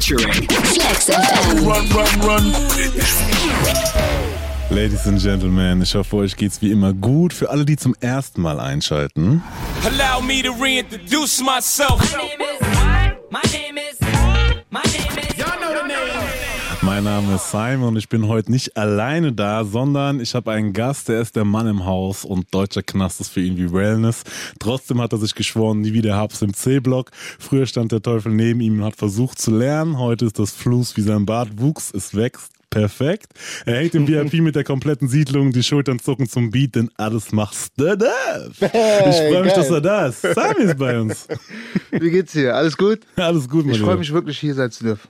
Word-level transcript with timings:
featuring 0.00 0.32
Flex 0.48 1.10
FM. 1.10 1.66
Run, 1.66 1.86
run, 1.90 2.20
run. 2.26 2.52
Ladies 4.70 5.06
and 5.06 5.20
Gentlemen, 5.20 5.82
ich 5.82 5.94
hoffe, 5.94 6.16
euch 6.16 6.36
geht's 6.36 6.62
wie 6.62 6.70
immer 6.70 6.92
gut. 6.92 7.32
Für 7.32 7.50
alle, 7.50 7.64
die 7.64 7.76
zum 7.76 7.94
ersten 8.00 8.40
Mal 8.40 8.60
einschalten. 8.60 9.42
Allow 9.84 10.22
me 10.22 10.42
to 10.42 10.52
reintroduce 10.52 11.42
myself. 11.42 12.00
My 12.00 12.16
name 12.16 12.40
is. 12.40 12.60
My 13.30 13.40
name 13.52 13.59
Mein 17.02 17.22
Name 17.22 17.36
ist 17.36 17.50
Simon 17.50 17.88
und 17.88 17.96
ich 17.96 18.10
bin 18.10 18.28
heute 18.28 18.52
nicht 18.52 18.76
alleine 18.76 19.32
da, 19.32 19.64
sondern 19.64 20.20
ich 20.20 20.34
habe 20.34 20.52
einen 20.52 20.74
Gast, 20.74 21.08
der 21.08 21.22
ist 21.22 21.34
der 21.34 21.46
Mann 21.46 21.66
im 21.66 21.86
Haus 21.86 22.26
und 22.26 22.52
deutscher 22.52 22.82
Knast 22.82 23.22
ist 23.22 23.30
für 23.30 23.40
ihn 23.40 23.56
wie 23.56 23.72
Wellness. 23.72 24.22
Trotzdem 24.58 25.00
hat 25.00 25.12
er 25.12 25.18
sich 25.18 25.34
geschworen, 25.34 25.80
nie 25.80 25.94
wieder 25.94 26.16
Habs 26.16 26.42
im 26.42 26.52
C-Block. 26.52 27.10
Früher 27.38 27.64
stand 27.64 27.92
der 27.92 28.02
Teufel 28.02 28.32
neben 28.32 28.60
ihm 28.60 28.80
und 28.80 28.84
hat 28.84 28.96
versucht 28.96 29.40
zu 29.40 29.50
lernen. 29.50 29.98
Heute 29.98 30.26
ist 30.26 30.38
das 30.38 30.50
Fluss 30.50 30.94
wie 30.98 31.00
sein 31.00 31.24
Bart 31.24 31.58
wuchs, 31.58 31.90
es 31.90 32.14
wächst. 32.14 32.59
Perfekt. 32.70 33.32
Er 33.66 33.78
hängt 33.78 33.96
im 33.96 34.06
VIP 34.06 34.34
mit 34.34 34.54
der 34.54 34.62
kompletten 34.62 35.08
Siedlung, 35.08 35.50
die 35.50 35.64
Schultern 35.64 35.98
zucken 35.98 36.28
zum 36.28 36.52
Beat, 36.52 36.76
denn 36.76 36.88
alles 36.96 37.32
machst 37.32 37.72
du 37.76 37.96
da. 37.96 38.06
Ich 38.48 38.56
freue 38.58 39.42
mich, 39.42 39.52
geil. 39.52 39.52
dass 39.56 39.70
er 39.70 39.80
da 39.80 40.06
ist. 40.06 40.22
Sami 40.22 40.62
ist 40.62 40.78
bei 40.78 41.00
uns. 41.00 41.26
Wie 41.90 42.10
geht's 42.10 42.32
dir? 42.32 42.54
Alles 42.54 42.76
gut? 42.76 43.00
Alles 43.16 43.48
gut, 43.48 43.66
mein 43.66 43.74
Ich 43.74 43.80
freue 43.80 43.96
mich 43.96 44.12
wirklich, 44.12 44.38
hier 44.38 44.54
sein 44.54 44.70
zu 44.70 44.84
dürfen. 44.84 45.08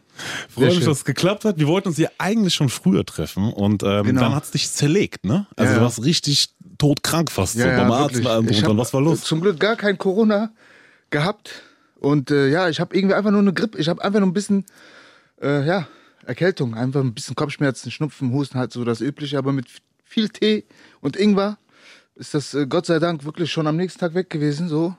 Freue 0.48 0.66
mich, 0.66 0.76
schön. 0.76 0.86
dass 0.86 0.98
es 0.98 1.04
geklappt 1.04 1.44
hat. 1.44 1.58
Wir 1.58 1.66
wollten 1.66 1.88
uns 1.88 1.96
hier 1.98 2.10
eigentlich 2.16 2.54
schon 2.54 2.70
früher 2.70 3.04
treffen 3.04 3.52
und 3.52 3.82
ähm, 3.82 4.04
Genau. 4.04 4.22
dann 4.22 4.34
hat 4.34 4.44
es 4.44 4.50
dich 4.52 4.70
zerlegt, 4.70 5.24
ne? 5.26 5.46
Also 5.56 5.68
Ja, 5.72 5.74
du 5.74 5.80
ja. 5.80 5.84
warst 5.84 6.02
richtig 6.04 6.54
todkrank 6.78 7.30
fast 7.30 7.54
so 7.58 7.64
beim 7.64 7.92
Arzt 7.92 8.24
wirklich. 8.24 8.66
und 8.66 8.78
Was 8.78 8.94
war 8.94 9.02
los? 9.02 9.20
Zum 9.22 9.42
Glück 9.42 9.60
gar 9.60 9.76
kein 9.76 9.98
Corona 9.98 10.50
gehabt. 11.10 11.50
Und 11.98 12.30
äh, 12.30 12.48
ja, 12.48 12.70
ich 12.70 12.80
habe 12.80 12.96
irgendwie 12.96 13.14
einfach 13.14 13.30
nur 13.30 13.40
eine 13.40 13.52
Grippe. 13.52 13.76
Ich 13.78 13.88
habe 13.90 14.02
einfach 14.02 14.20
nur 14.20 14.28
ein 14.28 14.32
bisschen, 14.32 14.64
äh, 15.42 15.66
ja, 15.66 15.86
Erkältung. 16.24 16.74
Einfach 16.74 17.00
ein 17.00 17.14
bisschen 17.14 17.34
Kopfschmerzen, 17.36 17.90
Schnupfen, 17.90 18.32
Husten, 18.32 18.58
halt 18.58 18.72
so 18.72 18.84
das 18.84 19.00
Übliche. 19.00 19.38
Aber 19.38 19.52
mit 19.52 19.66
viel 20.04 20.28
Tee 20.28 20.64
und 21.00 21.16
Ingwer 21.16 21.58
ist 22.16 22.34
das 22.34 22.54
äh, 22.54 22.66
Gott 22.66 22.86
sei 22.86 22.98
Dank 22.98 23.24
wirklich 23.24 23.50
schon 23.50 23.66
am 23.66 23.76
nächsten 23.76 24.00
Tag 24.00 24.14
weg 24.14 24.28
gewesen. 24.30 24.68
So. 24.68 24.94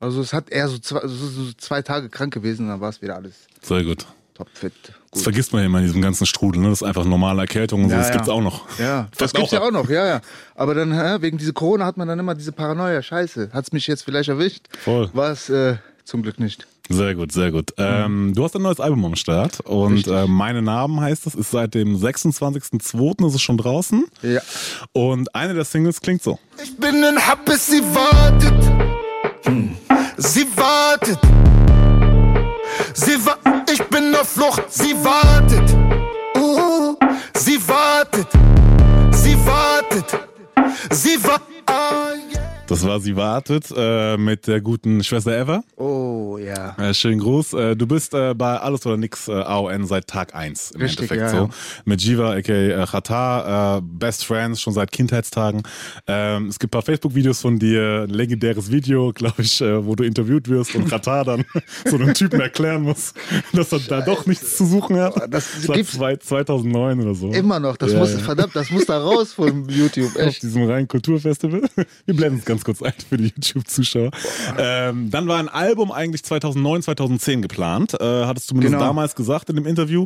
Also 0.00 0.20
es 0.20 0.32
hat 0.32 0.50
eher 0.50 0.68
so 0.68 0.78
zwei, 0.78 1.00
so, 1.06 1.08
so 1.26 1.52
zwei 1.56 1.82
Tage 1.82 2.08
krank 2.08 2.32
gewesen, 2.32 2.68
dann 2.68 2.80
war 2.80 2.90
es 2.90 3.02
wieder 3.02 3.16
alles 3.16 3.46
Sehr 3.62 3.82
gut. 3.82 4.06
topfit. 4.34 4.72
Das 5.10 5.22
vergisst 5.22 5.52
man 5.52 5.62
ja 5.62 5.66
immer 5.66 5.78
in 5.78 5.86
diesem 5.86 6.02
ganzen 6.02 6.26
Strudel, 6.26 6.60
ne? 6.62 6.68
Das 6.68 6.82
ist 6.82 6.86
einfach 6.86 7.04
normale 7.04 7.40
Erkältung 7.40 7.82
und 7.84 7.88
so. 7.88 7.94
Ja, 7.96 8.00
Das 8.02 8.08
ja. 8.10 8.14
gibt's 8.14 8.28
auch 8.28 8.42
noch. 8.42 8.78
Ja, 8.78 9.08
das 9.10 9.18
Fast 9.18 9.34
gibt's 9.34 9.50
ja 9.52 9.62
auch 9.62 9.72
noch, 9.72 9.88
ja, 9.88 10.06
ja. 10.06 10.20
Aber 10.54 10.74
dann, 10.74 10.92
hä, 10.92 11.16
wegen 11.22 11.38
dieser 11.38 11.52
Corona 11.52 11.86
hat 11.86 11.96
man 11.96 12.06
dann 12.06 12.18
immer 12.20 12.34
diese 12.36 12.52
Paranoia. 12.52 13.02
Scheiße, 13.02 13.50
hat's 13.52 13.72
mich 13.72 13.86
jetzt 13.88 14.02
vielleicht 14.04 14.28
erwischt? 14.28 14.66
Voll. 14.78 15.10
War 15.14 15.32
es 15.32 15.48
äh, 15.48 15.78
zum 16.04 16.22
Glück 16.22 16.38
nicht. 16.38 16.68
Sehr 16.88 17.14
gut, 17.14 17.32
sehr 17.32 17.50
gut. 17.50 17.74
Ähm, 17.76 18.32
du 18.34 18.44
hast 18.44 18.56
ein 18.56 18.62
neues 18.62 18.80
Album 18.80 19.04
am 19.04 19.16
Start 19.16 19.60
und 19.60 20.06
äh, 20.06 20.26
Meine 20.26 20.62
Namen 20.62 21.00
heißt 21.00 21.26
es, 21.26 21.34
ist 21.34 21.50
seit 21.50 21.74
dem 21.74 21.96
26.02. 21.96 23.26
ist 23.26 23.34
es 23.34 23.42
schon 23.42 23.58
draußen. 23.58 24.06
Ja. 24.22 24.40
Und 24.92 25.34
eine 25.34 25.54
der 25.54 25.64
Singles 25.64 26.00
klingt 26.00 26.22
so. 26.22 26.38
Ich 26.62 26.76
bin 26.76 26.96
in 26.96 27.18
Happes, 27.18 27.66
sie 27.66 27.82
wartet. 27.82 28.54
Hm. 29.44 29.76
Sie 30.16 30.46
wartet. 30.56 31.18
Sie 32.94 33.14
wa 33.24 33.36
ich 33.70 33.82
bin 33.84 34.14
auf 34.14 34.28
Flucht, 34.28 34.64
sie 34.72 34.94
wartet. 34.94 35.76
Uh, 36.36 36.96
sie 37.34 37.58
wartet. 37.68 38.26
Sie 39.12 39.36
wartet. 39.46 40.18
Sie 40.90 41.22
wa 41.22 41.40
ah, 41.66 41.70
yeah. 41.70 41.87
Das 42.78 42.86
war 42.86 43.00
Sie 43.00 43.16
wartet 43.16 43.74
äh, 43.76 44.16
mit 44.16 44.46
der 44.46 44.60
guten 44.60 45.02
Schwester 45.02 45.36
Eva. 45.36 45.64
Oh, 45.74 46.38
ja. 46.40 46.76
Äh, 46.78 46.94
schönen 46.94 47.18
Gruß. 47.18 47.54
Äh, 47.54 47.74
du 47.74 47.88
bist 47.88 48.14
äh, 48.14 48.34
bei 48.34 48.56
Alles 48.56 48.86
oder 48.86 48.96
Nix 48.96 49.26
äh, 49.26 49.32
AON 49.32 49.84
seit 49.84 50.06
Tag 50.06 50.32
1 50.36 50.70
im 50.70 50.82
Richtig, 50.82 51.10
Endeffekt 51.10 51.20
ja, 51.22 51.28
so. 51.28 51.36
ja. 51.46 51.50
Mit 51.86 52.00
Jiva, 52.02 52.34
aka 52.36 52.52
äh, 52.52 52.86
Khatar, 52.86 53.78
äh, 53.78 53.80
Best 53.82 54.24
Friends, 54.24 54.60
schon 54.60 54.74
seit 54.74 54.92
Kindheitstagen. 54.92 55.64
Ähm, 56.06 56.46
es 56.46 56.60
gibt 56.60 56.68
ein 56.72 56.76
paar 56.78 56.82
Facebook-Videos 56.82 57.40
von 57.40 57.58
dir, 57.58 58.04
ein 58.08 58.10
legendäres 58.10 58.70
Video, 58.70 59.12
glaube 59.12 59.42
ich, 59.42 59.60
äh, 59.60 59.84
wo 59.84 59.96
du 59.96 60.04
interviewt 60.04 60.46
wirst 60.48 60.76
und 60.76 60.88
Khatar 60.88 61.24
dann 61.24 61.44
so 61.84 61.96
einem 61.96 62.14
Typen 62.14 62.38
erklären 62.40 62.82
muss, 62.84 63.12
dass 63.54 63.72
er 63.72 63.80
da 63.80 64.02
doch 64.02 64.24
nichts 64.26 64.56
zu 64.56 64.64
suchen 64.64 65.00
hat. 65.00 65.14
Das 65.34 65.62
gibt's- 65.66 65.94
zwei, 65.94 66.14
2009 66.16 67.00
oder 67.00 67.14
so. 67.16 67.32
Immer 67.32 67.58
noch, 67.58 67.76
das 67.76 67.90
Ja, 67.92 67.98
muss, 67.98 68.12
verdammt, 68.12 68.54
das 68.54 68.70
muss 68.70 68.86
da 68.86 68.98
raus 69.00 69.32
von 69.32 69.68
YouTube, 69.68 70.10
auf 70.14 70.22
echt. 70.22 70.44
diesem 70.44 70.62
reinen 70.62 70.86
Kulturfestival. 70.86 71.62
Wir 72.06 72.14
blenden 72.14 72.38
es 72.38 72.44
ganz 72.44 72.62
kurz 72.68 72.82
ein 72.82 72.92
für 73.08 73.16
die 73.16 73.32
YouTube-Zuschauer. 73.34 74.10
Ähm, 74.58 75.10
dann 75.10 75.26
war 75.26 75.38
ein 75.38 75.48
Album 75.48 75.90
eigentlich 75.90 76.22
2009, 76.22 76.82
2010 76.82 77.40
geplant. 77.42 77.94
Äh, 77.94 78.04
hattest 78.26 78.46
du 78.46 78.48
zumindest 78.50 78.74
Genau. 78.74 78.84
damals 78.84 79.14
gesagt 79.14 79.48
in 79.48 79.56
dem 79.56 79.66
Interview. 79.66 80.04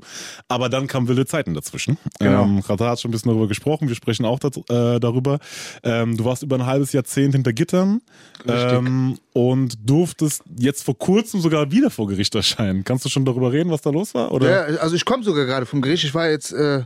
Aber 0.49 0.69
dann 0.69 0.87
kamen 0.87 1.09
wilde 1.09 1.27
Zeiten 1.27 1.55
dazwischen. 1.55 1.99
Genau. 2.21 2.45
Ähm, 2.45 2.59
Rata 2.61 2.91
hat 2.91 3.01
schon 3.01 3.09
ein 3.09 3.13
bisschen 3.13 3.31
darüber 3.31 3.49
gesprochen. 3.49 3.89
Wir 3.89 3.97
sprechen 3.97 4.25
auch 4.25 4.39
dat, 4.39 4.57
äh, 4.57 5.01
darüber. 5.01 5.39
Ähm, 5.83 6.17
du 6.17 6.25
warst 6.25 6.43
über 6.45 6.57
ein 6.57 6.67
halbes 6.67 6.93
Jahrzehnt 6.93 7.35
hinter 7.35 7.53
Gittern. 7.53 8.01
Ähm, 8.47 9.19
und 9.33 9.75
durftest 9.89 10.43
jetzt 10.59 10.85
vor 10.85 10.97
kurzem 10.97 11.41
sogar 11.41 11.71
wieder 11.73 11.91
vor 11.91 12.07
Gericht 12.07 12.35
erscheinen. 12.35 12.85
Kannst 12.85 13.05
du 13.05 13.09
schon 13.09 13.25
darüber 13.25 13.51
reden, 13.53 13.71
was 13.71 13.81
da 13.81 13.91
los 13.91 14.15
war? 14.15 14.31
Oder? 14.33 14.71
Ja, 14.71 14.79
also 14.81 14.95
ich 14.95 15.05
komme 15.05 15.25
sogar 15.25 15.47
gerade 15.47 15.67
vom 15.67 15.81
Gericht. 15.83 16.05
Ich 16.05 16.15
war 16.15 16.29
jetzt 16.29 16.53
äh, 16.53 16.83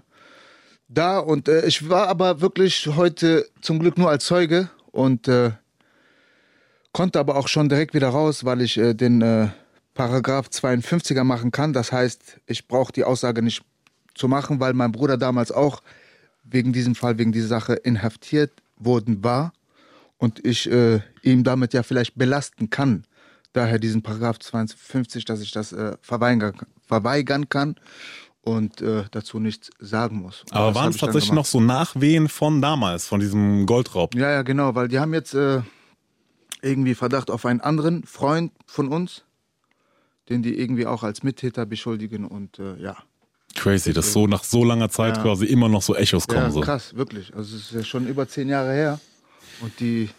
da 0.89 1.19
und 1.19 1.49
äh, 1.49 1.67
ich 1.67 1.89
war 1.91 2.09
aber 2.09 2.41
wirklich 2.41 2.89
heute 2.97 3.47
zum 3.61 3.79
Glück 3.81 3.99
nur 3.99 4.09
als 4.09 4.25
Zeuge 4.25 4.71
und 4.93 5.27
äh, 5.29 5.51
konnte 6.97 7.21
aber 7.21 7.37
auch 7.37 7.47
schon 7.47 7.69
direkt 7.69 7.93
wieder 7.93 8.09
raus, 8.09 8.47
weil 8.47 8.63
ich 8.63 8.79
äh, 8.79 8.95
den 8.95 9.21
äh, 9.21 9.49
Paragraph 9.93 10.49
52er 10.49 11.25
machen 11.25 11.51
kann. 11.51 11.75
Das 11.75 11.93
heißt, 11.93 12.41
ich 12.47 12.69
brauche 12.69 12.91
die 12.91 13.05
Aussage 13.05 13.43
nicht 13.43 13.63
zu 14.15 14.29
machen, 14.29 14.61
weil 14.61 14.73
mein 14.73 14.93
Bruder 14.93 15.19
damals 15.19 15.53
auch 15.53 15.83
wegen 16.43 16.73
diesem 16.73 16.95
Fall, 16.95 17.19
wegen 17.19 17.33
dieser 17.33 17.49
Sache 17.49 17.75
inhaftiert 17.75 18.51
worden 18.79 19.23
war 19.23 19.53
und 20.17 20.43
ich 20.47 20.71
äh, 20.71 21.01
ihm 21.21 21.45
damit 21.45 21.75
ja 21.75 21.83
vielleicht 21.83 22.17
belasten 22.17 22.71
kann. 22.71 23.05
Daher 23.53 23.79
diesen 23.79 24.03
Paragraph 24.03 24.39
52, 24.39 25.27
dass 25.27 25.43
ich 25.43 25.51
das 25.51 25.75
äh, 25.75 25.99
verweigern, 26.01 26.55
verweigern 26.87 27.51
kann 27.51 27.77
und 28.41 28.81
äh, 28.81 29.05
dazu 29.11 29.39
nichts 29.39 29.69
sagen 29.81 30.23
muss. 30.23 30.45
Und 30.45 30.55
Aber 30.55 30.75
waren 30.75 30.93
es 30.93 30.97
tatsächlich 30.97 31.33
noch 31.33 31.45
so 31.45 31.61
Nachwehen 31.61 32.31
von 32.31 32.63
damals, 32.63 33.07
von 33.07 33.21
diesem 33.21 33.67
Goldraub? 33.67 34.15
Ja, 34.15 34.31
ja, 34.31 34.41
genau, 34.41 34.75
weil 34.75 34.89
die 34.89 34.99
haben 34.99 35.13
jetzt 35.13 35.35
äh, 35.35 35.61
irgendwie 36.63 36.95
Verdacht 36.95 37.31
auf 37.31 37.47
einen 37.47 37.61
anderen 37.61 38.05
Freund 38.05 38.53
von 38.67 38.89
uns, 38.89 39.23
den 40.29 40.43
die 40.43 40.59
irgendwie 40.59 40.87
auch 40.87 41.03
als 41.03 41.23
Mittäter 41.23 41.67
beschuldigen 41.67 42.25
und 42.25 42.59
äh, 42.59 42.77
ja. 42.81 42.97
Crazy, 43.55 43.93
dass 43.95 44.13
so 44.13 44.27
nach 44.27 44.45
so 44.45 44.65
langer 44.65 44.91
Zeit 44.91 45.17
Ja. 45.17 45.23
quasi 45.23 45.47
immer 45.47 45.69
noch 45.69 45.81
so 45.83 45.95
Echos 45.97 46.27
kommen. 46.29 46.43
Ja, 46.43 46.51
so. 46.51 46.61
krass, 46.61 46.95
wirklich. 46.95 47.35
Also 47.35 47.57
es 47.57 47.63
ist 47.63 47.73
ja 47.73 47.83
schon 47.85 48.07
über 48.07 48.29
zehn 48.29 48.49
Jahre 48.49 48.73
her 48.73 49.01
und 49.63 49.79
die 49.81 50.11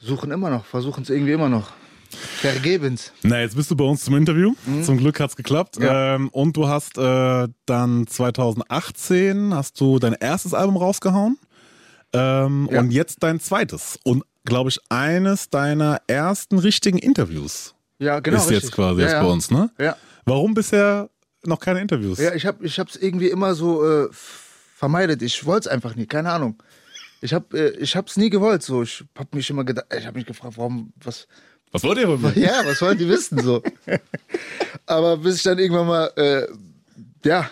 suchen 0.00 0.30
immer 0.30 0.48
noch, 0.50 0.64
versuchen 0.64 1.02
es 1.02 1.10
irgendwie 1.10 1.32
immer 1.32 1.48
noch. 1.48 1.72
Vergebens. 2.10 3.12
Na, 3.22 3.40
jetzt 3.40 3.56
bist 3.56 3.70
du 3.70 3.76
bei 3.76 3.84
uns 3.84 4.04
zum 4.04 4.16
Interview. 4.16 4.54
Zum 4.84 4.96
Glück 4.96 5.18
hat's 5.20 5.36
geklappt. 5.36 5.78
Mhm. 5.78 5.84
Ja. 5.84 6.14
Ähm, 6.14 6.28
und 6.28 6.56
du 6.56 6.68
hast 6.68 6.96
äh, 6.96 7.48
dann 7.66 8.06
2018 8.06 9.52
hast 9.54 9.80
du 9.80 9.98
dein 9.98 10.12
erstes 10.14 10.54
Album 10.54 10.76
rausgehauen. 10.76 11.36
Ähm, 12.12 12.68
Ja. 12.70 12.80
Und 12.80 12.92
jetzt 12.92 13.22
dein 13.22 13.40
zweites. 13.40 13.98
Und 14.04 14.22
glaube 14.46 14.70
ich, 14.70 14.80
eines 14.88 15.50
deiner 15.50 16.00
ersten 16.06 16.58
richtigen 16.58 16.98
Interviews 16.98 17.74
Ja, 17.98 18.20
genau. 18.20 18.38
ist 18.38 18.44
richtig. 18.48 18.64
jetzt 18.64 18.72
quasi 18.72 19.00
ja, 19.00 19.06
jetzt 19.06 19.14
ja. 19.14 19.22
bei 19.22 19.28
uns, 19.28 19.50
ne? 19.50 19.70
Ja. 19.78 19.96
Warum 20.24 20.54
bisher 20.54 21.10
noch 21.44 21.60
keine 21.60 21.80
Interviews? 21.80 22.18
Ja, 22.18 22.34
ich 22.34 22.46
habe 22.46 22.64
ich 22.64 22.78
hab's 22.78 22.96
irgendwie 22.96 23.28
immer 23.28 23.54
so 23.54 23.84
äh, 23.86 24.08
vermeidet. 24.12 25.22
Ich 25.22 25.44
wollte 25.44 25.68
es 25.68 25.72
einfach 25.74 25.94
nie, 25.94 26.06
keine 26.06 26.30
Ahnung. 26.32 26.60
Ich 27.20 27.32
habe 27.34 27.58
äh, 27.58 27.76
ich 27.78 27.94
hab's 27.94 28.16
nie 28.16 28.30
gewollt 28.30 28.62
so. 28.62 28.82
Ich 28.82 29.04
habe 29.16 29.28
mich 29.36 29.48
immer 29.50 29.64
gedacht, 29.64 29.86
ich 29.96 30.06
habe 30.06 30.18
mich 30.18 30.26
gefragt, 30.26 30.54
warum 30.56 30.92
was 31.02 31.28
Was 31.72 31.82
wollt 31.84 31.98
ihr 31.98 32.06
von 32.06 32.20
mir? 32.20 32.32
ja, 32.36 32.62
was 32.64 32.80
wollen 32.82 32.98
die 32.98 33.08
wissen 33.08 33.38
so? 33.42 33.62
Aber 34.86 35.16
bis 35.18 35.36
ich 35.36 35.42
dann 35.42 35.58
irgendwann 35.58 35.86
mal 35.86 36.10
äh, 36.16 36.46
ja 37.24 37.48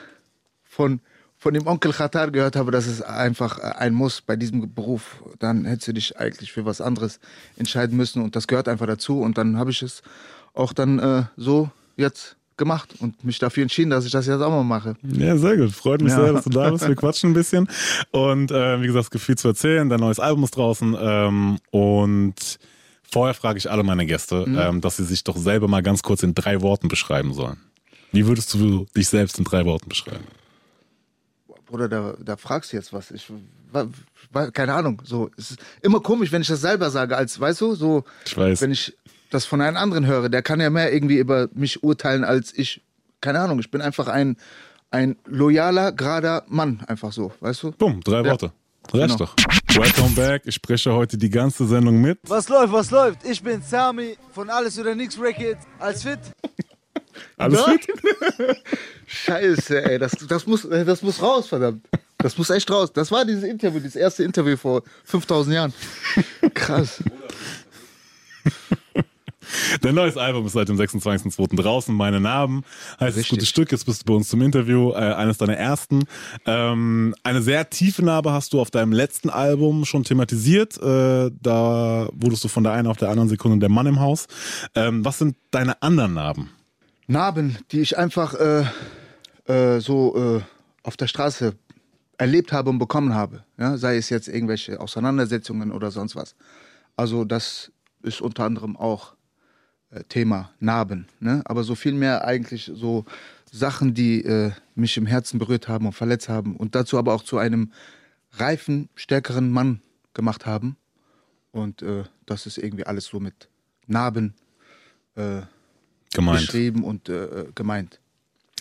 von 0.65 1.01
von 1.45 1.53
dem 1.53 1.67
Onkel 1.67 1.93
Khatar 1.93 2.31
gehört 2.31 2.57
habe, 2.57 2.71
dass 2.71 2.87
es 2.87 3.03
einfach 3.03 3.59
äh, 3.59 3.63
ein 3.79 3.93
Muss 3.93 4.23
bei 4.23 4.35
diesem 4.35 4.73
Beruf, 4.75 5.23
dann 5.39 5.67
hättest 5.67 5.89
du 5.89 5.93
dich 5.93 6.19
eigentlich 6.19 6.51
für 6.53 6.65
was 6.65 6.81
anderes 6.81 7.21
entscheiden 7.59 7.97
müssen 7.99 8.23
und 8.23 8.35
das 8.35 8.47
gehört 8.47 8.67
einfach 8.67 8.87
dazu 8.87 9.21
und 9.21 9.37
dann 9.37 9.59
habe 9.59 9.71
ich 9.71 9.83
es 9.83 10.03
auch 10.55 10.73
dann 10.73 10.99
äh, 10.99 11.25
so 11.37 11.69
jetzt 11.99 12.37
gemacht 12.57 12.95
und 13.01 13.25
mich 13.25 13.39
dafür 13.39 13.63
entschieden, 13.65 13.91
dass 13.91 14.07
ich 14.07 14.13
das 14.13 14.27
jetzt 14.27 14.41
auch 14.41 14.49
mal 14.51 14.63
mache. 14.65 14.95
Ja, 15.03 15.37
sehr 15.37 15.59
gut. 15.59 15.73
Freut 15.73 16.01
mich 16.01 16.13
Ja. 16.13 16.23
sehr, 16.25 16.33
dass 16.33 16.45
du 16.45 16.51
da 16.51 16.71
bist. 16.71 16.89
Wir 16.89 16.95
quatschen 17.05 17.31
ein 17.33 17.35
bisschen. 17.35 17.69
Und 18.11 18.51
äh, 18.51 18.81
wie 18.81 18.87
gesagt, 18.87 19.11
Gefühl 19.11 19.37
zu 19.37 19.49
erzählen. 19.49 19.89
Dein 19.91 20.01
neues 20.01 20.21
Album 20.21 20.45
ist 20.45 20.57
draußen. 20.57 20.97
Ähm, 20.99 21.59
und 21.73 22.59
vorher 23.03 23.35
frage 23.35 23.59
ich 23.59 23.71
alle 23.71 23.83
meine 23.83 24.07
Gäste, 24.07 24.45
Mhm. 24.49 24.57
ähm, 24.59 24.81
dass 24.81 24.97
sie 24.97 25.05
sich 25.05 25.25
doch 25.25 25.37
selber 25.37 25.69
mal 25.69 25.83
ganz 25.83 26.03
kurz 26.03 26.23
in 26.23 26.35
drei 26.35 26.63
Worten 26.63 26.89
beschreiben 26.89 27.35
sollen. 27.35 27.59
Wie 28.13 28.27
würdest 28.27 28.55
du 28.55 28.87
dich 28.97 29.09
selbst 29.09 29.37
in 29.39 29.45
drei 29.45 29.65
Worten 29.67 29.89
beschreiben? 29.89 30.25
Bruder, 31.75 31.89
da, 31.89 32.15
da 32.25 32.37
fragst 32.37 32.73
du 32.73 32.77
jetzt 32.77 32.93
was. 32.93 33.11
Ich, 33.11 33.27
keine 34.53 34.75
Ahnung. 34.75 35.03
So, 35.05 35.29
es 35.37 35.51
ist 35.51 35.59
immer 35.83 35.99
komisch, 35.99 36.31
wenn 36.31 36.41
ich 36.41 36.47
das 36.47 36.61
selber 36.61 36.89
sage, 36.89 37.17
als, 37.17 37.41
weißt 37.41 37.61
du, 37.63 37.75
so, 37.75 38.05
Ich 38.25 38.37
weiß. 38.37 38.61
wenn 38.61 38.71
ich 38.71 38.97
das 39.31 39.45
von 39.45 39.61
einem 39.61 39.77
anderen 39.77 40.07
höre, 40.07 40.29
der 40.29 40.43
kann 40.43 40.61
ja 40.61 40.71
mehr 40.71 40.93
irgendwie 40.93 41.19
über 41.19 41.49
mich 41.53 41.83
urteilen 41.83 42.23
als 42.23 42.57
ich. 42.57 42.81
keine 43.21 43.41
Ahnung, 43.41 43.59
ich 43.59 43.73
bin 43.73 43.81
einfach 43.81 44.07
ein, 44.07 44.37
ein 44.93 45.17
loyaler, 45.27 45.91
gerader 45.91 46.45
Mann, 46.47 46.81
einfach 46.87 47.11
so, 47.11 47.33
weißt 47.41 47.65
du? 47.65 47.73
Bumm, 47.73 48.01
drei 48.05 48.19
Ja. 48.23 48.31
Worte. 48.31 48.53
Reicht 48.93 49.17
Genau. 49.17 49.17
doch. 49.17 49.35
Welcome 49.75 50.15
back. 50.15 50.43
Ich 50.45 50.55
spreche 50.55 50.93
heute 50.93 51.19
die 51.19 51.31
ganze 51.31 51.67
Sendung 51.67 52.01
mit. 52.01 52.21
Was 52.29 52.49
läuft, 52.49 52.73
was 52.73 52.93
läuft? 52.93 53.25
Ich 53.25 53.43
bin 53.43 53.63
Sami 53.63 54.17
von 54.31 54.49
Alles 54.49 54.79
oder 54.79 54.95
Nix 54.95 55.19
Records. 55.19 55.67
Als 55.81 56.05
fit? 56.05 56.21
Alles 57.37 57.61
Nein. 57.67 57.79
fit? 57.79 58.57
Scheiße, 59.07 59.85
ey, 59.85 59.99
das, 59.99 60.13
das, 60.29 60.47
muss, 60.47 60.65
äh, 60.65 60.85
das 60.85 61.03
muss 61.03 61.21
raus, 61.21 61.49
verdammt. 61.49 61.87
Das 62.19 62.39
muss 62.39 62.51
echt 62.51 62.71
raus. 62.71 62.93
Das 62.93 63.11
war 63.11 63.25
dieses 63.25 63.45
Interview, 63.45 63.81
dieses 63.81 63.97
erste 63.97 64.25
Interview 64.25 64.57
vor 64.57 64.83
5000 65.05 65.55
Jahren. 65.55 65.75
Krass. 66.55 67.03
Dein 69.81 69.95
neues 69.95 70.17
Album 70.17 70.47
ist 70.47 70.53
seit 70.53 70.69
dem 70.69 70.77
26.02. 70.77 71.57
draußen. 71.57 71.95
Meine 71.95 72.21
Narben 72.21 72.63
heißt 72.93 73.11
das 73.11 73.17
Richtig. 73.17 73.31
gute 73.31 73.47
Stück. 73.47 73.73
Jetzt 73.73 73.87
bist 73.87 74.03
du 74.03 74.07
bei 74.07 74.15
uns 74.15 74.29
zum 74.29 74.43
Interview, 74.43 74.93
äh, 74.93 74.95
eines 74.95 75.39
deiner 75.39 75.57
ersten. 75.57 76.05
Ähm, 76.47 77.15
eine 77.23 77.43
sehr 77.43 77.69
tiefe 77.71 78.05
Narbe 78.05 78.33
hast 78.33 78.53
du 78.53 78.61
auf 78.61 78.71
deinem 78.71 78.93
letzten 78.93 79.31
Album 79.31 79.85
schon 79.85 80.05
thematisiert. 80.05 80.77
Äh, 80.79 81.31
da 81.41 82.09
wurdest 82.13 82.45
du 82.45 82.49
von 82.49 82.65
der 82.65 82.73
einen 82.73 82.89
auf 82.89 82.97
der 82.97 83.11
anderen 83.11 83.29
Sekunde 83.29 83.59
der 83.59 83.69
Mann 83.69 83.87
im 83.87 84.01
Haus. 84.01 84.27
Ähm, 84.75 85.05
was 85.05 85.19
sind 85.19 85.37
deine 85.51 85.81
anderen 85.83 86.15
Narben? 86.15 86.51
Narben, 87.07 87.59
die 87.71 87.81
ich 87.81 87.99
einfach 87.99 88.35
äh, 88.35 88.65
äh, 89.47 89.81
so 89.81 90.39
äh, 90.39 90.43
auf 90.83 90.97
der 90.97 91.07
Straße 91.07 91.55
erlebt 92.19 92.53
habe 92.53 92.71
und 92.71 92.79
bekommen 92.79 93.15
habe. 93.15 93.45
Ja? 93.59 93.77
Sei 93.77 93.97
es 93.97 94.09
jetzt 94.09 94.29
irgendwelche 94.29 94.81
Auseinandersetzungen 94.81 95.73
oder 95.73 95.91
sonst 95.91 96.17
was. 96.17 96.35
Also 96.97 97.25
das 97.25 97.73
ist 98.03 98.21
unter 98.21 98.45
anderem 98.45 98.77
auch 98.77 99.15
äh, 99.91 100.05
Thema 100.05 100.51
Narben. 100.61 101.09
Ne? 101.21 101.43
Aber 101.45 101.65
so 101.65 101.75
viel 101.75 101.93
mehr 101.93 102.25
eigentlich 102.25 102.71
so 102.75 103.05
Sachen, 103.51 103.95
die 103.95 104.25
äh, 104.25 104.53
mich 104.75 104.97
im 104.97 105.07
Herzen 105.07 105.39
berührt 105.39 105.69
haben 105.69 105.87
und 105.87 105.93
verletzt 105.93 106.29
haben 106.29 106.57
und 106.57 106.75
dazu 106.75 106.99
aber 106.99 107.15
auch 107.15 107.23
zu 107.23 107.39
einem 107.39 107.73
reifen, 108.33 108.89
stärkeren 108.95 109.51
Mann 109.51 109.81
gemacht 110.13 110.47
haben. 110.47 110.77
Und 111.53 111.83
äh, 111.83 112.05
das 112.27 112.47
ist 112.47 112.59
irgendwie 112.59 112.87
alles 112.87 113.07
so 113.07 113.21
mit 113.21 113.49
Narben 113.87 114.35
äh, 115.15 115.43
Gemeint. 116.15 116.41
beschrieben 116.41 116.85
und 116.85 117.09
äh, 117.09 117.47
gemeint. 117.55 118.01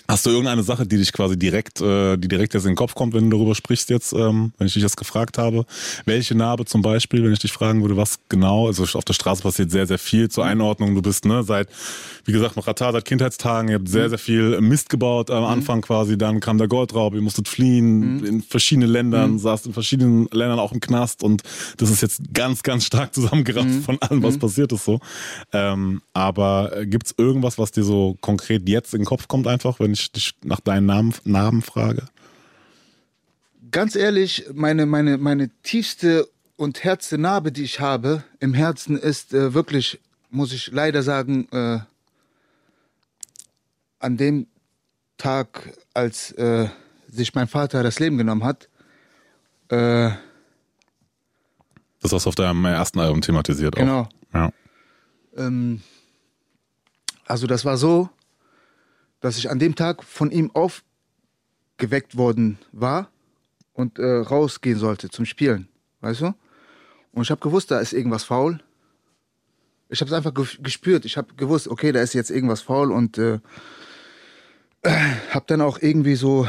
Hast 0.08 0.26
du 0.26 0.32
irgendeine 0.32 0.64
Sache, 0.64 0.86
die 0.86 0.98
dich 0.98 1.14
quasi 1.14 1.40
direkt, 1.40 1.80
äh, 1.80 2.18
die 2.18 2.28
direkt 2.28 2.54
jetzt 2.54 2.64
in 2.64 2.72
den 2.72 2.76
Kopf 2.76 2.94
kommt, 2.94 3.14
wenn 3.14 3.30
du 3.30 3.38
darüber 3.38 3.56
sprichst 3.56 3.90
jetzt, 3.90 4.12
ähm, 4.12 4.52
wenn 4.58 4.68
ich 4.68 4.74
dich 4.74 4.84
jetzt 4.84 4.98
gefragt 4.98 5.38
habe? 5.38 5.66
Welche 6.04 6.36
Narbe 6.36 6.66
zum 6.66 6.82
Beispiel, 6.82 7.24
wenn 7.24 7.32
ich 7.32 7.40
dich 7.40 7.54
fragen 7.54 7.82
würde, 7.82 7.96
was 7.96 8.20
genau? 8.28 8.68
Also 8.68 8.84
auf 8.98 9.06
der 9.06 9.14
Straße 9.14 9.42
passiert 9.42 9.72
sehr, 9.72 9.88
sehr 9.88 9.98
viel 9.98 10.30
zur 10.30 10.44
Einordnung. 10.46 10.94
Du 10.94 11.02
bist, 11.02 11.26
ne, 11.26 11.44
seit, 11.44 11.70
wie 12.26 12.34
gesagt, 12.34 12.58
noch 12.58 12.68
Ratar, 12.68 12.92
seit 12.92 13.06
Kindheitstagen, 13.06 13.70
ihr 13.70 13.76
habt 13.76 13.88
sehr, 13.88 14.10
sehr 14.10 14.18
viel 14.18 14.60
Mist 14.60 14.90
gebaut 14.90 15.32
am 15.32 15.46
Anfang 15.46 15.82
quasi, 15.82 16.18
dann 16.18 16.42
kam 16.42 16.58
der 16.58 16.68
Goldraub, 16.68 17.14
ihr 17.14 17.22
musstet 17.22 17.48
fliehen 17.48 18.26
in 18.26 18.42
verschiedene 18.42 18.88
Ländern, 18.88 19.40
saßt 19.40 19.68
in 19.68 19.74
verschiedenen 19.74 20.28
Ländern 20.32 20.60
auch 20.60 20.74
im 20.74 20.82
Knast 20.82 21.24
und 21.24 21.44
das 21.78 21.90
ist 21.90 22.02
jetzt 22.02 22.22
ganz, 22.34 22.62
ganz 22.62 22.86
stark 22.86 23.14
zusammengerafft 23.16 23.84
von 23.86 24.02
allem, 24.02 24.22
was 24.22 24.38
passiert 24.38 24.72
ist 24.74 24.84
so. 24.84 25.00
Ähm, 25.54 26.02
aber 26.14 26.76
äh, 26.76 26.86
gibt's 26.86 27.16
irgendwas, 27.18 27.58
was 27.58 27.72
dir 27.72 27.84
so 27.84 28.18
konkret 28.22 28.68
jetzt 28.68 28.94
in 28.94 29.02
den 29.02 29.06
Kopf 29.06 29.28
kommt 29.28 29.48
einfach, 29.48 29.80
wenn 29.80 29.94
ich 29.94 30.03
dich 30.12 30.36
nach 30.44 30.60
deinen 30.60 30.86
Namen, 30.86 31.14
Namen 31.24 31.62
frage? 31.62 32.06
Ganz 33.72 33.96
ehrlich, 33.96 34.46
meine, 34.54 34.86
meine, 34.86 35.18
meine 35.18 35.50
tiefste 35.64 36.28
und 36.58 36.84
härteste 36.84 37.18
Narbe, 37.18 37.52
die 37.52 37.64
ich 37.64 37.80
habe 37.80 38.24
im 38.40 38.54
Herzen, 38.54 38.98
ist 38.98 39.34
äh, 39.34 39.54
wirklich, 39.54 40.00
muss 40.30 40.54
ich 40.54 40.72
leider 40.72 41.02
sagen, 41.02 41.48
äh, 41.52 41.80
an 44.00 44.18
dem 44.18 44.48
Tag, 45.18 45.78
als 45.94 46.32
äh, 46.34 46.68
sich 47.08 47.34
mein 47.34 47.48
Vater 47.48 47.84
das 47.84 48.00
Leben 48.00 48.18
genommen 48.18 48.44
hat. 48.44 48.68
Äh, 49.70 50.12
Das 52.02 52.12
hast 52.12 52.26
du 52.26 52.30
auf 52.30 52.36
deinem 52.36 52.66
ersten 52.66 53.00
Album 53.00 53.22
thematisiert 53.22 53.76
genau. 53.76 54.02
auch. 54.02 54.10
Ja. 54.34 54.52
Ähm, 55.38 55.82
also 57.26 57.48
das 57.48 57.64
war 57.66 57.78
so, 57.78 58.10
dass 59.24 59.38
ich 59.38 59.50
an 59.50 59.58
dem 59.58 59.74
Tag 59.74 60.04
von 60.04 60.32
ihm 60.32 60.52
aufgeweckt 60.54 62.18
worden 62.18 62.58
war 62.74 63.10
und 63.72 63.98
äh, 63.98 64.18
rausgehen 64.18 64.78
sollte 64.78 65.10
zum 65.10 65.24
Spielen, 65.24 65.70
weißt 66.02 66.22
du? 66.22 66.34
Und 67.14 67.22
ich 67.22 67.32
habe 67.32 67.40
gewusst, 67.40 67.72
da 67.72 67.80
ist 67.80 67.94
irgendwas 67.94 68.26
faul. 68.26 68.60
Ich 69.88 70.02
habe 70.02 70.10
es 70.10 70.14
einfach 70.14 70.34
ge 70.34 70.46
gespürt. 70.62 71.06
Ich 71.06 71.16
habe 71.16 71.36
gewusst, 71.36 71.70
okay, 71.70 71.94
da 71.94 72.02
ist 72.02 72.14
jetzt 72.14 72.32
irgendwas 72.32 72.60
faul 72.60 72.92
und 72.92 73.18
äh, 73.18 73.40
habe 74.84 75.46
dann 75.48 75.62
auch 75.62 75.82
irgendwie 75.82 76.16
so 76.16 76.46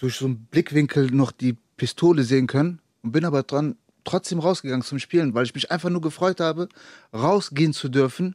durch 0.00 0.16
so 0.16 0.24
einen 0.24 0.46
Blickwinkel 0.46 1.12
noch 1.12 1.30
die 1.30 1.56
Pistole 1.76 2.24
sehen 2.24 2.48
können 2.48 2.80
und 3.02 3.12
bin 3.12 3.26
aber 3.26 3.44
dran 3.44 3.76
trotzdem 4.02 4.40
rausgegangen 4.40 4.82
zum 4.82 4.98
Spielen, 4.98 5.34
weil 5.34 5.44
ich 5.44 5.54
mich 5.54 5.70
einfach 5.70 5.88
nur 5.88 6.00
gefreut 6.00 6.40
habe, 6.40 6.68
rausgehen 7.14 7.72
zu 7.72 7.88
dürfen 7.88 8.34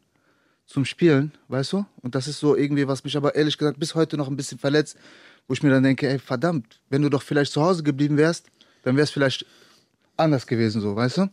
zum 0.65 0.85
Spielen, 0.85 1.31
weißt 1.49 1.73
du? 1.73 1.85
Und 2.01 2.15
das 2.15 2.27
ist 2.27 2.39
so 2.39 2.55
irgendwie, 2.55 2.87
was 2.87 3.03
mich 3.03 3.17
aber 3.17 3.35
ehrlich 3.35 3.57
gesagt 3.57 3.79
bis 3.79 3.95
heute 3.95 4.17
noch 4.17 4.27
ein 4.27 4.35
bisschen 4.35 4.57
verletzt, 4.57 4.97
wo 5.47 5.53
ich 5.53 5.63
mir 5.63 5.69
dann 5.69 5.83
denke, 5.83 6.07
ey, 6.07 6.19
verdammt, 6.19 6.79
wenn 6.89 7.01
du 7.01 7.09
doch 7.09 7.21
vielleicht 7.21 7.51
zu 7.51 7.61
Hause 7.61 7.83
geblieben 7.83 8.17
wärst, 8.17 8.47
dann 8.83 8.95
wäre 8.95 9.03
es 9.03 9.11
vielleicht 9.11 9.45
anders 10.17 10.47
gewesen, 10.47 10.81
so, 10.81 10.95
weißt 10.95 11.17
du? 11.17 11.29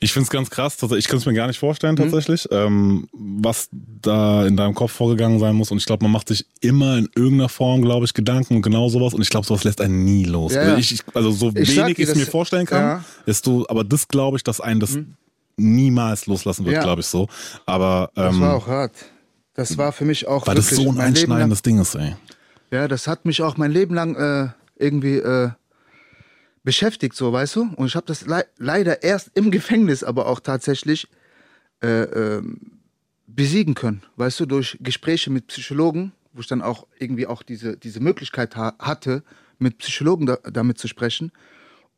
Ich 0.00 0.12
finde 0.12 0.24
es 0.24 0.30
ganz 0.30 0.50
krass, 0.50 0.76
ich 0.96 1.08
kann 1.08 1.18
es 1.18 1.26
mir 1.26 1.34
gar 1.34 1.46
nicht 1.46 1.58
vorstellen 1.58 1.96
tatsächlich, 1.96 2.46
ähm, 2.50 3.08
was 3.12 3.68
da 3.72 4.46
in 4.46 4.56
deinem 4.56 4.74
Kopf 4.74 4.92
vorgegangen 4.92 5.38
sein 5.38 5.56
muss. 5.56 5.70
Und 5.70 5.78
ich 5.78 5.86
glaube, 5.86 6.04
man 6.04 6.12
macht 6.12 6.28
sich 6.28 6.46
immer 6.60 6.98
in 6.98 7.08
irgendeiner 7.16 7.48
Form, 7.48 7.82
glaube 7.82 8.04
ich, 8.04 8.14
Gedanken 8.14 8.56
und 8.56 8.62
genau 8.62 8.88
sowas. 8.88 9.14
Und 9.14 9.22
ich 9.22 9.30
glaube, 9.30 9.46
sowas 9.46 9.64
lässt 9.64 9.80
einen 9.80 10.04
nie 10.04 10.24
los. 10.24 10.54
Ja, 10.54 10.62
also, 10.62 10.76
ich, 10.76 10.92
ich, 10.92 11.00
also 11.14 11.30
so 11.30 11.48
Ich 11.48 11.76
wenig 11.76 11.96
dir, 11.96 12.02
ich 12.02 12.08
es 12.10 12.14
mir 12.14 12.26
vorstellen 12.26 12.66
kann, 12.66 12.80
ja. 12.80 13.04
ist 13.26 13.46
du, 13.46 13.66
aber 13.68 13.82
das 13.82 14.06
glaube 14.08 14.36
ich, 14.36 14.44
dass 14.44 14.60
einen 14.60 14.80
das 14.80 14.98
niemals 15.62 16.26
loslassen 16.26 16.64
wird, 16.64 16.76
Ja. 16.76 16.82
glaube 16.82 17.00
ich 17.00 17.06
so. 17.06 17.28
Aber 17.66 18.10
Das 18.14 18.34
ähm, 18.34 18.40
war 18.40 18.54
auch 18.54 18.66
hart. 18.66 18.92
Das 19.54 19.76
war 19.78 19.92
für 19.92 20.04
mich 20.04 20.26
auch 20.26 20.46
weil 20.46 20.54
das 20.54 20.70
so 20.70 20.88
ein 20.90 20.98
einschneidendes 20.98 21.62
Ding 21.62 21.78
ist, 21.80 21.94
ey. 21.94 22.16
Ja, 22.70 22.88
das 22.88 23.06
hat 23.06 23.26
mich 23.26 23.42
auch 23.42 23.56
mein 23.58 23.70
Leben 23.70 23.94
lang 23.94 24.16
äh, 24.16 24.48
irgendwie 24.76 25.16
äh, 25.16 25.50
beschäftigt, 26.64 27.14
so, 27.14 27.32
weißt 27.32 27.56
du? 27.56 27.70
Und 27.76 27.86
ich 27.86 27.96
habe 27.96 28.06
das 28.06 28.26
le 28.26 28.46
leider 28.58 29.02
erst 29.02 29.30
im 29.34 29.50
Gefängnis 29.50 30.02
aber 30.04 30.26
auch 30.26 30.40
tatsächlich 30.40 31.08
äh, 31.82 32.02
ähm, 32.02 32.60
besiegen 33.26 33.74
können, 33.74 34.02
weißt 34.16 34.40
du, 34.40 34.46
durch 34.46 34.78
Gespräche 34.80 35.30
mit 35.30 35.48
Psychologen, 35.48 36.12
wo 36.32 36.40
ich 36.40 36.46
dann 36.46 36.62
auch 36.62 36.86
irgendwie 36.98 37.26
auch 37.26 37.42
diese, 37.42 37.76
diese 37.76 38.00
Möglichkeit 38.00 38.56
ha 38.56 38.74
hatte, 38.78 39.22
mit 39.58 39.78
Psychologen 39.78 40.26
da 40.26 40.38
damit 40.50 40.78
zu 40.78 40.88
sprechen. 40.88 41.30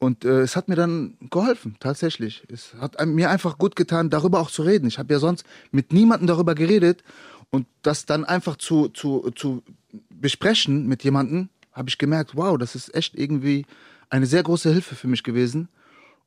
Und 0.05 0.27
äh, 0.27 0.43
es 0.43 0.55
hat 0.55 0.69
mir 0.69 0.75
dann 0.75 1.17
geholfen, 1.31 1.77
tatsächlich. 1.81 2.43
Es 2.53 2.75
hat 2.79 3.03
mir 3.07 3.31
einfach 3.31 3.57
gut 3.57 3.75
getan, 3.75 4.11
darüber 4.11 4.41
auch 4.41 4.51
zu 4.51 4.61
reden. 4.61 4.87
Ich 4.87 4.99
habe 4.99 5.15
ja 5.15 5.19
sonst 5.19 5.47
mit 5.71 5.95
niemandem 5.95 6.27
darüber 6.27 6.55
geredet. 6.55 7.03
Und 7.49 7.67
das 7.81 8.05
dann 8.05 8.27
einfach 8.27 8.57
zu, 8.57 8.89
zu, 8.89 9.31
zu 9.35 9.63
besprechen 10.11 10.87
mit 10.89 11.05
jemandem, 11.05 11.49
habe 11.73 11.89
ich 11.89 11.97
gemerkt, 11.97 12.37
wow, 12.37 12.59
das 12.59 12.75
ist 12.75 12.95
echt 12.95 13.15
irgendwie 13.15 13.65
eine 14.11 14.27
sehr 14.27 14.43
große 14.43 14.71
Hilfe 14.71 14.95
für 14.95 15.09
mich 15.09 15.23
gewesen. 15.23 15.71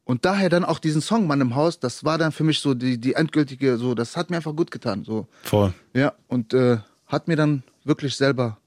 Und 0.06 0.26
daher 0.26 0.50
dann 0.50 0.66
auch 0.66 0.80
diesen 0.80 1.02
Song 1.02 1.28
Mann 1.28 1.42
im 1.42 1.54
Haus, 1.54 1.80
das 1.80 2.04
war 2.04 2.18
dann 2.18 2.32
für 2.32 2.44
mich 2.44 2.62
so 2.62 2.74
die, 2.74 2.98
die 2.98 3.14
endgültige, 3.14 3.78
so, 3.78 3.94
das 3.94 4.18
hat 4.18 4.32
mir 4.32 4.38
einfach 4.38 4.56
gut 4.56 4.72
getan. 4.72 5.04
So. 5.04 5.28
Voll. 5.44 5.72
Ja, 5.94 6.14
und 6.28 6.52
äh, 6.56 6.80
hat 7.06 7.28
mir 7.28 7.36
dann 7.36 7.62
wirklich 7.84 8.16
selber 8.16 8.58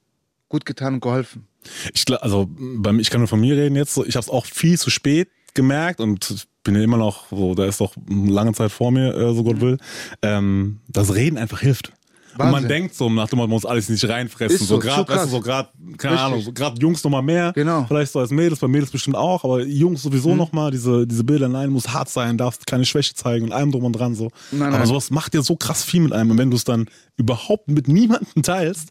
gut 0.51 0.67
getan 0.67 0.95
und 0.95 1.01
geholfen. 1.01 1.47
Ich, 1.95 2.05
also 2.23 2.51
bei 2.51 2.93
mir, 2.93 3.01
ich 3.01 3.09
kann 3.09 3.21
nur 3.21 3.29
von 3.29 3.41
mir 3.41 3.57
reden 3.57 3.77
jetzt. 3.77 3.95
So, 3.95 4.05
ich 4.05 4.17
habe 4.17 4.25
es 4.25 4.29
auch 4.29 4.45
viel 4.45 4.79
zu 4.79 4.91
spät 4.91 5.31
gemerkt 5.55 6.01
und 6.01 6.47
bin 6.63 6.75
ja 6.75 6.83
immer 6.83 6.99
noch 6.99 7.29
so, 7.31 7.55
da 7.55 7.65
ist 7.65 7.81
doch 7.81 7.95
lange 8.07 8.53
Zeit 8.53 8.71
vor 8.71 8.91
mir, 8.91 9.15
äh, 9.15 9.35
so 9.35 9.43
Gott 9.43 9.61
will. 9.63 9.79
Ähm, 10.21 10.81
das 10.89 11.15
Reden 11.15 11.39
einfach 11.39 11.61
hilft. 11.61 11.93
Und 12.33 12.39
man 12.39 12.53
Wahnsinn. 12.53 12.69
denkt 12.69 12.95
so 12.95 13.11
nach 13.11 13.29
dem 13.29 13.39
Motto, 13.39 13.49
man 13.49 13.51
muss 13.51 13.67
alles 13.67 13.89
nicht 13.89 14.09
reinfressen. 14.09 14.57
Ist 14.57 14.69
so 14.69 14.77
so, 14.77 14.79
gerade, 14.79 15.09
weißt 15.09 15.25
du, 15.25 15.29
so 15.29 15.41
gerade, 15.41 15.69
keine 15.99 16.15
Richtig. 16.15 16.27
Ahnung, 16.27 16.41
so 16.43 16.53
gerade 16.53 16.81
Jungs 16.81 17.03
noch 17.03 17.11
mal 17.11 17.23
mehr. 17.23 17.53
Genau. 17.55 17.85
Vielleicht 17.89 18.13
so 18.13 18.21
als 18.21 18.31
Mädels, 18.31 18.61
bei 18.61 18.69
Mädels 18.69 18.91
bestimmt 18.91 19.17
auch, 19.17 19.43
aber 19.45 19.63
Jungs 19.63 20.03
sowieso 20.03 20.37
noch 20.37 20.53
mal 20.53 20.71
diese 20.71 21.07
diese 21.07 21.25
Bilder, 21.25 21.49
nein, 21.49 21.71
muss 21.71 21.89
hart 21.89 22.09
sein, 22.09 22.39
darfst 22.39 22.67
keine 22.67 22.85
Schwäche 22.85 23.15
zeigen 23.15 23.47
und 23.47 23.53
allem 23.53 23.73
drum 23.73 23.85
und 23.85 23.93
dran 23.93 24.15
so. 24.15 24.31
Nein, 24.53 24.69
aber 24.69 24.79
nein. 24.79 24.87
sowas 24.87 25.11
macht 25.11 25.35
ja 25.35 25.43
so 25.43 25.57
krass 25.57 25.83
viel 25.83 26.03
mit 26.03 26.13
einem 26.13 26.31
und 26.31 26.39
wenn 26.39 26.51
du 26.51 26.57
es 26.57 26.65
dann 26.65 26.87
überhaupt 27.17 27.69
mit 27.69 27.89
niemandem 27.89 28.43
teilst, 28.43 28.91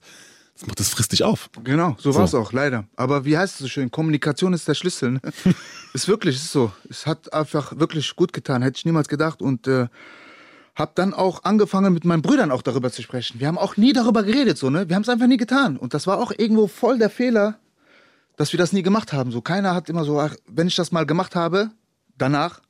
das, 0.60 0.68
macht, 0.68 0.80
das 0.80 0.90
frisst 0.90 1.12
dich 1.12 1.24
auf. 1.24 1.50
Genau, 1.64 1.96
so 2.00 2.14
war 2.16 2.26
es 2.26 2.32
So. 2.32 2.40
auch, 2.40 2.52
leider. 2.52 2.86
Aber 2.96 3.26
wie 3.26 3.38
heißt 3.38 3.56
es 3.56 3.60
so 3.60 3.68
schön? 3.68 3.92
Kommunikation 3.92 4.54
ist 4.54 4.68
der 4.68 4.74
Schlüssel. 4.74 5.12
Ne? 5.12 5.22
ist 5.94 6.08
wirklich, 6.08 6.36
ist 6.36 6.52
so. 6.52 6.72
Es 6.90 7.06
hat 7.06 7.34
einfach 7.34 7.78
wirklich 7.80 8.16
gut 8.16 8.34
getan, 8.34 8.62
hätte 8.62 8.78
ich 8.78 8.86
niemals 8.86 9.08
gedacht. 9.08 9.42
Und 9.42 9.68
äh, 9.68 9.88
habe 10.76 10.92
dann 10.96 11.14
auch 11.14 11.44
angefangen, 11.44 11.94
mit 11.94 12.06
meinen 12.06 12.22
Brüdern 12.22 12.52
auch 12.52 12.62
darüber 12.62 12.92
zu 12.92 13.02
sprechen. 13.02 13.40
Wir 13.40 13.48
haben 13.48 13.58
auch 13.58 13.78
nie 13.78 13.94
darüber 13.94 14.24
geredet, 14.24 14.58
so, 14.58 14.70
ne? 14.70 14.88
Wir 14.88 14.96
haben 14.96 15.04
es 15.04 15.10
einfach 15.10 15.28
nie 15.28 15.38
getan. 15.38 15.78
Und 15.78 15.94
das 15.94 16.08
war 16.08 16.18
auch 16.20 16.32
irgendwo 16.38 16.68
voll 16.68 16.98
der 16.98 17.10
Fehler, 17.10 17.60
dass 18.38 18.54
wir 18.54 18.58
das 18.58 18.72
nie 18.72 18.82
gemacht 18.84 19.12
haben. 19.12 19.32
So, 19.32 19.42
keiner 19.42 19.74
hat 19.76 19.90
immer 19.90 20.06
so, 20.06 20.20
ach, 20.20 20.36
wenn 20.48 20.68
ich 20.68 20.76
das 20.76 20.92
mal 20.92 21.06
gemacht 21.06 21.36
habe, 21.36 21.72
danach, 22.18 22.62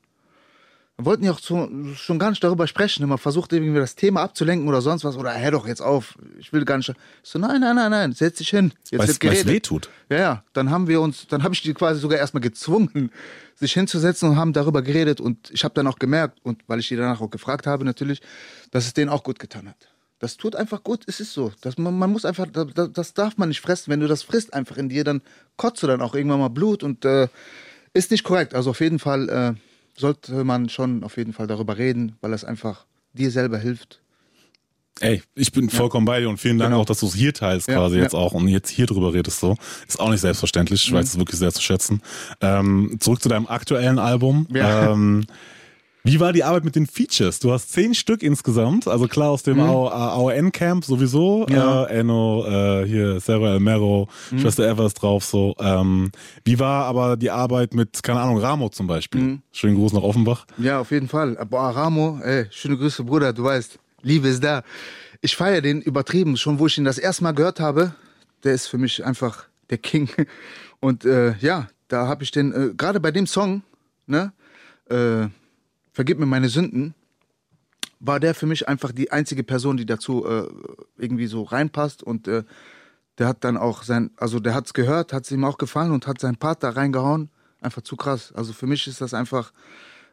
wollten 1.06 1.24
ja 1.24 1.32
auch 1.32 1.40
so, 1.40 1.70
schon 1.96 2.20
gar 2.20 2.30
nicht 2.30 2.44
darüber 2.44 2.68
sprechen. 2.68 3.04
Immer 3.04 3.18
versucht 3.18 3.54
irgendwie 3.54 3.80
das 3.80 3.96
Thema 3.96 4.22
abzulenken 4.22 4.68
oder 4.68 4.82
sonst 4.82 5.04
was. 5.04 5.16
Oder 5.16 5.38
hör 5.38 5.52
doch 5.52 5.68
jetzt 5.68 5.82
auf, 5.82 6.18
ich 6.38 6.52
will 6.52 6.66
gar 6.66 6.78
nicht. 6.78 6.90
Ich 6.90 6.96
so, 7.24 7.40
nein, 7.40 7.62
nein, 7.62 7.76
nein, 7.76 7.92
nein, 7.92 8.14
setz 8.14 8.38
dich 8.38 8.50
hin. 8.50 8.74
Jetzt 8.84 8.92
Weil 8.94 9.00
wird 9.00 9.10
es 9.10 9.20
geredet. 9.20 9.66
tut. 9.66 9.90
Ja, 10.10 10.18
ja. 10.18 10.44
Dann 10.54 10.70
haben 10.70 10.88
wir 10.88 11.02
uns, 11.02 11.28
dann 11.28 11.44
habe 11.44 11.54
ich 11.54 11.62
die 11.62 11.74
quasi 11.74 12.00
sogar 12.00 12.20
erstmal 12.20 12.42
gezwungen, 12.42 13.12
sich 13.56 13.74
hinzusetzen 13.74 14.30
und 14.30 14.36
haben 14.36 14.54
darüber 14.54 14.82
geredet. 14.82 15.22
Und 15.22 15.50
ich 15.52 15.64
habe 15.64 15.74
dann 15.74 15.88
auch 15.88 16.00
gemerkt, 16.00 16.40
und 16.44 16.64
weil 16.68 16.80
ich 16.80 16.88
die 16.88 16.96
danach 16.96 17.22
auch 17.22 17.30
gefragt 17.30 17.68
habe 17.68 17.86
natürlich, 17.86 18.22
dass 18.72 18.86
es 18.86 18.94
denen 18.94 19.10
auch 19.10 19.24
gut 19.24 19.40
getan 19.40 19.70
hat. 19.70 19.90
Das 20.20 20.36
tut 20.36 20.56
einfach 20.58 20.84
gut, 20.84 21.04
es 21.08 21.22
ist 21.22 21.34
so. 21.34 21.54
Das, 21.62 21.78
man, 21.78 21.98
man 21.98 22.12
muss 22.12 22.26
einfach, 22.26 22.48
das, 22.52 22.92
das 22.92 23.14
darf 23.14 23.38
man 23.38 23.48
nicht 23.48 23.62
fressen. 23.62 23.90
Wenn 23.90 24.02
du 24.02 24.08
das 24.08 24.22
frisst 24.22 24.54
einfach 24.54 24.76
in 24.76 24.90
dir, 24.90 25.06
dann 25.06 25.22
kotzt 25.56 25.82
du 25.82 25.88
dann 25.88 26.02
auch 26.02 26.14
irgendwann 26.14 26.40
mal 26.40 26.50
Blut 26.50 26.84
und 26.84 27.06
äh, 27.06 27.30
ist 27.94 28.12
nicht 28.12 28.26
korrekt. 28.26 28.54
Also 28.54 28.72
auf 28.72 28.82
jeden 28.82 29.00
Fall 29.00 29.30
äh, 29.30 29.54
sollte 30.00 30.44
man 30.44 30.70
schon 30.70 31.04
auf 31.04 31.18
jeden 31.18 31.34
Fall 31.34 31.48
darüber 31.48 31.78
reden, 31.78 32.16
weil 32.22 32.32
das 32.32 32.44
einfach 32.46 32.86
dir 33.14 33.32
selber 33.32 33.58
hilft. 33.58 34.02
Ey, 35.02 35.22
ich 35.36 35.52
bin 35.54 35.70
vollkommen 35.70 36.06
bei 36.06 36.20
dir 36.20 36.30
und 36.30 36.38
vielen 36.40 36.58
Dank 36.58 36.72
Genau. 36.72 36.82
auch, 36.82 36.86
dass 36.86 37.00
du 37.00 37.06
es 37.06 37.14
hier 37.16 37.34
teilst 37.34 37.70
Ja, 37.70 37.76
quasi 37.76 37.98
ja. 37.98 38.04
jetzt 38.04 38.16
auch 38.16 38.34
und 38.34 38.48
jetzt 38.50 38.70
hier 38.70 38.86
drüber 38.86 39.14
redest 39.14 39.40
so. 39.40 39.56
Ist 39.88 40.00
auch 40.00 40.10
nicht 40.10 40.20
selbstverständlich, 40.20 40.86
ich 40.86 40.92
weiß 40.92 41.06
es 41.08 41.18
wirklich 41.18 41.40
sehr 41.40 41.54
zu 41.54 41.62
schätzen. 41.62 42.02
Ähm, 42.42 42.98
zurück 43.00 43.22
zu 43.22 43.30
deinem 43.30 43.48
aktuellen 43.48 43.98
Album. 43.98 44.46
Ja. 44.54 44.92
Ähm, 44.92 45.26
wie 46.04 46.20
war 46.20 46.32
die 46.34 46.44
Arbeit 46.44 46.64
mit 46.64 46.76
den 46.76 46.88
Features? 46.88 47.40
Du 47.40 47.52
hast 47.52 47.72
zehn 47.72 47.94
Stück 47.94 48.24
insgesamt, 48.24 48.88
also 48.88 49.08
klar 49.08 49.30
aus 49.32 49.44
dem 49.44 49.60
AON 49.60 50.52
Camp 50.52 50.86
sowieso. 50.86 51.46
Mhm. 51.50 51.56
Ja. 51.56 51.84
Äh, 51.86 52.00
Enno, 52.00 52.46
äh, 52.48 52.86
hier 52.88 53.20
Sarah 53.20 53.54
Elmero, 53.56 54.08
Mhm. 54.32 54.40
Schwester 54.40 54.68
Eva 54.70 54.86
ist 54.86 54.94
drauf 54.96 55.24
so. 55.26 55.56
Ähm, 55.60 56.12
wie 56.46 56.58
war 56.60 56.86
aber 56.86 57.18
die 57.18 57.30
Arbeit 57.32 57.74
mit, 57.74 58.02
keine 58.02 58.22
Ahnung, 58.22 58.38
Ramo 58.40 58.70
zum 58.70 58.88
Beispiel? 58.88 59.22
Mhm. 59.22 59.42
Schönen 59.52 59.76
Gruß 59.76 59.94
nach 59.94 60.02
Offenbach. 60.04 60.46
Ja, 60.58 60.80
auf 60.80 60.92
jeden 60.92 61.08
Fall. 61.08 61.36
Boah, 61.50 61.70
Ramo, 61.70 62.20
ey, 62.24 62.46
schöne 62.52 62.78
Grüße, 62.78 63.04
Bruder, 63.04 63.34
du 63.34 63.44
weißt, 63.44 63.78
Liebe 64.02 64.28
ist 64.30 64.44
da. 64.44 64.64
Ich 65.22 65.36
feiere 65.36 65.62
den 65.62 65.82
übertrieben, 65.82 66.38
schon 66.38 66.60
wo 66.60 66.68
ich 66.68 66.78
ihn 66.78 66.86
das 66.86 66.98
erste 66.98 67.24
Mal 67.24 67.34
gehört 67.34 67.60
habe. 67.60 67.94
Der 68.46 68.54
ist 68.54 68.68
für 68.68 68.78
mich 68.78 69.04
einfach 69.06 69.44
der 69.70 69.78
King. 69.80 70.10
Und 70.80 71.04
äh, 71.04 71.36
ja, 71.40 71.68
da 71.90 72.08
habe 72.08 72.24
ich 72.24 72.32
den, 72.32 72.54
äh, 72.54 72.74
gerade 72.78 73.02
bei 73.02 73.12
dem 73.12 73.28
Song, 73.28 73.64
ne, 74.08 74.32
äh, 74.90 75.28
Vergib 76.00 76.18
mir 76.18 76.26
meine 76.26 76.48
Sünden, 76.48 76.96
war 78.00 78.22
der 78.22 78.34
für 78.34 78.46
mich 78.46 78.70
einfach 78.70 78.94
die 78.94 79.12
einzige 79.12 79.44
Person, 79.44 79.76
die 79.76 79.86
dazu 79.86 80.26
äh, 80.26 80.48
irgendwie 80.98 81.28
so 81.28 81.44
reinpasst 81.44 82.04
und 82.04 82.26
äh, 82.30 82.46
der 83.18 83.28
hat 83.28 83.44
dann 83.44 83.58
auch 83.58 83.84
sein, 83.84 84.10
also 84.16 84.40
der 84.40 84.54
hat's 84.54 84.74
gehört, 84.74 85.12
hat's 85.12 85.30
ihm 85.30 85.44
auch 85.44 85.58
gefallen 85.58 85.92
und 85.92 86.08
hat 86.08 86.22
seinen 86.22 86.38
Part 86.38 86.64
da 86.64 86.70
reingehauen. 86.70 87.30
Einfach 87.60 87.82
zu 87.82 87.98
krass. 87.98 88.32
Also 88.34 88.54
für 88.54 88.66
mich 88.66 88.88
ist 88.88 89.02
das 89.02 89.14
einfach 89.14 89.52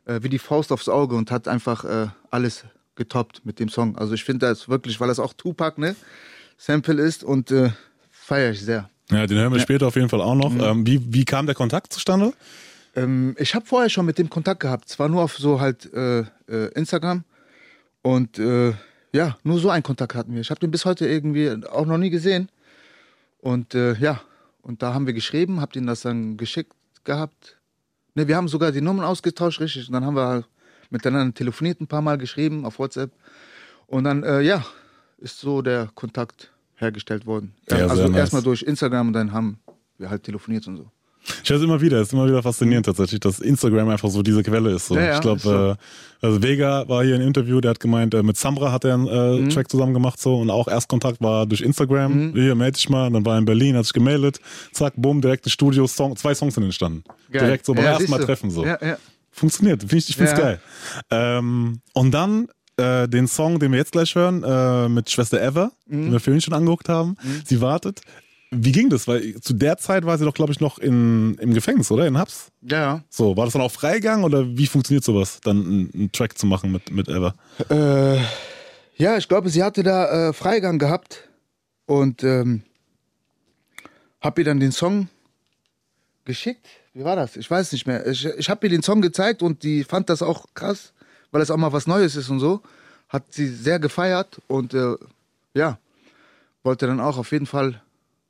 äh, 0.06 0.18
wie 0.24 0.28
die 0.28 0.40
Faust 0.40 0.72
aufs 0.72 0.88
Auge 0.88 1.14
und 1.14 1.30
hat 1.30 1.46
einfach 1.46 1.84
äh, 1.84 2.08
alles 2.32 2.64
getoppt 2.96 3.46
mit 3.46 3.60
dem 3.60 3.68
Song. 3.68 3.96
Also 3.96 4.14
ich 4.14 4.24
finde 4.24 4.48
das 4.48 4.68
wirklich, 4.68 4.98
weil 4.98 5.06
das 5.06 5.20
auch 5.20 5.34
Tupac, 5.34 5.80
ne, 5.80 5.94
Sample 6.58 7.00
ist 7.00 7.22
und 7.22 7.52
äh, 7.52 7.70
feiere 8.10 8.50
ich 8.50 8.60
sehr. 8.60 8.90
Ja, 9.12 9.24
den 9.24 9.38
hören 9.38 9.52
wir 9.52 9.60
später 9.60 9.86
auf 9.86 9.94
jeden 9.94 10.08
Fall 10.08 10.20
auch 10.20 10.34
noch. 10.34 10.50
Mhm. 10.50 10.60
Ähm, 10.62 10.86
wie, 10.88 11.14
wie 11.14 11.24
kam 11.24 11.46
der 11.46 11.54
Kontakt 11.54 11.92
zustande? 11.92 12.32
Ähm, 12.96 13.36
ich 13.38 13.54
habe 13.54 13.66
vorher 13.66 13.90
schon 13.90 14.06
mit 14.06 14.18
dem 14.18 14.30
Kontakt 14.30 14.60
gehabt. 14.60 14.88
Zwar 14.88 15.08
nur 15.08 15.22
auf 15.22 15.36
so 15.36 15.60
halt 15.60 15.92
äh, 15.92 16.20
äh, 16.48 16.72
Instagram. 16.74 17.24
Und 18.02 18.38
äh, 18.38 18.72
ja, 19.12 19.36
nur 19.44 19.58
so 19.60 19.70
einen 19.70 19.82
Kontakt 19.82 20.14
hatten 20.14 20.34
wir. 20.34 20.40
Ich 20.40 20.50
habe 20.50 20.60
den 20.60 20.70
bis 20.70 20.84
heute 20.84 21.06
irgendwie 21.06 21.64
auch 21.66 21.86
noch 21.86 21.98
nie 21.98 22.10
gesehen. 22.10 22.50
Und 23.38 23.74
äh, 23.74 23.94
ja, 23.94 24.20
und 24.62 24.82
da 24.82 24.94
haben 24.94 25.06
wir 25.06 25.12
geschrieben, 25.12 25.60
habt 25.60 25.76
ihn 25.76 25.86
das 25.86 26.00
dann 26.00 26.36
geschickt 26.36 26.74
gehabt. 27.04 27.58
Ne, 28.14 28.26
wir 28.26 28.36
haben 28.36 28.48
sogar 28.48 28.72
die 28.72 28.80
Nummern 28.80 29.04
ausgetauscht, 29.04 29.60
richtig. 29.60 29.86
Und 29.86 29.92
dann 29.92 30.04
haben 30.04 30.16
wir 30.16 30.26
halt 30.26 30.46
miteinander 30.90 31.34
telefoniert 31.34 31.80
ein 31.80 31.86
paar 31.86 32.02
Mal 32.02 32.18
geschrieben 32.18 32.64
auf 32.64 32.78
WhatsApp. 32.78 33.12
Und 33.86 34.04
dann, 34.04 34.22
äh, 34.22 34.40
ja, 34.40 34.64
ist 35.18 35.38
so 35.38 35.62
der 35.62 35.90
Kontakt 35.94 36.52
hergestellt 36.76 37.26
worden. 37.26 37.54
Ja, 37.70 37.76
sehr 37.76 37.90
also 37.90 38.08
nice. 38.08 38.16
erstmal 38.16 38.42
durch 38.42 38.62
Instagram 38.62 39.08
und 39.08 39.12
dann 39.12 39.32
haben 39.32 39.60
wir 39.98 40.10
halt 40.10 40.24
telefoniert 40.24 40.66
und 40.66 40.76
so. 40.76 40.90
Ich 41.42 41.50
höre 41.50 41.56
es 41.58 41.62
immer 41.62 41.80
wieder, 41.80 41.98
es 42.00 42.08
ist 42.08 42.12
immer 42.14 42.26
wieder 42.26 42.42
faszinierend 42.42 42.86
tatsächlich, 42.86 43.20
dass 43.20 43.40
Instagram 43.40 43.88
einfach 43.88 44.08
so 44.10 44.22
diese 44.22 44.42
Quelle 44.42 44.70
ist. 44.72 44.86
So. 44.86 44.94
Ja, 44.96 45.02
ja, 45.04 45.14
ich 45.16 45.20
glaube, 45.20 45.40
so. 45.40 45.70
äh, 45.70 45.74
also 46.22 46.42
Vega 46.42 46.88
war 46.88 47.04
hier 47.04 47.16
im 47.16 47.22
Interview, 47.22 47.60
der 47.60 47.70
hat 47.72 47.80
gemeint, 47.80 48.14
äh, 48.14 48.22
mit 48.22 48.36
Samra 48.36 48.72
hat 48.72 48.84
er 48.84 48.94
einen 48.94 49.06
äh, 49.06 49.40
Mhm. 49.40 49.50
Track 49.50 49.70
zusammen 49.70 49.92
gemacht 49.94 50.20
so 50.20 50.36
und 50.38 50.50
auch 50.50 50.68
Erstkontakt 50.68 51.20
war 51.20 51.46
durch 51.46 51.60
Instagram. 51.60 52.32
Hier, 52.34 52.54
melde 52.54 52.76
dich 52.76 52.88
mal. 52.88 53.08
Und 53.08 53.12
dann 53.14 53.24
war 53.26 53.34
er 53.34 53.38
in 53.38 53.44
Berlin, 53.44 53.76
hat 53.76 53.84
sich 53.84 53.92
gemeldet, 53.92 54.40
zack, 54.72 54.94
bumm, 54.96 55.20
direkt 55.20 55.46
ein 55.46 55.50
Studio, 55.50 55.86
Song, 55.86 56.16
zwei 56.16 56.34
Songs 56.34 56.54
sind 56.54 56.64
entstanden. 56.64 57.02
Geil. 57.30 57.44
Direkt 57.44 57.66
so 57.66 57.74
beim 57.74 57.84
Ja, 57.84 57.92
ersten 57.92 58.10
Mal 58.10 58.20
treffen 58.24 58.50
so. 58.50 58.64
Funktioniert, 59.32 59.80
finde 59.82 59.96
ich, 59.98 60.08
ich 60.08 60.16
finde 60.16 60.32
es 60.32 60.38
geil. 60.38 60.60
Ähm, 61.10 61.80
und 61.92 62.12
dann 62.12 62.48
äh, 62.78 63.06
den 63.08 63.26
Song, 63.26 63.58
den 63.58 63.72
wir 63.72 63.78
jetzt 63.78 63.92
gleich 63.92 64.14
hören, 64.14 64.42
äh, 64.42 64.88
mit 64.88 65.10
Schwester 65.10 65.42
Eva, 65.42 65.70
Mhm. 65.86 66.02
den 66.04 66.12
wir 66.12 66.20
vorhin 66.20 66.40
schon 66.40 66.54
angeguckt 66.54 66.88
haben. 66.88 67.16
Sie 67.44 67.60
wartet. 67.60 68.00
Wie 68.58 68.72
ging 68.72 68.88
das? 68.88 69.06
Weil 69.06 69.40
zu 69.40 69.54
der 69.54 69.76
Zeit 69.78 70.04
war 70.04 70.16
sie 70.18 70.24
doch, 70.24 70.34
glaube 70.34 70.52
ich, 70.52 70.60
noch 70.60 70.78
in, 70.78 71.36
im 71.38 71.54
Gefängnis, 71.54 71.90
oder? 71.90 72.06
In 72.06 72.18
Hubs? 72.18 72.48
Ja, 72.62 72.78
ja. 72.78 73.04
So, 73.08 73.36
war 73.36 73.44
das 73.44 73.52
dann 73.52 73.62
auch 73.62 73.70
Freigang 73.70 74.24
oder 74.24 74.46
wie 74.56 74.66
funktioniert 74.66 75.04
sowas, 75.04 75.40
dann 75.42 75.64
einen, 75.64 75.90
einen 75.94 76.12
Track 76.12 76.38
zu 76.38 76.46
machen 76.46 76.72
mit, 76.72 76.90
mit 76.90 77.08
Eva? 77.08 77.34
Äh, 77.68 78.20
ja, 78.96 79.16
ich 79.16 79.28
glaube, 79.28 79.50
sie 79.50 79.62
hatte 79.62 79.82
da 79.82 80.28
äh, 80.28 80.32
Freigang 80.32 80.78
gehabt 80.78 81.28
und 81.86 82.22
ähm, 82.24 82.62
hab 84.20 84.38
ihr 84.38 84.44
dann 84.44 84.60
den 84.60 84.72
Song 84.72 85.08
geschickt. 86.24 86.66
Wie 86.94 87.04
war 87.04 87.16
das? 87.16 87.36
Ich 87.36 87.50
weiß 87.50 87.72
nicht 87.72 87.86
mehr. 87.86 88.06
Ich, 88.06 88.24
ich 88.24 88.48
habe 88.48 88.66
ihr 88.66 88.70
den 88.70 88.82
Song 88.82 89.02
gezeigt 89.02 89.42
und 89.42 89.62
die 89.62 89.84
fand 89.84 90.08
das 90.08 90.22
auch 90.22 90.46
krass, 90.54 90.92
weil 91.30 91.42
es 91.42 91.50
auch 91.50 91.56
mal 91.56 91.72
was 91.72 91.86
Neues 91.86 92.16
ist 92.16 92.30
und 92.30 92.40
so. 92.40 92.62
Hat 93.08 93.32
sie 93.32 93.48
sehr 93.48 93.78
gefeiert 93.78 94.40
und 94.48 94.74
äh, 94.74 94.94
ja, 95.54 95.78
wollte 96.62 96.86
dann 96.86 97.00
auch 97.00 97.18
auf 97.18 97.32
jeden 97.32 97.46
Fall 97.46 97.80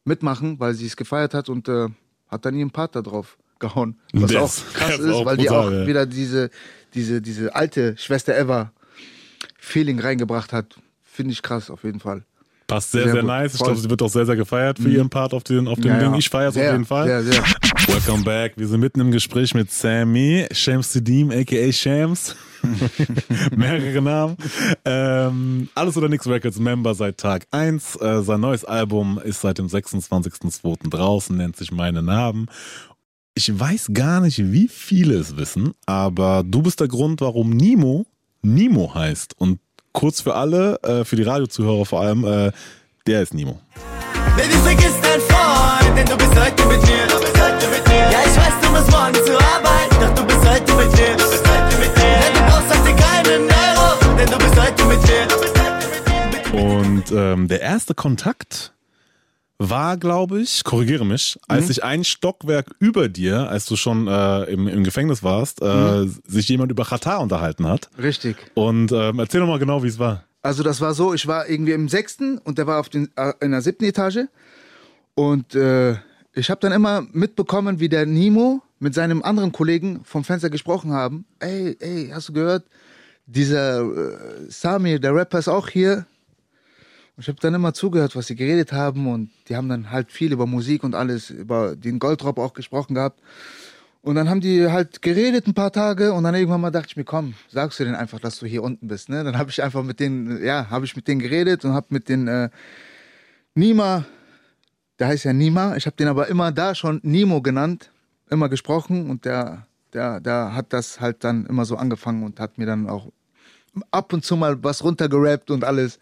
mitmachen, 0.06 0.60
weil 0.60 0.74
sie 0.74 0.86
es 0.86 0.96
gefeiert 0.96 1.34
hat 1.34 1.48
und 1.48 1.68
äh, 1.68 1.88
hat 2.28 2.44
dann 2.44 2.54
ihren 2.54 2.70
Part 2.70 2.96
da 2.96 3.02
drauf 3.02 3.38
gehauen. 3.58 3.98
Was 4.12 4.30
Der 4.30 4.42
auch 4.42 4.54
krass 4.74 4.98
ist, 4.98 5.24
weil 5.24 5.36
die 5.36 5.50
auch 5.50 5.70
wieder 5.70 6.06
diese, 6.06 6.50
diese, 6.94 7.20
diese 7.20 7.54
alte 7.54 7.96
Schwester 7.96 8.36
Eva 8.36 8.72
Feeling 9.58 9.98
reingebracht 9.98 10.52
hat. 10.52 10.76
Finde 11.02 11.32
ich 11.32 11.42
krass, 11.42 11.70
auf 11.70 11.84
jeden 11.84 12.00
Fall. 12.00 12.24
Passt 12.66 12.90
sehr, 12.92 13.04
Sehr 13.04 13.12
sehr, 13.12 13.22
nice. 13.22 13.54
Ich. 13.54 13.60
Mhm. 13.60 13.64
glaube, 13.64 13.80
sie 13.80 13.90
wird 13.90 14.02
auch 14.02 14.08
sehr, 14.10 14.26
sehr 14.26 14.34
gefeiert 14.36 14.78
für 14.78 14.88
ihren 14.90 15.08
Part 15.08 15.32
auf, 15.34 15.44
den, 15.44 15.68
auf 15.68 15.78
dem 15.78 15.92
Ja, 15.92 15.98
Ding. 16.00 16.12
ja. 16.12 16.18
Ich 16.18 16.28
feiere 16.28 16.48
es 16.48 16.56
auf 16.56 16.62
jeden 16.62 16.84
Fall. 16.84 17.06
Sehr, 17.06 17.22
sehr. 17.22 17.42
Welcome 17.86 18.24
back. 18.24 18.54
Wir 18.56 18.66
sind 18.66 18.80
mitten 18.80 19.00
im 19.00 19.12
Gespräch 19.12 19.54
mit 19.54 19.70
Sammy, 19.70 20.46
Shams 20.50 20.92
Sidim, 20.92 21.30
aka 21.30 21.70
Shams. 21.72 22.34
Mehrere 23.56 24.02
Namen. 24.02 24.36
Ähm, 24.84 25.68
Alles 25.74 25.96
oder 25.96 26.08
Nix 26.08 26.26
Records 26.26 26.58
Member 26.58 26.94
seit 26.94 27.18
Tag 27.18 27.46
1. 27.52 27.96
Äh, 27.96 28.22
sein 28.22 28.40
neues 28.40 28.64
Album 28.64 29.20
ist 29.22 29.40
seit 29.40 29.58
dem 29.58 29.66
26.02. 29.68 30.90
draußen, 30.90 31.36
nennt 31.36 31.56
sich 31.56 31.70
Meine 31.70 32.02
Namen. 32.02 32.46
Ich 33.34 33.56
weiß 33.58 33.90
gar 33.92 34.20
nicht, 34.20 34.50
wie 34.50 34.66
viele 34.68 35.14
es 35.16 35.36
wissen, 35.36 35.72
aber 35.84 36.42
du 36.44 36.62
bist 36.62 36.80
der 36.80 36.88
Grund, 36.88 37.20
warum 37.20 37.50
Nimo 37.50 38.06
Nimo 38.42 38.94
heißt. 38.94 39.34
Und 39.38 39.58
kurz 39.96 40.20
für 40.20 40.34
alle, 40.34 40.78
äh, 40.82 41.04
für 41.04 41.16
die 41.16 41.22
Radiozuhörer 41.22 41.86
vor 41.86 42.02
allem, 42.02 42.24
äh, 42.24 42.52
der 43.06 43.22
ist 43.22 43.32
Nimo. 43.32 43.58
Baby, 44.36 44.52
vergiss 44.62 44.92
dein 45.02 45.20
Freund, 45.22 45.96
denn 45.96 46.04
du 46.04 46.16
bist 46.18 46.38
heute 46.38 46.66
mit 46.66 46.82
mir. 46.82 47.06
Du 47.08 47.18
bist 47.18 47.40
heute 47.40 47.66
mit 47.68 47.88
mir. 47.88 48.10
Ja, 48.12 48.20
ich 48.20 48.36
weiß, 48.36 48.54
du 48.62 48.70
musst 48.70 48.90
morgen 48.90 49.14
zur 49.14 49.40
Arbeit, 49.40 49.90
doch 49.98 50.14
du 50.14 50.26
bist 50.26 50.46
heute 50.46 50.74
mit 50.74 50.92
mir. 50.92 51.16
Du 51.16 51.30
bist 51.30 51.44
heute 51.48 51.76
mit 51.78 51.96
mir. 51.96 52.18
Denn 52.20 52.34
du 52.34 52.40
brauchst 52.40 52.68
heute 52.78 52.94
keinen 52.94 53.42
Euro, 53.44 54.16
denn 54.18 54.28
du 54.28 54.38
bist 54.38 54.60
heute 54.60 54.84
mit 54.84 55.02
mir. 55.02 55.26
Du 55.28 55.40
bist 55.40 55.54
heute 55.58 55.88
mit 55.88 56.52
mir. 56.52 56.62
Und 56.62 57.04
ähm, 57.12 57.48
der 57.48 57.62
erste 57.62 57.94
Kontakt 57.94 58.75
war, 59.58 59.96
glaube 59.96 60.40
ich, 60.40 60.64
korrigiere 60.64 61.06
mich, 61.06 61.38
als 61.48 61.68
sich 61.68 61.82
ein 61.82 62.04
Stockwerk 62.04 62.74
über 62.78 63.08
dir, 63.08 63.48
als 63.48 63.64
du 63.66 63.76
schon 63.76 64.06
äh, 64.06 64.44
im, 64.44 64.68
im 64.68 64.84
Gefängnis 64.84 65.22
warst, 65.22 65.62
äh, 65.62 66.06
sich 66.26 66.48
jemand 66.48 66.70
über 66.70 66.84
Katar 66.84 67.20
unterhalten 67.20 67.66
hat. 67.66 67.88
Richtig. 67.98 68.36
Und 68.54 68.92
ähm, 68.92 69.18
erzähl 69.18 69.40
doch 69.40 69.46
mal 69.46 69.58
genau, 69.58 69.82
wie 69.82 69.88
es 69.88 69.98
war. 69.98 70.24
Also 70.42 70.62
das 70.62 70.80
war 70.80 70.94
so, 70.94 71.14
ich 71.14 71.26
war 71.26 71.48
irgendwie 71.48 71.72
im 71.72 71.88
sechsten 71.88 72.38
und 72.38 72.58
der 72.58 72.66
war 72.66 72.80
auf 72.80 72.88
den, 72.88 73.08
äh, 73.16 73.32
in 73.40 73.50
der 73.50 73.62
siebten 73.62 73.84
Etage. 73.84 74.26
Und 75.14 75.54
äh, 75.54 75.96
ich 76.34 76.50
habe 76.50 76.60
dann 76.60 76.72
immer 76.72 77.06
mitbekommen, 77.12 77.80
wie 77.80 77.88
der 77.88 78.04
Nimo 78.04 78.62
mit 78.78 78.94
seinem 78.94 79.22
anderen 79.22 79.52
Kollegen 79.52 80.04
vom 80.04 80.22
Fenster 80.22 80.50
gesprochen 80.50 80.92
haben. 80.92 81.24
Ey, 81.38 81.76
ey, 81.80 82.10
hast 82.12 82.28
du 82.28 82.34
gehört? 82.34 82.66
Dieser 83.24 83.80
äh, 83.80 84.16
Sami, 84.48 85.00
der 85.00 85.14
Rapper 85.14 85.38
ist 85.38 85.48
auch 85.48 85.68
hier. 85.68 86.06
Und 87.16 87.22
ich 87.22 87.28
habe 87.28 87.38
dann 87.40 87.54
immer 87.54 87.72
zugehört, 87.72 88.14
was 88.14 88.26
sie 88.26 88.36
geredet 88.36 88.72
haben 88.72 89.10
und 89.10 89.30
die 89.48 89.56
haben 89.56 89.70
dann 89.70 89.90
halt 89.90 90.12
viel 90.12 90.32
über 90.32 90.46
Musik 90.46 90.84
und 90.84 90.94
alles, 90.94 91.30
über 91.30 91.74
den 91.74 91.98
Goldraub 91.98 92.38
auch 92.38 92.52
gesprochen 92.52 92.94
gehabt. 92.94 93.20
Und 94.02 94.16
dann 94.16 94.28
haben 94.28 94.42
die 94.42 94.68
halt 94.68 95.00
geredet 95.00 95.46
ein 95.46 95.54
paar 95.54 95.72
Tage 95.72 96.12
und 96.12 96.24
dann 96.24 96.34
irgendwann 96.34 96.60
mal 96.60 96.70
dachte 96.70 96.88
ich 96.90 96.96
mir, 96.96 97.04
komm, 97.04 97.34
sagst 97.48 97.80
du 97.80 97.84
denen 97.84 97.96
einfach, 97.96 98.20
dass 98.20 98.38
du 98.38 98.46
hier 98.46 98.62
unten 98.62 98.86
bist. 98.86 99.08
Ne? 99.08 99.24
Dann 99.24 99.38
habe 99.38 99.50
ich 99.50 99.62
einfach 99.62 99.82
mit 99.82 99.98
denen, 99.98 100.44
ja, 100.44 100.68
habe 100.68 100.84
ich 100.84 100.94
mit 100.94 101.08
denen 101.08 101.20
geredet 101.20 101.64
und 101.64 101.72
habe 101.72 101.86
mit 101.88 102.08
den 102.10 102.28
äh, 102.28 102.50
Nima, 103.54 104.04
der 104.98 105.08
heißt 105.08 105.24
ja 105.24 105.32
Nima, 105.32 105.74
ich 105.76 105.86
habe 105.86 105.96
den 105.96 106.08
aber 106.08 106.28
immer 106.28 106.52
da 106.52 106.74
schon 106.74 107.00
Nimo 107.02 107.40
genannt, 107.40 107.90
immer 108.28 108.50
gesprochen 108.50 109.08
und 109.08 109.24
der, 109.24 109.66
der, 109.94 110.20
der 110.20 110.54
hat 110.54 110.72
das 110.74 111.00
halt 111.00 111.24
dann 111.24 111.46
immer 111.46 111.64
so 111.64 111.76
angefangen 111.76 112.22
und 112.22 112.38
hat 112.38 112.58
mir 112.58 112.66
dann 112.66 112.88
auch 112.88 113.10
ab 113.90 114.12
und 114.12 114.24
zu 114.24 114.36
mal 114.36 114.62
was 114.62 114.84
runtergerappt 114.84 115.50
und 115.50 115.64
alles. 115.64 115.98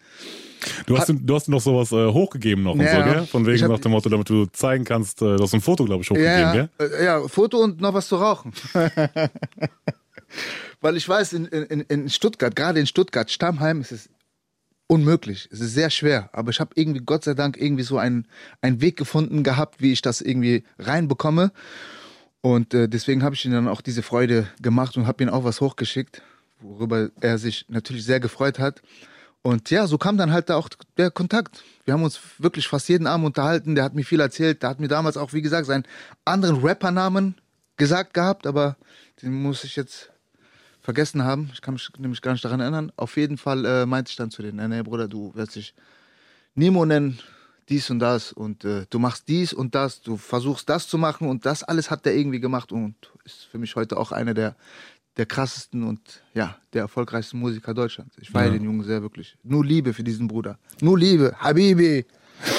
Du 0.85 0.97
hast, 0.97 1.11
du 1.13 1.35
hast 1.35 1.47
noch 1.49 1.61
sowas 1.61 1.91
äh, 1.91 2.11
hochgegeben 2.11 2.63
noch 2.63 2.73
und 2.73 2.81
Ja, 2.81 2.97
so, 2.99 3.03
gell? 3.03 3.27
Von 3.27 3.45
wegen 3.45 3.63
hab- 3.63 3.71
nach 3.71 3.79
dem 3.79 3.91
Motto, 3.91 4.09
damit 4.09 4.29
du 4.29 4.45
zeigen 4.47 4.83
kannst, 4.83 5.21
äh, 5.21 5.35
du 5.37 5.43
hast 5.43 5.53
ein 5.53 5.61
Foto, 5.61 5.85
glaube 5.85 6.03
ich, 6.03 6.09
hochgegeben, 6.09 6.37
Ja, 6.37 6.51
gell? 6.53 6.69
ja, 6.79 6.85
äh, 6.85 7.05
ja, 7.05 7.27
Foto 7.27 7.59
und 7.63 7.81
noch 7.81 7.93
was 7.93 8.07
zu 8.07 8.15
rauchen. 8.17 8.53
Weil 10.81 10.97
ich 10.97 11.07
weiß, 11.07 11.33
in, 11.33 11.45
in, 11.45 11.81
in 11.81 12.09
Stuttgart, 12.09 12.55
gerade 12.55 12.79
in 12.79 12.87
Stuttgart, 12.87 13.31
Stammheim, 13.31 13.81
ist 13.81 13.91
es 13.91 14.09
unmöglich. 14.87 15.47
Es 15.51 15.59
ist 15.61 15.73
sehr 15.73 15.89
schwer. 15.89 16.29
Aber 16.33 16.51
ich 16.51 16.59
habe 16.59 16.71
irgendwie, 16.75 17.01
Gott 17.03 17.23
sei 17.23 17.33
Dank, 17.33 17.57
irgendwie 17.57 17.83
so 17.83 17.97
einen, 17.97 18.27
einen 18.61 18.81
Weg 18.81 18.97
gefunden 18.97 19.43
gehabt, 19.43 19.81
wie 19.81 19.91
ich 19.91 20.01
das 20.01 20.21
irgendwie 20.21 20.63
reinbekomme. 20.77 21.51
Und 22.41 22.73
äh, 22.73 22.87
deswegen 22.87 23.23
habe 23.23 23.33
ich 23.35 23.43
ihm 23.45 23.51
dann 23.51 23.67
auch 23.67 23.81
diese 23.81 24.03
Freude 24.03 24.47
gemacht 24.61 24.97
und 24.97 25.07
habe 25.07 25.23
ihm 25.23 25.29
auch 25.29 25.43
was 25.43 25.61
hochgeschickt, 25.61 26.21
worüber 26.61 27.09
er 27.19 27.37
sich 27.39 27.65
natürlich 27.69 28.03
sehr 28.05 28.19
gefreut 28.19 28.59
hat. 28.59 28.81
Und 29.45 29.69
ja, 29.69 29.85
so 29.85 29.99
kam 29.99 30.17
dann 30.17 30.31
halt 30.31 30.49
da 30.49 30.55
auch 30.55 30.69
der 30.97 31.11
Kontakt. 31.11 31.63
Wir 31.83 31.93
haben 31.93 32.01
uns 32.01 32.19
wirklich 32.39 32.67
fast 32.67 32.89
jeden 32.89 33.05
Abend 33.05 33.27
unterhalten. 33.27 33.75
Der 33.75 33.83
hat 33.83 33.93
mir 33.93 34.03
viel 34.03 34.19
erzählt. 34.19 34.63
Der 34.63 34.71
hat 34.71 34.79
mir 34.79 34.87
damals 34.87 35.17
auch, 35.17 35.33
wie 35.33 35.43
gesagt, 35.43 35.67
seinen 35.67 35.83
anderen 36.25 36.65
Rappernamen 36.65 37.35
gesagt 37.77 38.15
gehabt, 38.15 38.47
aber 38.47 38.75
den 39.21 39.43
muss 39.43 39.63
ich 39.63 39.75
jetzt 39.75 40.09
vergessen 40.81 41.23
haben. 41.23 41.51
Ich 41.53 41.61
kann 41.61 41.75
mich 41.75 41.87
nämlich 41.99 42.23
gar 42.23 42.31
nicht 42.31 42.43
daran 42.43 42.59
erinnern. 42.59 42.91
Auf 42.95 43.17
jeden 43.17 43.37
Fall 43.37 43.65
äh, 43.65 43.85
meinte 43.85 44.09
ich 44.09 44.15
dann 44.15 44.31
zu 44.31 44.41
denen, 44.41 44.57
nee, 44.57 44.77
nee, 44.77 44.81
Bruder, 44.81 45.07
du 45.07 45.31
wirst 45.35 45.53
dich 45.53 45.75
Nemo 46.55 46.83
nennen, 46.83 47.19
dies 47.69 47.91
und 47.91 47.99
das 47.99 48.31
und 48.31 48.65
äh, 48.65 48.87
du 48.89 48.97
machst 48.97 49.27
dies 49.27 49.53
und 49.53 49.75
das, 49.75 50.01
du 50.01 50.17
versuchst 50.17 50.67
das 50.69 50.87
zu 50.87 50.97
machen 50.97 51.29
und 51.29 51.45
das 51.45 51.61
alles 51.61 51.91
hat 51.91 52.05
der 52.05 52.15
irgendwie 52.15 52.39
gemacht 52.39 52.71
und 52.71 52.95
ist 53.25 53.45
für 53.45 53.59
mich 53.59 53.75
heute 53.75 53.97
auch 53.97 54.11
einer 54.11 54.33
der, 54.33 54.55
der 55.17 55.25
krassesten 55.25 55.83
und 55.83 56.23
ja, 56.33 56.55
der 56.73 56.81
erfolgreichsten 56.83 57.39
Musiker 57.39 57.73
Deutschlands. 57.73 58.15
Ich 58.19 58.29
feiere 58.29 58.47
Ja. 58.47 58.53
den 58.53 58.63
Jungen 58.63 58.83
sehr 58.83 59.01
wirklich. 59.01 59.37
Nur 59.43 59.63
Liebe 59.65 59.93
für 59.93 60.03
diesen 60.03 60.27
Bruder. 60.27 60.57
Nur 60.81 60.97
Liebe, 60.97 61.35
Habibi. 61.39 62.05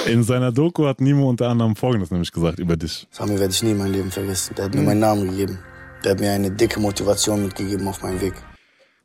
In 0.06 0.22
seiner 0.22 0.52
Doku 0.52 0.86
hat 0.86 1.00
Nimo 1.00 1.28
unter 1.28 1.48
anderem 1.48 1.76
Folgendes 1.76 2.10
nämlich 2.10 2.32
gesagt 2.32 2.58
über 2.58 2.76
dich. 2.76 3.06
Sami 3.10 3.38
werde 3.38 3.52
ich 3.52 3.62
nie 3.62 3.72
in 3.72 3.78
meinem 3.78 3.92
Leben 3.92 4.10
vergessen. 4.10 4.54
Der 4.56 4.66
hat 4.66 4.75
mir 4.75 4.82
meinen 4.82 5.00
Namen 5.00 5.30
gegeben. 5.30 5.58
Der 6.02 6.12
hat 6.12 6.20
mir 6.20 6.32
eine 6.32 6.50
dicke 6.50 6.80
Motivation 6.80 7.42
mitgegeben 7.42 7.86
auf 7.86 8.02
meinem 8.02 8.20
Weg. 8.20 8.34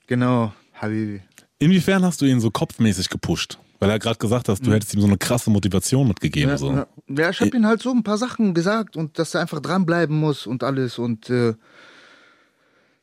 Genau, 0.08 0.54
Habibi. 0.74 1.22
Inwiefern 1.60 2.04
hast 2.04 2.22
du 2.22 2.26
ihn 2.26 2.40
so 2.40 2.50
kopfmäßig 2.52 3.10
gepusht? 3.10 3.60
Weil 3.80 3.90
er 3.90 4.00
gerade 4.00 4.18
gesagt 4.18 4.48
hast, 4.48 4.66
du 4.66 4.72
hättest 4.72 4.94
ihm 4.94 5.02
so 5.02 5.08
eine 5.08 5.18
krasse 5.18 5.50
Motivation 5.50 6.08
mitgegeben. 6.08 6.52
Ja, 6.52 6.58
so. 6.58 6.72
ja. 6.72 6.88
ja 7.10 7.30
ich 7.32 7.42
habe 7.42 7.56
ihm 7.58 7.66
halt 7.66 7.82
so 7.82 7.92
ein 7.92 8.04
paar 8.04 8.18
Sachen 8.18 8.54
gesagt 8.54 8.96
und 8.96 9.18
dass 9.18 9.34
er 9.34 9.42
einfach 9.42 9.60
dranbleiben 9.60 10.16
muss 10.16 10.46
und 10.46 10.64
alles 10.64 11.00
und 11.00 11.30
äh, 11.32 11.56